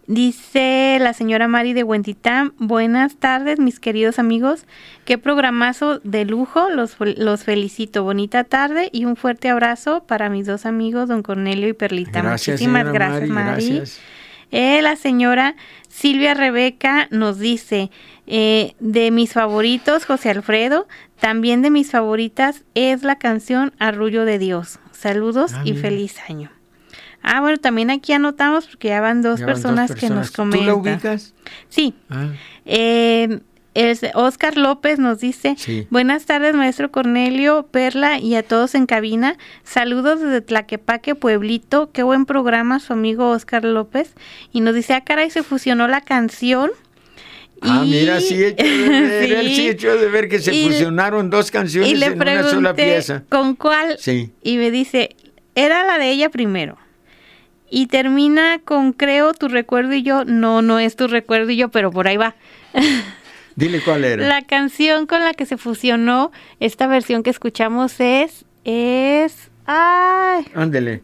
Dice 0.06 0.98
la 1.00 1.12
señora 1.12 1.46
Mari 1.46 1.72
de 1.72 1.84
Huentitán, 1.84 2.52
buenas 2.58 3.14
tardes 3.16 3.60
mis 3.60 3.78
queridos 3.78 4.18
amigos, 4.18 4.64
qué 5.04 5.18
programazo 5.18 6.00
de 6.00 6.24
lujo, 6.24 6.68
los, 6.68 6.96
los 6.98 7.44
felicito, 7.44 8.02
bonita 8.02 8.42
tarde 8.42 8.88
y 8.92 9.04
un 9.04 9.14
fuerte 9.14 9.50
abrazo 9.50 10.02
para 10.08 10.28
mis 10.28 10.46
dos 10.46 10.66
amigos, 10.66 11.08
don 11.08 11.22
Cornelio 11.22 11.68
y 11.68 11.74
Perlita. 11.74 12.22
Gracias, 12.22 12.54
Muchísimas 12.54 12.92
gracias, 12.92 13.28
Mari, 13.28 13.50
Mari. 13.50 13.76
gracias. 13.76 14.00
Eh, 14.52 14.82
la 14.82 14.96
señora 14.96 15.54
Silvia 15.88 16.34
Rebeca 16.34 17.06
nos 17.10 17.38
dice, 17.38 17.90
eh, 18.26 18.74
de 18.80 19.10
mis 19.10 19.32
favoritos, 19.32 20.04
José 20.06 20.30
Alfredo, 20.30 20.86
también 21.20 21.62
de 21.62 21.70
mis 21.70 21.90
favoritas 21.90 22.64
es 22.74 23.02
la 23.02 23.16
canción 23.18 23.72
Arrullo 23.78 24.24
de 24.24 24.38
Dios. 24.38 24.78
Saludos 24.92 25.52
Ah, 25.54 25.62
y 25.64 25.72
mira. 25.72 25.82
feliz 25.82 26.16
año. 26.28 26.50
Ah, 27.22 27.40
bueno, 27.40 27.58
también 27.58 27.90
aquí 27.90 28.12
anotamos 28.14 28.66
porque 28.66 28.88
ya 28.88 29.00
van 29.02 29.20
dos 29.20 29.40
Ya 29.40 29.46
van 29.46 29.54
dos 29.54 29.62
personas 29.62 29.94
que 29.94 30.08
nos 30.08 30.30
comentan. 30.30 30.60
¿Tú 30.60 30.66
la 30.66 30.74
ubicas? 30.74 31.34
Sí. 31.68 31.94
Ah, 32.08 32.28
Eh, 32.64 33.40
es 33.74 34.00
Oscar 34.14 34.56
López 34.56 34.98
nos 34.98 35.20
dice, 35.20 35.54
Sí. 35.56 35.86
buenas 35.90 36.26
tardes 36.26 36.54
maestro 36.54 36.90
Cornelio, 36.90 37.66
Perla 37.70 38.18
y 38.18 38.34
a 38.34 38.42
todos 38.42 38.74
en 38.74 38.86
cabina. 38.86 39.36
Saludos 39.64 40.20
desde 40.20 40.40
Tlaquepaque, 40.40 41.14
Pueblito. 41.14 41.90
Qué 41.92 42.02
buen 42.02 42.26
programa 42.26 42.80
su 42.80 42.92
amigo 42.92 43.30
Oscar 43.30 43.64
López. 43.64 44.12
Y 44.52 44.60
nos 44.60 44.74
dice, 44.74 44.94
ah, 44.94 45.02
caray, 45.02 45.30
se 45.30 45.42
fusionó 45.44 45.86
la 45.88 46.00
canción. 46.00 46.70
Ah, 47.62 47.82
Y- 47.84 47.90
mira, 47.90 48.20
sí 48.20 48.42
hecho 48.42 48.64
de 48.64 48.88
ver, 48.88 49.32
él 49.40 49.54
sí 49.54 49.68
hecho 49.68 49.96
de 49.96 50.08
ver 50.08 50.28
que 50.28 50.38
se 50.40 50.54
Y- 50.54 50.66
fusionaron 50.66 51.30
dos 51.30 51.50
canciones 51.50 51.90
Y 51.90 51.94
le 51.96 52.06
en 52.06 52.20
una 52.20 52.42
sola 52.42 52.74
pieza. 52.74 53.22
con 53.28 53.54
cuál 53.54 53.98
Sí. 53.98 54.32
y 54.42 54.56
me 54.56 54.70
dice, 54.70 55.14
era 55.54 55.84
la 55.84 55.98
de 55.98 56.10
ella 56.10 56.30
primero. 56.30 56.76
Y 57.70 57.86
termina 57.86 58.58
con 58.64 58.92
creo 58.92 59.32
tu 59.34 59.46
recuerdo 59.48 59.92
y 59.94 60.02
yo, 60.02 60.24
no, 60.24 60.60
no 60.62 60.80
es 60.80 60.96
tu 60.96 61.06
recuerdo 61.06 61.50
y 61.50 61.56
yo, 61.56 61.68
pero 61.68 61.92
por 61.92 62.08
ahí 62.08 62.16
va. 62.16 62.34
Dile 63.60 63.80
cuál 63.82 64.04
era. 64.04 64.26
La 64.26 64.42
canción 64.42 65.06
con 65.06 65.22
la 65.22 65.34
que 65.34 65.44
se 65.46 65.56
fusionó 65.56 66.32
esta 66.58 66.86
versión 66.86 67.22
que 67.22 67.30
escuchamos 67.30 68.00
es, 68.00 68.44
es, 68.64 69.50
ay, 69.66 70.46
Ándele. 70.54 71.02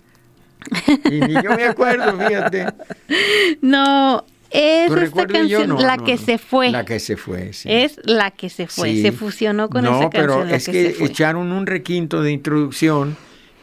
Y 1.05 1.21
ni 1.21 1.35
yo 1.35 1.55
me 1.55 1.65
acuerdo, 1.65 2.19
fíjate. 2.19 2.67
no, 3.61 4.25
es 4.51 4.89
¿Tu 4.89 4.97
esta 4.97 5.27
canción? 5.27 5.69
No, 5.69 5.79
la 5.79 5.99
no, 5.99 6.05
que 6.05 6.17
no. 6.17 6.23
se 6.23 6.39
fue. 6.39 6.71
La 6.71 6.85
que 6.85 6.99
se 6.99 7.17
fue, 7.17 7.53
sí. 7.53 7.69
Es 7.71 8.01
la 8.05 8.31
que 8.31 8.49
se 8.49 8.67
fue, 8.67 8.91
Sí. 8.93 9.03
se 9.03 9.13
fusionó 9.13 9.69
con 9.69 9.85
no, 9.85 9.91
esa 10.01 10.11
canción. 10.11 10.23
pero 10.23 10.45
la 10.45 10.57
es 10.57 10.65
que, 10.67 10.95
que, 10.95 11.05
echaron 11.05 11.53
un 11.53 11.67
requinto 11.67 12.23
de 12.23 12.33
introducción 12.33 13.17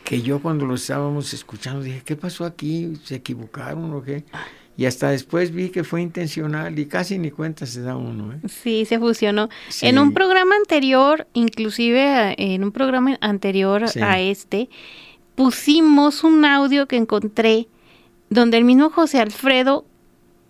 que 0.03 0.21
yo 0.21 0.39
cuando 0.39 0.65
lo 0.65 0.75
estábamos 0.75 1.33
escuchando 1.33 1.81
dije, 1.81 2.03
¿qué 2.05 2.15
pasó 2.15 2.45
aquí? 2.45 2.93
¿Se 3.03 3.15
equivocaron 3.15 3.91
o 3.93 4.03
qué? 4.03 4.23
Y 4.75 4.85
hasta 4.85 5.09
después 5.11 5.51
vi 5.51 5.69
que 5.69 5.83
fue 5.83 6.01
intencional 6.01 6.77
y 6.79 6.87
casi 6.87 7.19
ni 7.19 7.29
cuenta 7.29 7.65
se 7.67 7.81
da 7.81 7.95
uno. 7.95 8.33
¿eh? 8.33 8.39
Sí, 8.49 8.85
se 8.85 8.97
fusionó. 8.97 9.49
Sí. 9.69 9.85
En 9.87 9.99
un 9.99 10.13
programa 10.13 10.55
anterior, 10.55 11.27
inclusive 11.33 12.31
eh, 12.31 12.35
en 12.55 12.63
un 12.63 12.71
programa 12.71 13.17
anterior 13.21 13.87
Sí. 13.87 13.99
a 14.01 14.19
este, 14.19 14.69
pusimos 15.35 16.23
un 16.23 16.43
audio 16.45 16.87
que 16.87 16.95
encontré 16.95 17.67
donde 18.29 18.57
el 18.57 18.63
mismo 18.65 18.89
José 18.89 19.19
Alfredo 19.19 19.85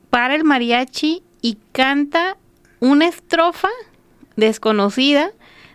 para 0.09 0.35
el 0.35 0.43
mariachi 0.45 1.21
y 1.41 1.57
canta 1.73 2.37
una 2.79 3.07
estrofa 3.07 3.69
desconocida 4.37 5.31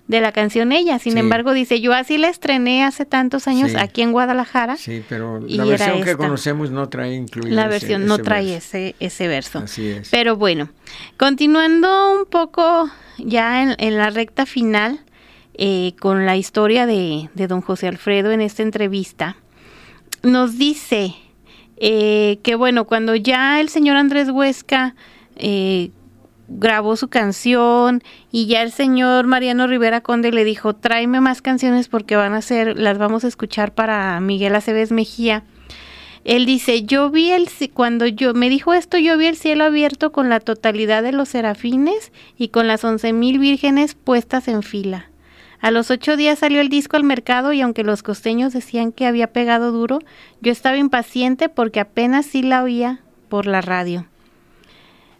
de 0.08 0.20
la 0.20 0.32
canción 0.32 0.72
Ella. 0.72 0.98
Sin 0.98 1.12
Sí. 1.12 1.18
embargo, 1.20 1.52
dice, 1.52 1.80
yo 1.80 1.92
así 1.92 2.18
la 2.18 2.28
estrené 2.28 2.82
hace 2.82 3.04
tantos 3.04 3.46
años 3.46 3.70
Sí. 3.72 3.76
aquí 3.78 4.02
en 4.02 4.10
Guadalajara. 4.12 4.76
Sí, 4.76 5.02
pero 5.08 5.38
la 5.46 5.64
versión 5.64 6.02
que 6.02 6.16
conocemos 6.16 6.70
no 6.70 6.88
trae 6.88 7.14
incluido 7.14 7.54
La 7.54 7.62
ese- 7.62 7.68
versión 7.70 8.06
no 8.06 8.14
ese 8.14 8.22
trae 8.24 8.44
verso. 8.46 8.56
ese, 8.78 8.94
ese 8.98 9.28
verso. 9.28 9.58
Así 9.60 9.86
es. 9.88 10.08
Pero 10.10 10.34
bueno, 10.36 10.70
continuando 11.18 12.12
un 12.18 12.24
poco 12.26 12.90
ya 13.18 13.62
en, 13.62 13.76
en 13.78 13.96
la 13.96 14.10
recta 14.10 14.46
final 14.46 15.00
eh, 15.60 15.94
con 16.00 16.24
la 16.24 16.36
historia 16.36 16.86
de, 16.86 17.28
de 17.34 17.46
don 17.46 17.60
José 17.60 17.88
Alfredo 17.88 18.30
en 18.30 18.40
esta 18.40 18.62
entrevista, 18.62 19.36
nos 20.22 20.56
dice 20.56 21.14
eh, 21.76 22.38
que 22.42 22.54
bueno, 22.54 22.84
cuando 22.86 23.14
ya 23.14 23.60
el 23.60 23.68
señor 23.68 23.96
Andrés 23.96 24.30
Huesca 24.30 24.94
eh, 25.36 25.90
grabó 26.48 26.96
su 26.96 27.08
canción 27.08 28.02
y 28.32 28.46
ya 28.46 28.62
el 28.62 28.72
señor 28.72 29.26
Mariano 29.26 29.66
Rivera 29.66 30.00
Conde 30.00 30.32
le 30.32 30.44
dijo, 30.44 30.74
tráeme 30.74 31.20
más 31.20 31.42
canciones 31.42 31.88
porque 31.88 32.16
van 32.16 32.32
a 32.32 32.42
ser, 32.42 32.78
las 32.78 32.98
vamos 32.98 33.24
a 33.24 33.28
escuchar 33.28 33.74
para 33.74 34.18
Miguel 34.20 34.54
Aceves 34.54 34.90
Mejía. 34.90 35.44
Él 36.24 36.46
dice, 36.46 36.82
yo 36.82 37.10
vi 37.10 37.30
el, 37.30 37.48
cuando 37.72 38.06
yo, 38.06 38.34
me 38.34 38.50
dijo 38.50 38.74
esto, 38.74 38.98
yo 38.98 39.16
vi 39.16 39.26
el 39.26 39.36
cielo 39.36 39.64
abierto 39.64 40.10
con 40.10 40.28
la 40.28 40.40
totalidad 40.40 41.02
de 41.02 41.12
los 41.12 41.28
serafines 41.28 42.12
y 42.36 42.48
con 42.48 42.66
las 42.66 42.84
once 42.84 43.12
mil 43.12 43.38
vírgenes 43.38 43.94
puestas 43.94 44.48
en 44.48 44.62
fila. 44.62 45.10
A 45.60 45.70
los 45.70 45.90
ocho 45.90 46.16
días 46.16 46.38
salió 46.38 46.60
el 46.60 46.68
disco 46.68 46.96
al 46.96 47.04
mercado 47.04 47.52
y 47.52 47.60
aunque 47.60 47.82
los 47.82 48.02
costeños 48.02 48.52
decían 48.52 48.92
que 48.92 49.06
había 49.06 49.32
pegado 49.32 49.72
duro, 49.72 49.98
yo 50.40 50.52
estaba 50.52 50.76
impaciente 50.76 51.48
porque 51.48 51.80
apenas 51.80 52.26
sí 52.26 52.42
la 52.42 52.62
oía 52.62 53.00
por 53.28 53.46
la 53.46 53.60
radio. 53.60 54.06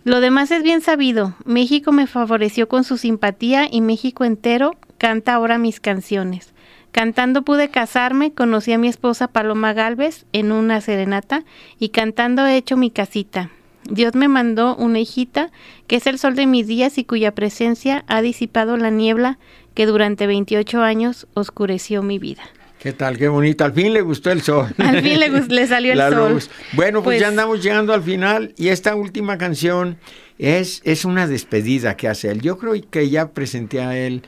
Lo 0.09 0.23
demás 0.23 0.51
es 0.53 0.63
bien 0.63 0.81
sabido. 0.81 1.35
México 1.45 1.93
me 1.93 2.07
favoreció 2.07 2.67
con 2.67 2.83
su 2.83 2.97
simpatía 2.97 3.69
y 3.71 3.83
México 3.83 4.25
entero 4.25 4.75
canta 4.97 5.35
ahora 5.35 5.59
mis 5.59 5.81
canciones. 5.81 6.55
Cantando 6.93 7.43
pude 7.43 7.69
casarme, 7.69 8.33
conocí 8.33 8.73
a 8.73 8.79
mi 8.79 8.89
esposa 8.89 9.29
Paloma 9.29 9.75
Galvez 9.75 10.25
en 10.33 10.51
una 10.51 10.81
serenata 10.81 11.45
y 11.79 11.91
cantando 11.91 12.47
he 12.47 12.57
hecho 12.57 12.79
mi 12.79 12.91
casita. 12.91 13.51
Dios 13.85 14.15
me 14.15 14.29
mandó 14.29 14.77
una 14.77 14.99
hijita 14.99 15.51
que 15.87 15.97
es 15.97 16.07
el 16.07 16.19
sol 16.19 16.37
de 16.37 16.47
mis 16.47 16.67
días 16.67 16.97
y 16.97 17.05
cuya 17.05 17.35
presencia 17.35 18.07
ha 18.09 18.23
disipado 18.23 18.79
la 18.79 18.89
niebla 18.89 19.39
que 19.75 19.85
durante 19.85 20.27
28 20.27 20.81
años 20.81 21.27
oscureció 21.35 22.03
mi 22.03 22.19
vida. 22.19 22.45
¿Qué 22.79 22.93
tal? 22.93 23.19
Qué 23.19 23.29
bonito. 23.29 23.65
Al 23.65 23.73
fin 23.73 23.93
le 23.93 24.03
gustó 24.03 24.31
el 24.31 24.41
sol. 24.43 24.73
Al 24.79 25.03
fin 25.03 25.19
le, 25.19 25.29
le 25.31 25.67
salió 25.67 25.93
el 25.93 25.99
La 25.99 26.11
sol. 26.11 26.35
luz. 26.35 26.51
Bueno, 26.75 27.03
pues, 27.03 27.17
Pues- 27.17 27.21
ya 27.21 27.29
andamos 27.29 27.63
llegando 27.63 27.93
al 27.93 28.03
final 28.03 28.55
y 28.57 28.69
esta 28.69 28.95
última 28.95 29.37
canción 29.39 29.99
es, 30.39 30.81
es 30.85 31.05
una 31.05 31.27
despedida 31.27 31.97
que 31.97 32.07
hace 32.09 32.31
él. 32.31 32.41
Yo 32.41 32.57
creo 32.59 32.75
que 32.91 33.11
ya 33.11 33.31
presenté 33.31 33.81
a 33.83 33.97
él 33.99 34.23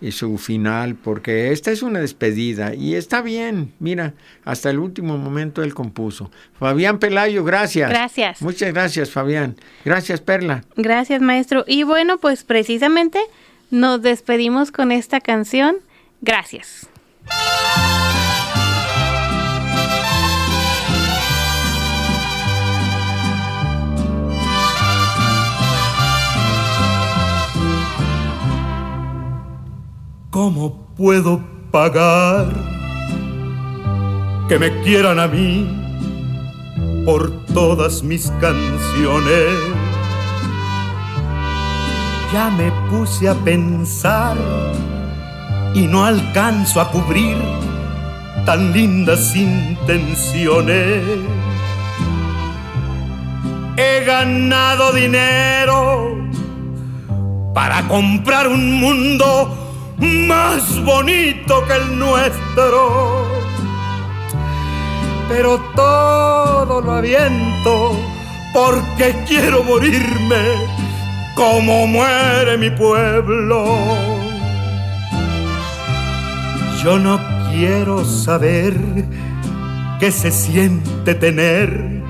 eh, 0.00 0.12
su 0.12 0.38
final 0.38 0.94
porque 0.94 1.50
esta 1.50 1.72
es 1.72 1.82
una 1.82 1.98
despedida 1.98 2.74
y 2.74 2.94
está 2.94 3.22
bien. 3.22 3.72
Mira, 3.80 4.14
hasta 4.44 4.70
el 4.70 4.78
último 4.78 5.18
momento 5.18 5.64
él 5.64 5.74
compuso. 5.74 6.30
Fabián 6.60 7.00
Pelayo, 7.00 7.42
gracias. 7.44 7.90
Gracias. 7.90 8.40
Muchas 8.40 8.72
gracias, 8.72 9.10
Fabián. 9.10 9.56
Gracias, 9.84 10.20
Perla. 10.20 10.62
Gracias, 10.76 11.20
maestro. 11.22 11.64
Y 11.66 11.82
bueno, 11.82 12.18
pues 12.18 12.44
precisamente 12.44 13.18
nos 13.72 14.00
despedimos 14.02 14.70
con 14.70 14.92
esta 14.92 15.20
canción. 15.20 15.78
Gracias. 16.22 16.88
¿Cómo 30.36 30.86
puedo 30.96 31.40
pagar 31.70 32.52
que 34.48 34.58
me 34.58 34.82
quieran 34.82 35.18
a 35.18 35.26
mí 35.26 35.66
por 37.06 37.46
todas 37.54 38.02
mis 38.02 38.30
canciones? 38.32 39.54
Ya 42.34 42.50
me 42.50 42.70
puse 42.90 43.30
a 43.30 43.34
pensar 43.34 44.36
y 45.76 45.86
no 45.86 46.06
alcanzo 46.06 46.80
a 46.80 46.90
cubrir 46.90 47.36
tan 48.46 48.72
lindas 48.72 49.36
intenciones. 49.36 51.02
He 53.76 54.04
ganado 54.06 54.92
dinero 54.92 56.16
para 57.52 57.86
comprar 57.88 58.48
un 58.48 58.80
mundo 58.80 59.94
más 59.98 60.82
bonito 60.82 61.62
que 61.66 61.74
el 61.74 61.98
nuestro. 61.98 63.26
Pero 65.28 65.58
todo 65.74 66.80
lo 66.80 66.92
aviento 66.92 68.00
porque 68.54 69.14
quiero 69.28 69.62
morirme 69.62 70.42
como 71.34 71.86
muere 71.86 72.56
mi 72.56 72.70
pueblo. 72.70 74.25
Yo 76.82 76.98
no 76.98 77.18
quiero 77.50 78.04
saber 78.04 78.74
qué 79.98 80.10
se 80.10 80.30
siente 80.30 81.14
tener 81.14 82.02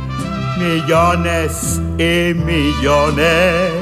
millones 0.58 1.80
y 1.98 2.34
millones. 2.34 3.72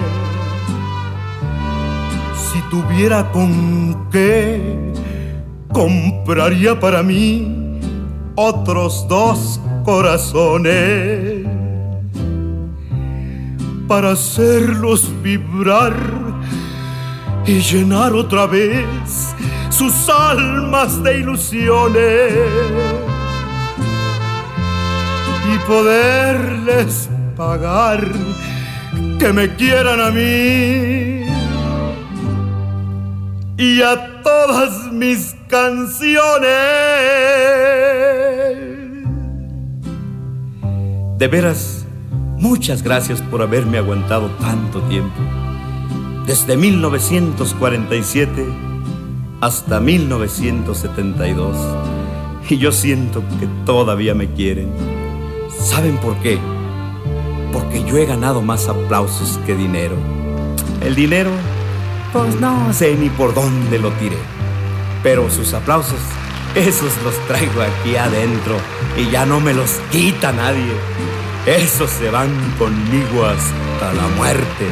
Si 2.37 2.61
tuviera 2.71 3.31
con 3.33 4.09
qué, 4.11 4.93
compraría 5.73 6.79
para 6.79 7.03
mí 7.03 7.81
otros 8.37 9.07
dos 9.09 9.61
corazones 9.85 11.47
para 13.89 14.13
hacerlos 14.13 15.11
vibrar 15.23 16.24
y 17.47 17.61
llenar 17.61 18.13
otra 18.15 18.47
vez 18.47 19.35
sus 19.69 20.09
almas 20.09 21.03
de 21.03 21.19
ilusiones 21.19 22.33
y 25.53 25.59
poderles 25.67 27.09
pagar 27.37 28.07
que 29.19 29.33
me 29.33 29.55
quieran 29.57 30.01
a 30.01 30.11
mí 30.11 31.25
y 33.57 33.83
a 33.83 34.23
todas 34.23 34.93
mis 34.93 35.35
canciones. 35.49 36.49
De 41.19 41.29
veras, 41.29 41.87
muchas 42.39 42.83
gracias 42.83 43.21
por 43.23 43.43
haberme 43.43 43.79
aguantado 43.79 44.29
tanto 44.41 44.81
tiempo. 44.83 45.44
Desde 46.27 46.57
1947 46.57 48.47
hasta 49.43 49.79
1972. 49.79 51.55
Y 52.49 52.57
yo 52.57 52.73
siento 52.73 53.23
que 53.39 53.47
todavía 53.67 54.15
me 54.15 54.29
quieren. 54.33 54.73
¿Saben 55.51 55.99
por 55.99 56.17
qué? 56.21 56.39
Porque 57.53 57.85
yo 57.85 57.99
he 57.99 58.07
ganado 58.07 58.41
más 58.41 58.69
aplausos 58.69 59.39
que 59.45 59.55
dinero. 59.55 59.97
El 60.81 60.95
dinero, 60.95 61.31
pues 62.13 62.41
no 62.41 62.73
sé 62.73 62.95
ni 62.95 63.11
por 63.11 63.35
dónde 63.35 63.79
lo 63.79 63.91
tiré. 63.93 64.17
Pero 65.03 65.29
sus 65.29 65.53
aplausos, 65.53 66.01
esos 66.55 66.93
los 67.05 67.19
traigo 67.27 67.61
aquí 67.61 67.97
adentro 67.97 68.57
y 68.97 69.11
ya 69.11 69.27
no 69.27 69.41
me 69.41 69.53
los 69.53 69.73
quita 69.91 70.33
nadie. 70.33 70.73
Esos 71.45 71.91
se 71.91 72.11
van 72.11 72.31
conmigo 72.59 73.27
hasta 73.27 73.93
la 73.93 74.09
muerte. 74.17 74.69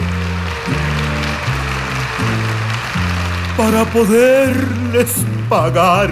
Para 3.57 3.85
poderles 3.85 5.15
pagar 5.49 6.11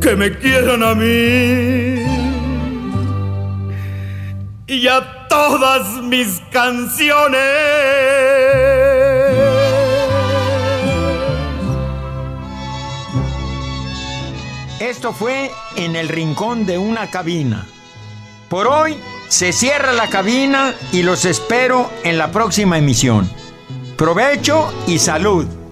que 0.00 0.16
me 0.16 0.38
quieran 0.38 0.82
a 0.82 0.94
mí 0.94 2.04
y 4.66 4.88
a 4.88 5.28
todas 5.28 6.02
mis 6.02 6.40
canciones. 6.50 7.40
Esto 14.80 15.12
fue 15.12 15.50
en 15.76 15.96
el 15.96 16.08
rincón 16.08 16.66
de 16.66 16.78
una 16.78 17.10
cabina. 17.10 17.66
Por 18.48 18.66
hoy 18.66 18.96
se 19.28 19.52
cierra 19.52 19.92
la 19.92 20.08
cabina 20.08 20.74
y 20.92 21.02
los 21.02 21.24
espero 21.24 21.90
en 22.04 22.18
la 22.18 22.30
próxima 22.30 22.78
emisión. 22.78 23.28
Provecho 23.96 24.72
y 24.86 24.98
salud. 24.98 25.63